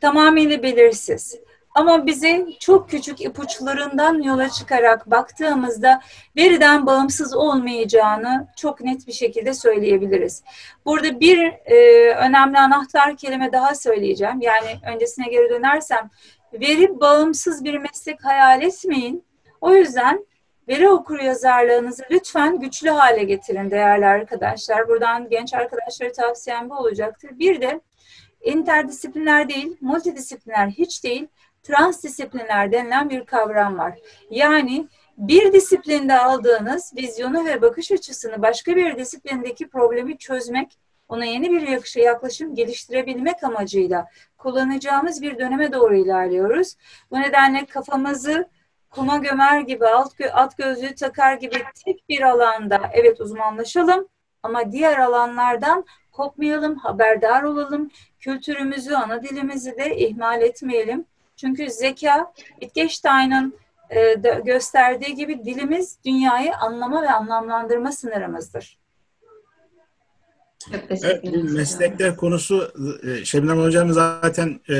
tamamıyla 0.00 0.62
belirsiz. 0.62 1.40
Ama 1.74 2.06
bize 2.06 2.46
çok 2.60 2.90
küçük 2.90 3.20
ipuçlarından 3.20 4.22
yola 4.22 4.48
çıkarak 4.48 5.10
baktığımızda 5.10 6.00
veriden 6.36 6.86
bağımsız 6.86 7.34
olmayacağını 7.34 8.46
çok 8.56 8.80
net 8.80 9.06
bir 9.06 9.12
şekilde 9.12 9.54
söyleyebiliriz. 9.54 10.42
Burada 10.84 11.20
bir 11.20 11.38
e, 11.64 12.08
önemli 12.14 12.58
anahtar 12.58 13.16
kelime 13.16 13.52
daha 13.52 13.74
söyleyeceğim. 13.74 14.40
Yani 14.40 14.76
öncesine 14.94 15.28
geri 15.28 15.50
dönersem 15.50 16.10
veri 16.52 17.00
bağımsız 17.00 17.64
bir 17.64 17.78
meslek 17.78 18.24
hayal 18.24 18.62
etmeyin. 18.62 19.24
O 19.60 19.74
yüzden 19.74 20.26
veri 20.68 20.88
okur 20.88 21.18
yazarlığınızı 21.18 22.02
lütfen 22.10 22.60
güçlü 22.60 22.90
hale 22.90 23.24
getirin 23.24 23.70
değerli 23.70 24.06
arkadaşlar. 24.06 24.88
Buradan 24.88 25.28
genç 25.28 25.54
arkadaşlara 25.54 26.12
tavsiyem 26.12 26.70
bu 26.70 26.74
olacaktır. 26.74 27.38
Bir 27.38 27.60
de 27.60 27.80
interdisipliner 28.42 29.48
değil, 29.48 29.76
multidisipliner 29.80 30.68
hiç 30.68 31.04
değil, 31.04 31.28
transdisipliner 31.62 32.72
denilen 32.72 33.10
bir 33.10 33.24
kavram 33.24 33.78
var. 33.78 33.98
Yani 34.30 34.88
bir 35.18 35.52
disiplinde 35.52 36.18
aldığınız 36.18 36.92
vizyonu 36.96 37.44
ve 37.44 37.62
bakış 37.62 37.92
açısını 37.92 38.42
başka 38.42 38.76
bir 38.76 38.98
disiplindeki 38.98 39.68
problemi 39.68 40.18
çözmek, 40.18 40.78
ona 41.08 41.24
yeni 41.24 41.50
bir 41.50 41.96
yaklaşım 42.02 42.54
geliştirebilmek 42.54 43.44
amacıyla 43.44 44.06
kullanacağımız 44.38 45.22
bir 45.22 45.38
döneme 45.38 45.72
doğru 45.72 45.96
ilerliyoruz. 45.96 46.76
Bu 47.10 47.20
nedenle 47.20 47.66
kafamızı 47.66 48.48
kuma 48.90 49.16
gömer 49.16 49.60
gibi, 49.60 49.86
alt 49.86 50.16
gö 50.16 50.30
at 50.30 50.56
gözlüğü 50.56 50.94
takar 50.94 51.34
gibi 51.34 51.62
tek 51.84 52.08
bir 52.08 52.22
alanda 52.22 52.80
evet 52.92 53.20
uzmanlaşalım 53.20 54.08
ama 54.42 54.72
diğer 54.72 54.98
alanlardan 54.98 55.84
kopmayalım, 56.18 56.76
haberdar 56.76 57.42
olalım, 57.42 57.90
kültürümüzü, 58.20 58.94
ana 58.94 59.22
dilimizi 59.22 59.76
de 59.78 59.96
ihmal 59.96 60.42
etmeyelim. 60.42 61.04
Çünkü 61.36 61.70
zeka, 61.70 62.32
Wittgenstein'ın 62.60 63.54
e, 63.90 64.14
gösterdiği 64.44 65.14
gibi 65.14 65.44
dilimiz 65.44 65.98
dünyayı 66.04 66.56
anlama 66.56 67.02
ve 67.02 67.10
anlamlandırma 67.10 67.92
sınırımızdır. 67.92 68.78
Evet, 70.72 71.24
bu 71.24 71.44
meslekler 71.44 72.16
konusu 72.16 72.72
e, 73.06 73.24
Şebnem 73.24 73.58
Hocam 73.58 73.92
zaten 73.92 74.60
e, 74.68 74.74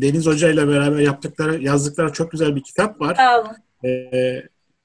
Deniz 0.00 0.26
Hoca 0.26 0.50
ile 0.50 0.68
beraber 0.68 0.98
yaptıkları, 0.98 1.62
yazdıkları 1.62 2.12
çok 2.12 2.30
güzel 2.30 2.56
bir 2.56 2.62
kitap 2.62 3.00
var. 3.00 3.14
Sağ 3.14 3.40
olun. 3.40 3.56
E, 3.84 4.10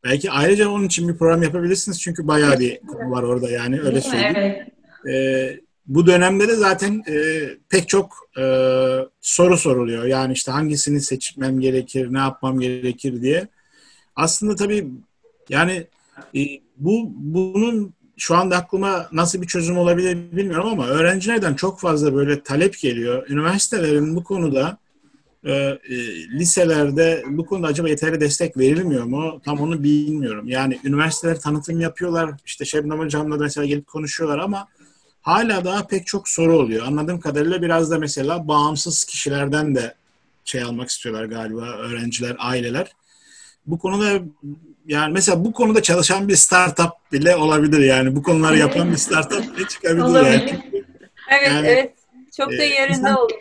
belki 0.03 0.31
ayrıca 0.31 0.69
onun 0.69 0.85
için 0.85 1.07
bir 1.07 1.17
program 1.17 1.43
yapabilirsiniz 1.43 2.01
çünkü 2.01 2.27
bayağı 2.27 2.59
bir 2.59 2.79
konu 2.79 3.11
var 3.11 3.23
orada 3.23 3.49
yani 3.49 3.81
öyle 3.81 4.01
söyleyeyim. 4.01 4.35
Evet. 4.37 4.80
E, 5.09 5.59
bu 5.87 6.07
dönemde 6.07 6.47
de 6.47 6.55
zaten 6.55 7.03
e, 7.07 7.43
pek 7.69 7.89
çok 7.89 8.29
e, 8.37 8.43
soru 9.21 9.57
soruluyor. 9.57 10.03
Yani 10.03 10.33
işte 10.33 10.51
hangisini 10.51 11.01
seçmem 11.01 11.59
gerekir, 11.59 12.13
ne 12.13 12.19
yapmam 12.19 12.59
gerekir 12.59 13.21
diye. 13.21 13.47
Aslında 14.15 14.55
tabii 14.55 14.87
yani 15.49 15.87
e, 16.35 16.41
bu 16.77 17.11
bunun 17.15 17.93
şu 18.17 18.35
anda 18.35 18.57
aklıma 18.57 19.07
nasıl 19.11 19.41
bir 19.41 19.47
çözüm 19.47 19.77
olabilir 19.77 20.17
bilmiyorum 20.31 20.69
ama 20.69 20.87
öğrencilerden 20.87 21.53
çok 21.53 21.79
fazla 21.79 22.15
böyle 22.15 22.43
talep 22.43 22.79
geliyor. 22.79 23.29
Üniversitelerin 23.29 24.15
bu 24.15 24.23
konuda 24.23 24.77
e, 25.43 25.51
e, 25.53 25.79
liselerde 26.29 27.23
bu 27.27 27.45
konuda 27.45 27.67
acaba 27.67 27.89
yeterli 27.89 28.19
destek 28.19 28.57
verilmiyor 28.57 29.03
mu? 29.03 29.41
Tam 29.45 29.59
onu 29.59 29.83
bilmiyorum. 29.83 30.47
Yani 30.47 30.79
üniversiteler 30.83 31.39
tanıtım 31.39 31.79
yapıyorlar. 31.79 32.31
İşte 32.45 32.65
Şebnem 32.65 32.99
Hocam'la 32.99 33.37
mesela 33.37 33.65
gelip 33.65 33.87
konuşuyorlar 33.87 34.39
ama 34.39 34.67
hala 35.21 35.65
daha 35.65 35.87
pek 35.87 36.07
çok 36.07 36.29
soru 36.29 36.57
oluyor. 36.57 36.87
Anladığım 36.87 37.19
kadarıyla 37.19 37.61
biraz 37.61 37.91
da 37.91 37.99
mesela 37.99 38.47
bağımsız 38.47 39.03
kişilerden 39.03 39.75
de 39.75 39.95
şey 40.45 40.61
almak 40.63 40.89
istiyorlar 40.89 41.25
galiba 41.25 41.61
öğrenciler, 41.61 42.35
aileler. 42.39 42.91
Bu 43.65 43.79
konuda 43.79 44.21
yani 44.87 45.13
mesela 45.13 45.45
bu 45.45 45.53
konuda 45.53 45.81
çalışan 45.81 46.27
bir 46.27 46.35
startup 46.35 46.91
bile 47.11 47.35
olabilir 47.35 47.79
yani. 47.79 48.15
Bu 48.15 48.23
konuları 48.23 48.57
yapan 48.57 48.91
bir 48.91 48.97
startup 48.97 49.57
bile 49.57 49.67
çıkabilir 49.67 50.01
olabilir. 50.01 50.31
yani. 50.31 50.83
Evet, 51.31 51.47
yani, 51.47 51.67
evet. 51.67 51.93
Çok 52.37 52.51
da 52.51 52.63
e, 52.63 52.65
yerinde 52.65 52.97
insan, 52.97 53.17
olur. 53.17 53.31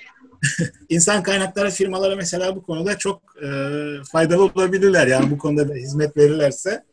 İnsan 0.89 1.23
kaynakları 1.23 1.71
firmalara 1.71 2.17
mesela 2.17 2.57
bu 2.57 2.63
konuda 2.63 2.99
çok 2.99 3.23
e, 3.43 3.49
faydalı 4.13 4.45
olabilirler. 4.45 5.07
Yani 5.07 5.31
bu 5.31 5.39
konuda 5.39 5.69
da 5.69 5.75
hizmet 5.75 6.17
verirlerse. 6.17 6.85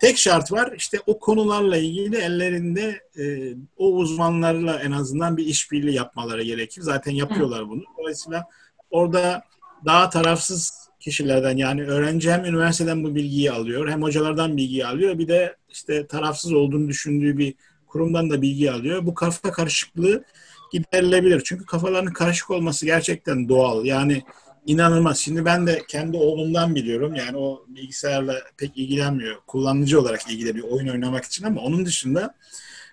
Tek 0.00 0.18
şart 0.18 0.52
var 0.52 0.72
işte 0.76 0.98
o 1.06 1.18
konularla 1.18 1.76
ilgili 1.76 2.16
ellerinde 2.16 3.00
e, 3.18 3.54
o 3.76 3.92
uzmanlarla 3.92 4.80
en 4.80 4.90
azından 4.90 5.36
bir 5.36 5.46
işbirliği 5.46 5.94
yapmaları 5.94 6.42
gerekir. 6.42 6.82
Zaten 6.82 7.12
yapıyorlar 7.12 7.68
bunu. 7.68 7.82
Dolayısıyla 7.98 8.44
orada 8.90 9.42
daha 9.84 10.10
tarafsız 10.10 10.88
kişilerden 11.00 11.56
yani 11.56 11.84
öğrenci 11.84 12.32
hem 12.32 12.44
üniversiteden 12.44 13.04
bu 13.04 13.14
bilgiyi 13.14 13.52
alıyor 13.52 13.88
hem 13.88 14.02
hocalardan 14.02 14.56
bilgiyi 14.56 14.86
alıyor 14.86 15.18
bir 15.18 15.28
de 15.28 15.56
işte 15.68 16.06
tarafsız 16.06 16.52
olduğunu 16.52 16.88
düşündüğü 16.88 17.38
bir 17.38 17.54
kurumdan 17.86 18.30
da 18.30 18.42
bilgi 18.42 18.72
alıyor. 18.72 19.06
Bu 19.06 19.14
kafa 19.14 19.52
karışıklığı 19.52 20.24
giderilebilir. 20.72 21.42
Çünkü 21.44 21.64
kafaların 21.66 22.12
karışık 22.12 22.50
olması 22.50 22.86
gerçekten 22.86 23.48
doğal. 23.48 23.84
Yani 23.84 24.22
inanılmaz. 24.68 25.18
Şimdi 25.18 25.44
ben 25.44 25.66
de 25.66 25.82
kendi 25.88 26.16
oğlumdan 26.16 26.74
biliyorum. 26.74 27.14
Yani 27.14 27.36
o 27.36 27.64
bilgisayarla 27.68 28.34
pek 28.56 28.76
ilgilenmiyor. 28.76 29.36
Kullanıcı 29.46 30.00
olarak 30.00 30.30
ilgileniyor 30.30 30.68
oyun 30.68 30.88
oynamak 30.88 31.24
için 31.24 31.44
ama 31.44 31.60
onun 31.60 31.86
dışında 31.86 32.34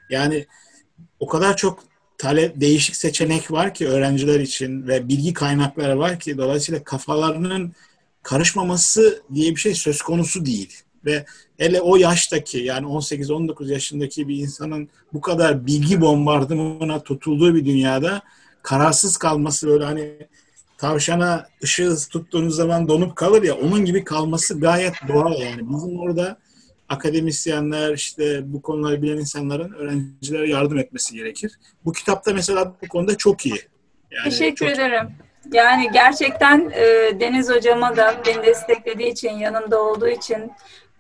yani 0.10 0.46
o 1.20 1.28
kadar 1.28 1.58
çok 1.58 1.84
talep 2.18 2.62
değişik 2.62 2.96
seçenek 2.96 3.52
var 3.52 3.74
ki 3.74 3.88
öğrenciler 3.88 4.40
için 4.40 4.88
ve 4.88 5.08
bilgi 5.08 5.34
kaynakları 5.34 6.00
var 6.00 6.20
ki 6.20 6.38
dolayısıyla 6.38 6.84
kafalarının 6.84 7.74
karışmaması 8.24 9.24
diye 9.34 9.52
bir 9.52 9.60
şey 9.60 9.76
söz 9.76 10.02
konusu 10.02 10.46
değil. 10.46 10.82
Ve 11.06 11.26
hele 11.58 11.82
o 11.82 11.96
yaştaki 11.96 12.58
yani 12.58 12.86
18-19 12.88 13.72
yaşındaki 13.72 14.28
bir 14.28 14.36
insanın 14.38 14.90
bu 15.14 15.22
kadar 15.22 15.68
bilgi 15.68 16.02
bombardımana 16.02 17.04
tutulduğu 17.04 17.56
bir 17.56 17.66
dünyada 17.66 18.22
kararsız 18.64 19.18
kalması 19.18 19.68
böyle 19.68 19.86
hani 19.86 20.28
tavşana 20.78 21.48
ışığı 21.64 21.96
tuttuğunuz 22.10 22.56
zaman 22.56 22.88
donup 22.88 23.16
kalır 23.16 23.44
ya 23.44 23.56
onun 23.56 23.86
gibi 23.86 24.04
kalması 24.04 24.60
gayet 24.60 24.94
doğal 25.08 25.40
yani. 25.40 25.70
Bizim 25.70 26.00
orada 26.00 26.38
akademisyenler 26.90 27.94
işte 27.94 28.54
bu 28.54 28.62
konuları 28.62 29.02
bilen 29.02 29.18
insanların 29.18 29.74
öğrencilere 29.74 30.50
yardım 30.50 30.78
etmesi 30.78 31.16
gerekir. 31.16 31.60
Bu 31.86 31.92
kitapta 31.92 32.34
mesela 32.34 32.74
bu 32.84 32.88
konuda 32.88 33.18
çok 33.18 33.46
iyi. 33.46 33.60
Yani 34.12 34.30
Teşekkür 34.30 34.66
çok, 34.66 34.76
ederim. 34.76 35.08
Yani 35.54 35.90
gerçekten 35.94 36.72
e, 36.76 36.84
Deniz 37.20 37.50
hocama 37.50 37.98
da 37.98 38.16
beni 38.28 38.46
desteklediği 38.46 39.12
için, 39.12 39.32
yanımda 39.32 39.82
olduğu 39.82 40.08
için, 40.08 40.52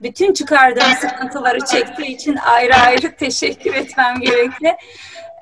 bütün 0.01 0.33
çıkardığım 0.33 0.93
sıkıntıları 1.01 1.59
çektiği 1.59 2.07
için 2.07 2.35
ayrı 2.35 2.75
ayrı 2.75 3.15
teşekkür 3.19 3.73
etmem 3.73 4.19
gerekli. 4.21 4.75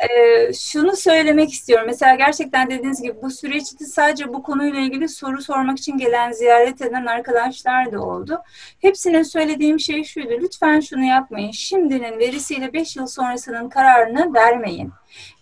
Ee, 0.09 0.53
şunu 0.53 0.95
söylemek 0.95 1.53
istiyorum. 1.53 1.87
Mesela 1.87 2.15
gerçekten 2.15 2.69
dediğiniz 2.69 3.01
gibi 3.01 3.21
bu 3.21 3.29
süreçte 3.31 3.85
sadece 3.85 4.33
bu 4.33 4.43
konuyla 4.43 4.79
ilgili 4.79 5.09
soru 5.09 5.41
sormak 5.41 5.77
için 5.77 5.97
gelen, 5.97 6.31
ziyaret 6.31 6.81
eden 6.81 7.05
arkadaşlar 7.05 7.91
da 7.91 8.01
oldu. 8.01 8.41
Hepsinin 8.81 9.23
söylediğim 9.23 9.79
şey 9.79 10.03
şuydu. 10.03 10.29
Lütfen 10.41 10.79
şunu 10.79 11.03
yapmayın. 11.03 11.51
Şimdinin 11.51 12.19
verisiyle 12.19 12.73
5 12.73 12.95
yıl 12.95 13.07
sonrasının 13.07 13.69
kararını 13.69 14.33
vermeyin. 14.33 14.91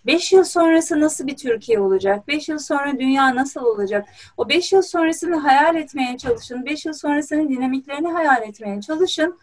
5 0.06 0.32
yıl 0.32 0.44
sonrası 0.44 1.00
nasıl 1.00 1.26
bir 1.26 1.36
Türkiye 1.36 1.80
olacak? 1.80 2.28
5 2.28 2.48
yıl 2.48 2.58
sonra 2.58 2.98
dünya 2.98 3.34
nasıl 3.34 3.64
olacak? 3.64 4.08
O 4.36 4.48
5 4.48 4.72
yıl 4.72 4.82
sonrasını 4.82 5.36
hayal 5.36 5.76
etmeye 5.76 6.18
çalışın. 6.18 6.66
5 6.66 6.86
yıl 6.86 6.92
sonrasının 6.92 7.48
dinamiklerini 7.48 8.08
hayal 8.08 8.42
etmeye 8.42 8.80
çalışın. 8.80 9.38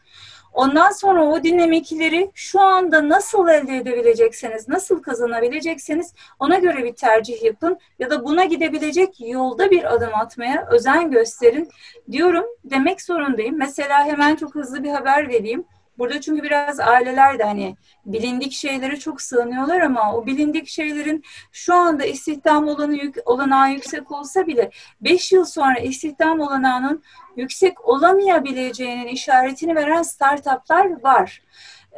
Ondan 0.53 0.91
sonra 0.91 1.23
o 1.23 1.43
dinamikleri 1.43 2.31
şu 2.33 2.61
anda 2.61 3.09
nasıl 3.09 3.47
elde 3.47 3.77
edebilecekseniz, 3.77 4.67
nasıl 4.67 5.01
kazanabilecekseniz 5.01 6.13
ona 6.39 6.57
göre 6.57 6.83
bir 6.83 6.95
tercih 6.95 7.43
yapın 7.43 7.79
ya 7.99 8.09
da 8.09 8.23
buna 8.23 8.45
gidebilecek 8.45 9.15
yolda 9.19 9.71
bir 9.71 9.93
adım 9.93 10.15
atmaya 10.15 10.67
özen 10.71 11.11
gösterin 11.11 11.69
diyorum 12.11 12.45
demek 12.63 13.01
zorundayım. 13.01 13.57
Mesela 13.57 14.05
hemen 14.05 14.35
çok 14.35 14.55
hızlı 14.55 14.83
bir 14.83 14.89
haber 14.89 15.29
vereyim. 15.29 15.65
Burada 15.99 16.21
çünkü 16.21 16.43
biraz 16.43 16.79
aileler 16.79 17.39
de 17.39 17.43
hani 17.43 17.75
bilindik 18.05 18.51
şeylere 18.51 18.99
çok 18.99 19.21
sığınıyorlar 19.21 19.81
ama 19.81 20.15
o 20.15 20.25
bilindik 20.25 20.67
şeylerin 20.67 21.23
şu 21.51 21.73
anda 21.73 22.05
istihdam 22.05 22.67
olanı 22.67 22.95
yük, 22.95 23.15
olanağı 23.25 23.71
yüksek 23.71 24.11
olsa 24.11 24.47
bile 24.47 24.71
5 25.01 25.31
yıl 25.31 25.45
sonra 25.45 25.79
istihdam 25.79 26.39
olanağının 26.39 27.03
yüksek 27.35 27.87
olamayabileceğinin 27.87 29.07
işaretini 29.07 29.75
veren 29.75 30.01
startuplar 30.01 31.03
var. 31.03 31.43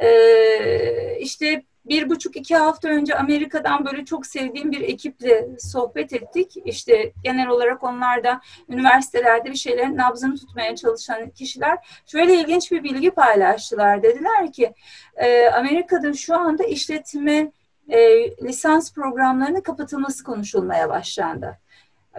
Ee, 0.02 1.18
işte 1.20 1.64
bir 1.84 2.10
buçuk 2.10 2.36
iki 2.36 2.56
hafta 2.56 2.88
önce 2.88 3.14
Amerika'dan 3.14 3.84
böyle 3.84 4.04
çok 4.04 4.26
sevdiğim 4.26 4.72
bir 4.72 4.80
ekiple 4.80 5.48
sohbet 5.58 6.12
ettik. 6.12 6.56
İşte 6.64 7.12
genel 7.24 7.48
olarak 7.48 7.84
onlar 7.84 8.24
da 8.24 8.40
üniversitelerde 8.68 9.50
bir 9.50 9.56
şeylerin 9.56 9.96
nabzını 9.96 10.36
tutmaya 10.36 10.76
çalışan 10.76 11.30
kişiler. 11.30 12.02
Şöyle 12.06 12.34
ilginç 12.34 12.72
bir 12.72 12.84
bilgi 12.84 13.10
paylaştılar. 13.10 14.02
Dediler 14.02 14.52
ki 14.52 14.74
e, 15.16 15.46
Amerika'da 15.46 16.12
şu 16.12 16.36
anda 16.36 16.64
işletme 16.64 17.52
e, 17.88 17.98
lisans 18.44 18.92
programlarının 18.94 19.60
kapatılması 19.60 20.24
konuşulmaya 20.24 20.88
başlandı. 20.88 21.61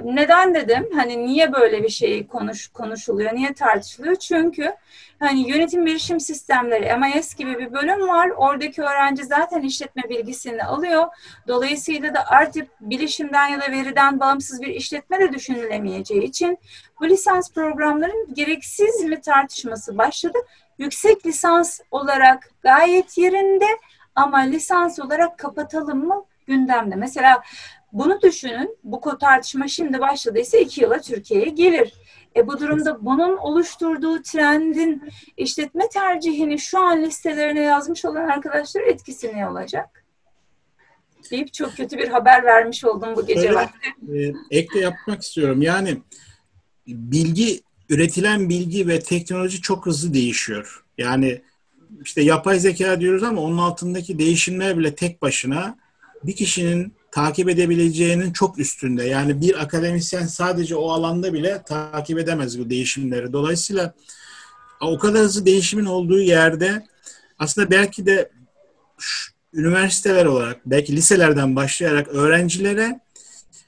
Neden 0.02 0.56
dedim? 0.56 0.90
Hani 0.96 1.26
niye 1.26 1.54
böyle 1.54 1.84
bir 1.84 1.90
şey 1.90 2.28
konuş 2.28 2.68
konuşuluyor, 2.68 3.36
niye 3.36 3.54
tartışılıyor? 3.54 4.16
Çünkü 4.16 4.76
hani 5.20 5.50
yönetim 5.50 5.86
bilişim 5.86 6.20
sistemleri 6.20 6.98
MIS 6.98 7.36
gibi 7.36 7.60
bir 7.60 7.74
bölüm 7.74 8.08
var. 8.08 8.30
Oradaki 8.30 8.82
öğrenci 8.82 9.24
zaten 9.24 9.62
işletme 9.62 10.04
bilgisini 10.10 10.64
alıyor. 10.64 11.08
Dolayısıyla 11.48 12.14
da 12.14 12.28
artık 12.28 12.70
bilişimden 12.82 13.48
ya 13.48 13.62
da 13.62 13.72
veriden 13.72 14.20
bağımsız 14.20 14.62
bir 14.62 14.68
işletme 14.68 15.20
de 15.20 15.34
düşünülemeyeceği 15.34 16.24
için 16.24 16.58
bu 17.00 17.10
lisans 17.10 17.52
programların 17.52 18.34
gereksiz 18.34 19.04
mi 19.04 19.22
tartışması 19.22 19.98
başladı. 19.98 20.38
Yüksek 20.78 21.26
lisans 21.26 21.80
olarak 21.92 22.50
gayet 22.64 23.18
yerinde 23.18 23.68
ama 24.16 24.38
lisans 24.38 25.00
olarak 25.00 25.38
kapatalım 25.38 26.08
mı 26.08 26.26
gündemde. 26.48 26.96
Mesela 26.96 27.42
bunu 27.94 28.22
düşünün. 28.22 28.78
Bu 28.84 29.18
tartışma 29.20 29.68
şimdi 29.68 30.00
başladıysa 30.00 30.58
iki 30.58 30.82
yıla 30.82 31.02
Türkiye'ye 31.02 31.50
gelir. 31.50 31.94
E 32.36 32.48
bu 32.48 32.60
durumda 32.60 33.06
bunun 33.06 33.38
oluşturduğu 33.38 34.22
trendin 34.22 35.12
işletme 35.38 35.90
tercihini 35.90 36.60
şu 36.60 36.80
an 36.80 37.04
listelerine 37.04 37.62
yazmış 37.62 38.06
olan 38.06 38.28
arkadaşlar 38.30 38.82
etkisi 38.82 39.34
ne 39.36 39.48
olacak? 39.50 40.06
Deyip 41.32 41.54
çok 41.54 41.78
kötü 41.78 41.98
bir 41.98 42.08
haber 42.08 42.44
vermiş 42.44 42.86
oldum 42.86 43.16
bu 43.16 43.26
gece 43.26 43.54
vakti. 43.54 43.88
E, 44.16 44.34
ekle 44.58 44.80
yapmak 44.80 45.22
istiyorum. 45.22 45.62
Yani 45.62 45.98
bilgi, 46.88 47.62
üretilen 47.90 48.50
bilgi 48.50 48.88
ve 48.88 49.00
teknoloji 49.00 49.62
çok 49.62 49.86
hızlı 49.86 50.14
değişiyor. 50.14 50.84
Yani 50.98 51.42
işte 52.04 52.22
yapay 52.22 52.60
zeka 52.60 53.00
diyoruz 53.02 53.24
ama 53.24 53.42
onun 53.42 53.58
altındaki 53.58 54.20
değişimler 54.20 54.78
bile 54.78 54.96
tek 54.96 55.22
başına 55.22 55.78
bir 56.24 56.36
kişinin 56.36 56.94
takip 57.14 57.50
edebileceğinin 57.50 58.34
çok 58.34 58.60
üstünde. 58.60 59.04
Yani 59.04 59.42
bir 59.42 59.62
akademisyen 59.62 60.26
sadece 60.26 60.76
o 60.76 60.90
alanda 60.90 61.34
bile 61.34 61.64
takip 61.66 62.20
edemez 62.20 62.60
bu 62.60 62.70
değişimleri. 62.70 63.34
Dolayısıyla 63.34 63.94
o 64.82 64.98
kadar 64.98 65.22
hızlı 65.22 65.46
değişimin 65.46 65.86
olduğu 65.86 66.20
yerde 66.20 66.86
aslında 67.40 67.72
belki 67.72 68.06
de 68.06 68.32
üniversiteler 69.54 70.26
olarak, 70.26 70.62
belki 70.66 70.96
liselerden 70.96 71.56
başlayarak 71.56 72.08
öğrencilere 72.08 73.00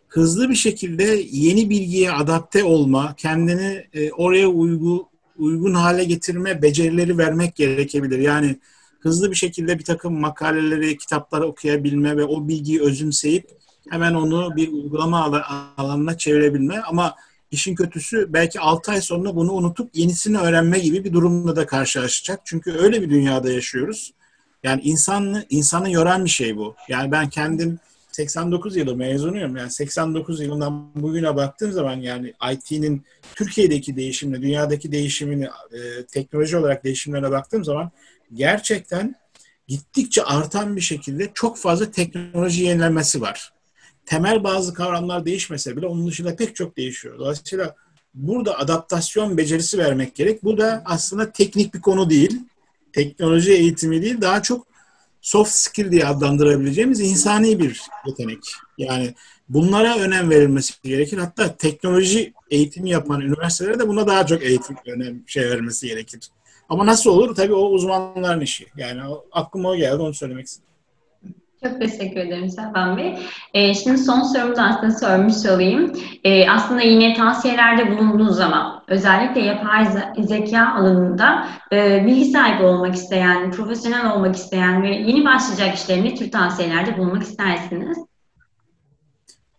hızlı 0.07 0.49
bir 0.49 0.55
şekilde 0.55 1.23
yeni 1.31 1.69
bilgiye 1.69 2.11
adapte 2.11 2.63
olma, 2.63 3.15
kendini 3.17 3.87
e, 3.93 4.11
oraya 4.11 4.47
uygu, 4.47 5.09
uygun 5.37 5.73
hale 5.73 6.03
getirme 6.03 6.61
becerileri 6.61 7.17
vermek 7.17 7.55
gerekebilir. 7.55 8.19
Yani 8.19 8.59
hızlı 9.05 9.31
bir 9.31 9.35
şekilde 9.35 9.79
bir 9.79 9.83
takım 9.83 10.19
makaleleri, 10.19 10.97
kitapları 10.97 11.45
okuyabilme 11.45 12.17
ve 12.17 12.23
o 12.23 12.47
bilgiyi 12.47 12.81
özümseyip 12.81 13.49
hemen 13.89 14.13
onu 14.13 14.55
bir 14.55 14.71
uygulama 14.71 15.45
alanına 15.77 16.17
çevirebilme 16.17 16.79
ama 16.79 17.15
işin 17.51 17.75
kötüsü 17.75 18.33
belki 18.33 18.59
6 18.59 18.91
ay 18.91 19.01
sonra 19.01 19.35
bunu 19.35 19.51
unutup 19.51 19.95
yenisini 19.95 20.37
öğrenme 20.37 20.79
gibi 20.79 21.03
bir 21.03 21.13
durumla 21.13 21.55
da 21.55 21.65
karşılaşacak. 21.65 22.41
Çünkü 22.45 22.71
öyle 22.71 23.01
bir 23.01 23.09
dünyada 23.09 23.51
yaşıyoruz. 23.51 24.13
Yani 24.63 24.81
insanı, 24.81 25.45
insanı 25.49 25.91
yoran 25.91 26.25
bir 26.25 26.29
şey 26.29 26.57
bu. 26.57 26.75
Yani 26.89 27.11
ben 27.11 27.29
kendim 27.29 27.79
89 28.11 28.75
yılı 28.75 28.95
mezunuyum. 28.95 29.57
Yani 29.57 29.71
89 29.71 30.41
yılından 30.41 30.91
bugüne 30.95 31.35
baktığım 31.35 31.71
zaman 31.71 31.95
yani 31.95 32.33
IT'nin 32.53 33.03
Türkiye'deki 33.35 33.95
değişimine, 33.95 34.41
dünyadaki 34.41 34.91
değişimini, 34.91 35.45
e, 35.45 36.05
teknoloji 36.05 36.57
olarak 36.57 36.83
değişimlerine 36.83 37.31
baktığım 37.31 37.63
zaman 37.63 37.91
gerçekten 38.33 39.15
gittikçe 39.67 40.23
artan 40.23 40.75
bir 40.75 40.81
şekilde 40.81 41.31
çok 41.33 41.57
fazla 41.57 41.91
teknoloji 41.91 42.63
yenilenmesi 42.63 43.21
var. 43.21 43.53
Temel 44.05 44.43
bazı 44.43 44.73
kavramlar 44.73 45.25
değişmese 45.25 45.77
bile 45.77 45.87
onun 45.87 46.07
dışında 46.07 46.35
pek 46.35 46.55
çok 46.55 46.77
değişiyor. 46.77 47.19
Dolayısıyla 47.19 47.75
burada 48.13 48.59
adaptasyon 48.59 49.37
becerisi 49.37 49.77
vermek 49.77 50.15
gerek. 50.15 50.43
Bu 50.43 50.57
da 50.57 50.81
aslında 50.85 51.31
teknik 51.31 51.73
bir 51.73 51.81
konu 51.81 52.09
değil. 52.09 52.39
Teknoloji 52.93 53.51
eğitimi 53.51 54.01
değil. 54.01 54.21
Daha 54.21 54.41
çok 54.41 54.67
soft 55.21 55.51
skill 55.51 55.91
diye 55.91 56.05
adlandırabileceğimiz 56.05 56.99
insani 56.99 57.59
bir 57.59 57.81
yetenek. 58.07 58.39
Yani 58.77 59.13
bunlara 59.49 59.97
önem 59.97 60.29
verilmesi 60.29 60.73
gerekir. 60.83 61.17
Hatta 61.17 61.55
teknoloji 61.55 62.33
eğitimi 62.51 62.89
yapan 62.89 63.21
üniversitelere 63.21 63.79
de 63.79 63.87
buna 63.87 64.07
daha 64.07 64.25
çok 64.25 64.43
eğitim 64.43 64.75
önem 64.87 65.23
şey 65.27 65.49
vermesi 65.49 65.87
gerekir. 65.87 66.19
Ama 66.69 66.85
nasıl 66.85 67.09
olur? 67.09 67.35
Tabii 67.35 67.53
o 67.53 67.69
uzmanların 67.69 68.41
işi. 68.41 68.65
Yani 68.77 69.07
o, 69.09 69.25
aklıma 69.31 69.69
o 69.69 69.75
geldi 69.75 70.01
onu 70.01 70.13
söylemek 70.13 70.45
istedim. 70.45 70.65
Çok 71.63 71.81
teşekkür 71.81 72.19
ederim 72.19 72.49
Serhan 72.49 72.97
Bey. 72.97 73.17
Ee, 73.53 73.73
şimdi 73.73 73.97
son 73.97 74.21
sorumu 74.21 74.55
da 74.55 74.63
aslında 74.63 74.91
sormuş 74.91 75.45
olayım. 75.45 75.93
Ee, 76.23 76.49
aslında 76.49 76.81
yine 76.81 77.13
tavsiyelerde 77.13 77.91
bulunduğunuz 77.91 78.35
zaman 78.35 78.83
özellikle 78.87 79.41
yapay 79.41 79.87
zeka 80.19 80.73
alanında 80.77 81.47
e, 81.71 82.05
bilgi 82.05 82.25
sahibi 82.25 82.63
olmak 82.63 82.95
isteyen, 82.95 83.51
profesyonel 83.51 84.13
olmak 84.13 84.35
isteyen 84.35 84.83
ve 84.83 84.89
yeni 84.89 85.25
başlayacak 85.25 85.75
işlere 85.75 86.03
ne 86.03 86.15
tür 86.15 86.31
tavsiyelerde 86.31 86.97
bulunmak 86.97 87.23
istersiniz? 87.23 87.97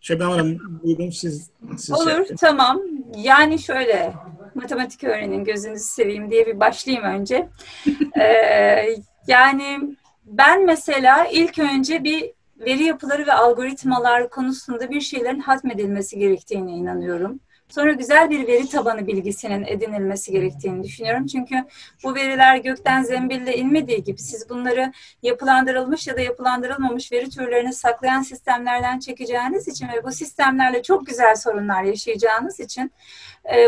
Şebnem 0.00 0.30
Hanım 0.30 0.80
buyurun 0.82 1.10
siz. 1.10 1.50
siz 1.76 1.92
Olur 1.92 2.26
şey 2.26 2.36
tamam. 2.36 2.80
Yani 3.16 3.58
şöyle 3.58 4.12
matematik 4.56 5.04
öğrenin 5.04 5.44
gözünüzü 5.44 5.84
seveyim 5.84 6.30
diye 6.30 6.46
bir 6.46 6.60
başlayayım 6.60 7.04
önce. 7.04 7.48
ee, 8.20 8.96
yani 9.26 9.80
ben 10.24 10.64
mesela 10.64 11.26
ilk 11.26 11.58
önce 11.58 12.04
bir 12.04 12.32
veri 12.60 12.84
yapıları 12.84 13.26
ve 13.26 13.32
algoritmalar 13.32 14.30
konusunda 14.30 14.90
bir 14.90 15.00
şeylerin 15.00 15.40
hatmedilmesi 15.40 16.18
gerektiğine 16.18 16.72
inanıyorum. 16.72 17.40
Sonra 17.68 17.92
güzel 17.92 18.30
bir 18.30 18.46
veri 18.46 18.68
tabanı 18.68 19.06
bilgisinin 19.06 19.64
edinilmesi 19.64 20.32
gerektiğini 20.32 20.84
düşünüyorum. 20.84 21.26
Çünkü 21.26 21.64
bu 22.04 22.14
veriler 22.14 22.56
gökten 22.56 23.02
zembille 23.02 23.56
inmediği 23.56 24.04
gibi 24.04 24.18
siz 24.18 24.50
bunları 24.50 24.92
yapılandırılmış 25.22 26.06
ya 26.06 26.16
da 26.16 26.20
yapılandırılmamış 26.20 27.12
veri 27.12 27.30
türlerini 27.30 27.72
saklayan 27.72 28.22
sistemlerden 28.22 28.98
çekeceğiniz 28.98 29.68
için 29.68 29.88
ve 29.88 30.04
bu 30.04 30.12
sistemlerle 30.12 30.82
çok 30.82 31.06
güzel 31.06 31.36
sorunlar 31.36 31.82
yaşayacağınız 31.82 32.60
için 32.60 32.92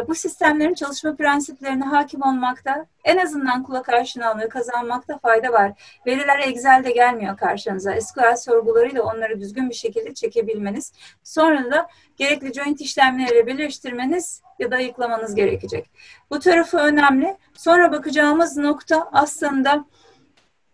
bu 0.08 0.14
sistemlerin 0.14 0.74
çalışma 0.74 1.16
prensiplerine 1.16 1.84
hakim 1.84 2.22
olmakta 2.22 2.86
en 3.04 3.16
azından 3.16 3.62
kulak 3.62 3.88
aşinalığı 3.88 4.48
kazanmakta 4.48 5.18
fayda 5.18 5.52
var. 5.52 5.72
Veriler 6.06 6.38
Excel'de 6.38 6.90
gelmiyor 6.90 7.36
karşınıza. 7.36 8.00
SQL 8.00 8.36
sorgularıyla 8.36 9.02
onları 9.02 9.40
düzgün 9.40 9.70
bir 9.70 9.74
şekilde 9.74 10.14
çekebilmeniz. 10.14 10.92
Sonra 11.22 11.70
da 11.70 11.88
gerekli 12.16 12.52
joint 12.52 12.80
işlemleriyle 12.80 13.46
birleştirmeniz 13.46 14.42
ya 14.58 14.70
da 14.70 14.76
ayıklamanız 14.76 15.34
gerekecek. 15.34 15.90
Bu 16.30 16.38
tarafı 16.38 16.78
önemli. 16.78 17.36
Sonra 17.54 17.92
bakacağımız 17.92 18.56
nokta 18.56 19.08
aslında 19.12 19.84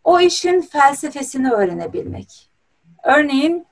o 0.04 0.20
işin 0.20 0.60
felsefesini 0.60 1.50
öğrenebilmek. 1.50 2.50
Örneğin 3.04 3.66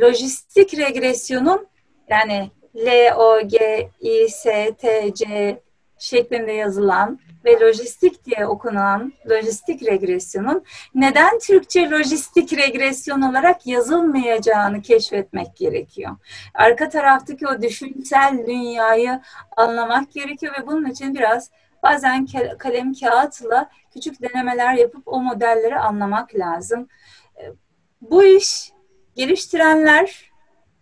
lojistik 0.00 0.78
regresyonun 0.78 1.66
yani 2.08 2.50
L, 2.76 3.14
O, 3.16 3.40
G, 3.48 3.88
I, 4.00 4.28
S, 4.28 4.74
T, 4.78 5.14
C 5.14 5.62
şeklinde 5.98 6.52
yazılan 6.52 7.20
ve 7.44 7.60
lojistik 7.60 8.24
diye 8.24 8.46
okunan 8.46 9.12
lojistik 9.30 9.86
regresyonun 9.86 10.64
neden 10.94 11.38
Türkçe 11.38 11.90
lojistik 11.90 12.52
regresyon 12.52 13.22
olarak 13.22 13.66
yazılmayacağını 13.66 14.82
keşfetmek 14.82 15.56
gerekiyor. 15.56 16.16
Arka 16.54 16.88
taraftaki 16.88 17.48
o 17.48 17.62
düşünsel 17.62 18.46
dünyayı 18.46 19.20
anlamak 19.56 20.12
gerekiyor 20.12 20.54
ve 20.60 20.66
bunun 20.66 20.90
için 20.90 21.14
biraz 21.14 21.50
bazen 21.82 22.26
kalem 22.58 22.94
kağıtla 22.94 23.70
küçük 23.94 24.22
denemeler 24.22 24.74
yapıp 24.74 25.02
o 25.06 25.20
modelleri 25.20 25.78
anlamak 25.78 26.34
lazım. 26.34 26.88
Bu 28.00 28.24
iş 28.24 28.72
geliştirenler, 29.14 30.30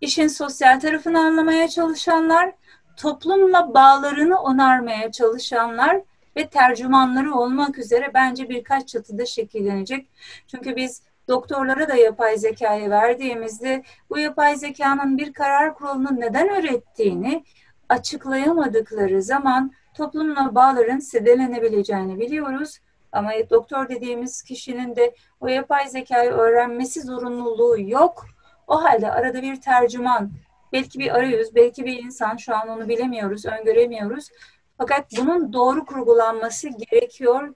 işin 0.01 0.27
sosyal 0.27 0.79
tarafını 0.79 1.19
anlamaya 1.19 1.67
çalışanlar, 1.67 2.51
toplumla 2.97 3.73
bağlarını 3.73 4.41
onarmaya 4.41 5.11
çalışanlar 5.11 6.01
ve 6.35 6.47
tercümanları 6.47 7.33
olmak 7.33 7.77
üzere 7.77 8.11
bence 8.13 8.49
birkaç 8.49 8.87
çatıda 8.87 9.25
şekillenecek. 9.25 10.09
Çünkü 10.47 10.75
biz 10.75 11.01
doktorlara 11.27 11.89
da 11.89 11.95
yapay 11.95 12.37
zekayı 12.37 12.89
verdiğimizde 12.89 13.83
bu 14.09 14.17
yapay 14.17 14.55
zekanın 14.55 15.17
bir 15.17 15.33
karar 15.33 15.75
kurulunu 15.75 16.19
neden 16.19 16.47
ürettiğini 16.47 17.43
açıklayamadıkları 17.89 19.21
zaman 19.21 19.71
toplumla 19.93 20.55
bağların 20.55 20.99
sedelenebileceğini 20.99 22.19
biliyoruz. 22.19 22.79
Ama 23.11 23.31
doktor 23.49 23.89
dediğimiz 23.89 24.43
kişinin 24.43 24.95
de 24.95 25.15
o 25.39 25.47
yapay 25.47 25.87
zekayı 25.89 26.31
öğrenmesi 26.31 27.01
zorunluluğu 27.01 27.79
yok. 27.79 28.25
O 28.67 28.83
halde 28.83 29.11
arada 29.11 29.41
bir 29.41 29.61
tercüman, 29.61 30.31
belki 30.73 30.99
bir 30.99 31.15
arayüz, 31.15 31.55
belki 31.55 31.85
bir 31.85 32.03
insan 32.03 32.37
şu 32.37 32.55
an 32.55 32.69
onu 32.69 32.89
bilemiyoruz, 32.89 33.45
öngöremiyoruz. 33.45 34.29
Fakat 34.77 35.05
bunun 35.17 35.53
doğru 35.53 35.85
kurgulanması 35.85 36.69
gerekiyor 36.69 37.53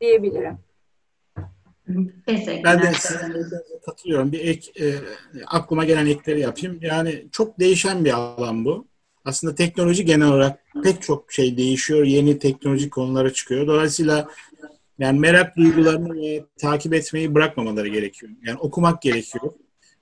diyebilirim. 0.00 0.58
Ben 2.64 2.82
de 2.82 2.92
katılıyorum. 3.86 4.32
Bir 4.32 4.40
ek, 4.40 4.84
e, 4.86 4.94
aklıma 5.46 5.84
gelen 5.84 6.06
ekleri 6.06 6.40
yapayım. 6.40 6.78
Yani 6.82 7.26
çok 7.32 7.58
değişen 7.58 8.04
bir 8.04 8.12
alan 8.12 8.64
bu. 8.64 8.86
Aslında 9.24 9.54
teknoloji 9.54 10.04
genel 10.04 10.28
olarak 10.28 10.60
pek 10.82 11.02
çok 11.02 11.32
şey 11.32 11.56
değişiyor. 11.56 12.04
Yeni 12.04 12.38
teknoloji 12.38 12.90
konuları 12.90 13.32
çıkıyor. 13.32 13.66
Dolayısıyla 13.66 14.28
yani 14.98 15.20
merak 15.20 15.56
duygularını 15.56 16.14
ve 16.14 16.44
takip 16.60 16.94
etmeyi 16.94 17.34
bırakmamaları 17.34 17.88
gerekiyor. 17.88 18.32
Yani 18.42 18.58
okumak 18.58 19.02
gerekiyor. 19.02 19.52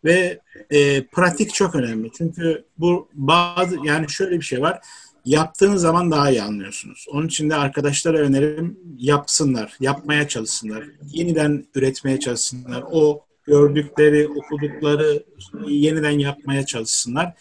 Ve 0.05 0.41
e, 0.71 1.05
pratik 1.07 1.55
çok 1.55 1.75
önemli. 1.75 2.11
Çünkü 2.19 2.65
bu 2.79 3.09
bazı 3.15 3.77
yani 3.85 4.11
şöyle 4.11 4.37
bir 4.37 4.45
şey 4.45 4.61
var 4.61 4.81
yaptığınız 5.25 5.83
zaman 5.83 6.11
daha 6.11 6.31
iyi 6.31 6.43
anlıyorsunuz. 6.43 7.07
Onun 7.13 7.27
için 7.27 7.51
de 7.51 7.55
arkadaşlara 7.55 8.19
önerim 8.19 8.79
yapsınlar, 8.99 9.77
yapmaya 9.81 10.29
çalışsınlar. 10.29 10.85
Yeniden 11.13 11.65
üretmeye 11.75 12.21
çalışsınlar. 12.21 12.85
O 12.91 13.25
gördükleri, 13.45 14.29
okudukları 14.29 15.23
yeniden 15.67 16.19
yapmaya 16.19 16.67
çalışsınlar. 16.67 17.35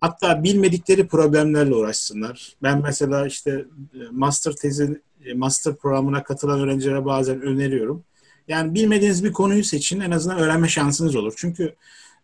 Hatta 0.00 0.42
bilmedikleri 0.42 1.06
problemlerle 1.06 1.74
uğraşsınlar. 1.74 2.56
Ben 2.62 2.82
mesela 2.82 3.26
işte 3.26 3.64
e, 3.94 3.98
master 4.10 4.52
tezi, 4.52 5.02
e, 5.24 5.34
master 5.34 5.76
programına 5.76 6.22
katılan 6.22 6.60
öğrencilere 6.60 7.04
bazen 7.04 7.40
öneriyorum. 7.40 8.04
Yani 8.48 8.74
bilmediğiniz 8.74 9.24
bir 9.24 9.32
konuyu 9.32 9.64
seçin 9.64 10.00
en 10.00 10.10
azından 10.10 10.38
öğrenme 10.38 10.68
şansınız 10.68 11.16
olur. 11.16 11.34
Çünkü 11.36 11.74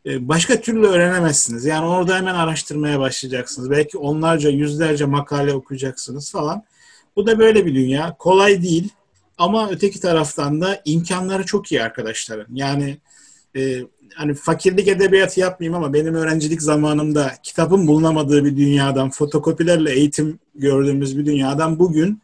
e, 0.06 0.28
başka 0.28 0.60
türlü 0.60 0.86
öğrenemezsiniz. 0.86 1.64
Yani 1.64 1.86
orada 1.86 2.16
hemen 2.16 2.34
araştırmaya 2.34 3.00
başlayacaksınız. 3.00 3.70
Belki 3.70 3.98
onlarca, 3.98 4.50
yüzlerce 4.50 5.04
makale 5.04 5.54
okuyacaksınız 5.54 6.32
falan. 6.32 6.64
Bu 7.16 7.26
da 7.26 7.38
böyle 7.38 7.66
bir 7.66 7.74
dünya. 7.74 8.16
Kolay 8.18 8.62
değil 8.62 8.88
ama 9.38 9.70
öteki 9.70 10.00
taraftan 10.00 10.60
da 10.60 10.82
imkanları 10.84 11.46
çok 11.46 11.72
iyi 11.72 11.82
arkadaşların. 11.82 12.54
Yani 12.54 12.98
e, 13.56 13.82
hani 14.14 14.34
fakirlik 14.34 14.88
edebiyatı 14.88 15.40
yapmayayım 15.40 15.74
ama 15.76 15.92
benim 15.92 16.14
öğrencilik 16.14 16.62
zamanımda 16.62 17.32
kitabın 17.42 17.86
bulunamadığı 17.86 18.44
bir 18.44 18.56
dünyadan, 18.56 19.10
fotokopilerle 19.10 19.92
eğitim 19.92 20.38
gördüğümüz 20.54 21.18
bir 21.18 21.26
dünyadan 21.26 21.78
bugün 21.78 22.22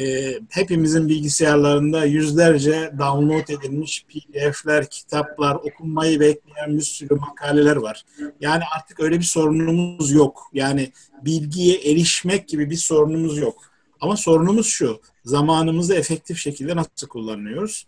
e, 0.00 0.34
hepimizin 0.48 1.08
bilgisayarlarında 1.08 2.04
yüzlerce 2.04 2.92
download 2.98 3.48
edilmiş 3.48 4.04
PDF'ler, 4.08 4.90
kitaplar, 4.90 5.54
okunmayı 5.54 6.20
bekleyen 6.20 6.76
bir 6.76 6.82
sürü 6.82 7.14
makaleler 7.14 7.76
var. 7.76 8.04
Yani 8.40 8.62
artık 8.76 9.00
öyle 9.00 9.18
bir 9.18 9.24
sorunumuz 9.24 10.12
yok. 10.12 10.50
Yani 10.52 10.92
bilgiye 11.22 11.76
erişmek 11.76 12.48
gibi 12.48 12.70
bir 12.70 12.76
sorunumuz 12.76 13.38
yok. 13.38 13.70
Ama 14.00 14.16
sorunumuz 14.16 14.66
şu, 14.66 15.00
zamanımızı 15.24 15.94
efektif 15.94 16.38
şekilde 16.38 16.76
nasıl 16.76 17.08
kullanıyoruz? 17.08 17.86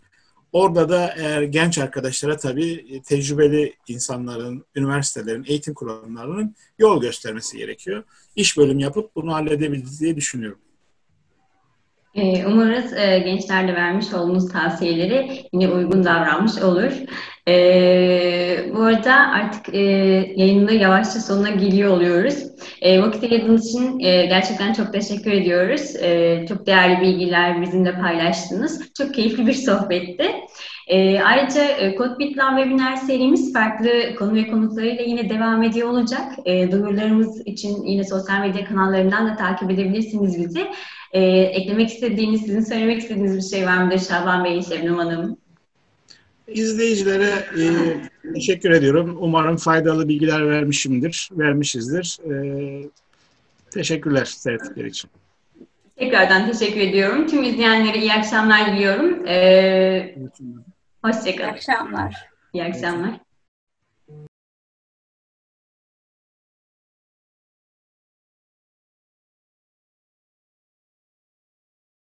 Orada 0.51 0.89
da 0.89 1.13
eğer 1.17 1.41
genç 1.41 1.77
arkadaşlara 1.77 2.37
tabii 2.37 3.01
tecrübeli 3.05 3.73
insanların, 3.87 4.65
üniversitelerin, 4.75 5.45
eğitim 5.47 5.73
kurumlarının 5.73 6.55
yol 6.79 7.01
göstermesi 7.01 7.57
gerekiyor. 7.57 8.03
İş 8.35 8.57
bölüm 8.57 8.79
yapıp 8.79 9.15
bunu 9.15 9.33
halledebiliriz 9.33 10.01
diye 10.01 10.15
düşünüyorum. 10.15 10.59
Ee, 12.15 12.45
umarız 12.45 12.93
e, 12.93 13.19
gençlerle 13.19 13.75
vermiş 13.75 14.13
olduğunuz 14.13 14.51
tavsiyeleri 14.51 15.45
yine 15.53 15.69
uygun 15.69 16.03
davranmış 16.03 16.57
olur. 16.61 16.91
Ee, 17.47 18.65
bu 18.75 18.81
arada 18.81 19.13
artık 19.13 19.75
e, 19.75 19.79
yayında 20.35 20.71
yavaşça 20.71 21.19
sonuna 21.19 21.49
geliyor 21.49 21.91
oluyoruz. 21.91 22.35
E, 22.81 23.01
vakit 23.01 23.23
ayırdığınız 23.23 23.69
için 23.69 23.99
e, 23.99 24.25
gerçekten 24.25 24.73
çok 24.73 24.93
teşekkür 24.93 25.31
ediyoruz. 25.31 25.95
E, 25.95 26.45
çok 26.49 26.65
değerli 26.65 27.01
bilgiler 27.01 27.61
bizimle 27.61 27.99
paylaştınız. 27.99 28.93
Çok 28.97 29.13
keyifli 29.13 29.47
bir 29.47 29.53
sohbetti. 29.53 30.31
E, 30.87 31.19
ayrıca 31.19 31.63
e, 31.63 31.95
CodeBitLab 31.97 32.57
webinar 32.57 32.95
serimiz 32.95 33.53
farklı 33.53 34.15
konu 34.15 34.35
ve 34.35 34.47
konuklarıyla 34.47 35.03
yine 35.03 35.29
devam 35.29 35.63
ediyor 35.63 35.87
olacak. 35.89 36.33
E, 36.45 36.71
duyurularımız 36.71 37.47
için 37.47 37.83
yine 37.83 38.03
sosyal 38.03 38.39
medya 38.39 38.65
kanallarından 38.65 39.27
da 39.27 39.35
takip 39.35 39.71
edebilirsiniz 39.71 40.37
bizi. 40.39 40.67
E, 41.11 41.21
eklemek 41.29 41.89
istediğiniz, 41.89 42.41
sizin 42.41 42.61
söylemek 42.61 43.01
istediğiniz 43.01 43.37
bir 43.37 43.57
şey 43.57 43.67
var 43.67 43.83
mıdır 43.83 43.99
Şaban 43.99 44.43
Bey, 44.43 44.61
Şebnem 44.61 44.95
Hanım? 44.95 45.37
İzleyicilere 46.47 47.29
e, 47.33 47.65
teşekkür 48.33 48.71
ediyorum. 48.71 49.17
Umarım 49.19 49.57
faydalı 49.57 50.07
bilgiler 50.07 50.49
vermişimdir, 50.49 51.29
vermişizdir. 51.31 52.17
E, 52.31 52.33
teşekkürler 53.71 54.25
seyrettikleri 54.25 54.87
için. 54.87 55.09
Tekrardan 55.95 56.51
teşekkür 56.51 56.81
ediyorum. 56.81 57.27
Tüm 57.27 57.43
izleyenlere 57.43 57.97
iyi 57.97 58.13
akşamlar 58.13 58.73
diliyorum. 58.73 59.27
Ee, 59.27 60.15
hoşçakalın. 61.05 61.49
İyi 61.49 61.51
akşamlar. 61.51 62.29
İyi 62.53 62.63
akşamlar. 62.63 63.22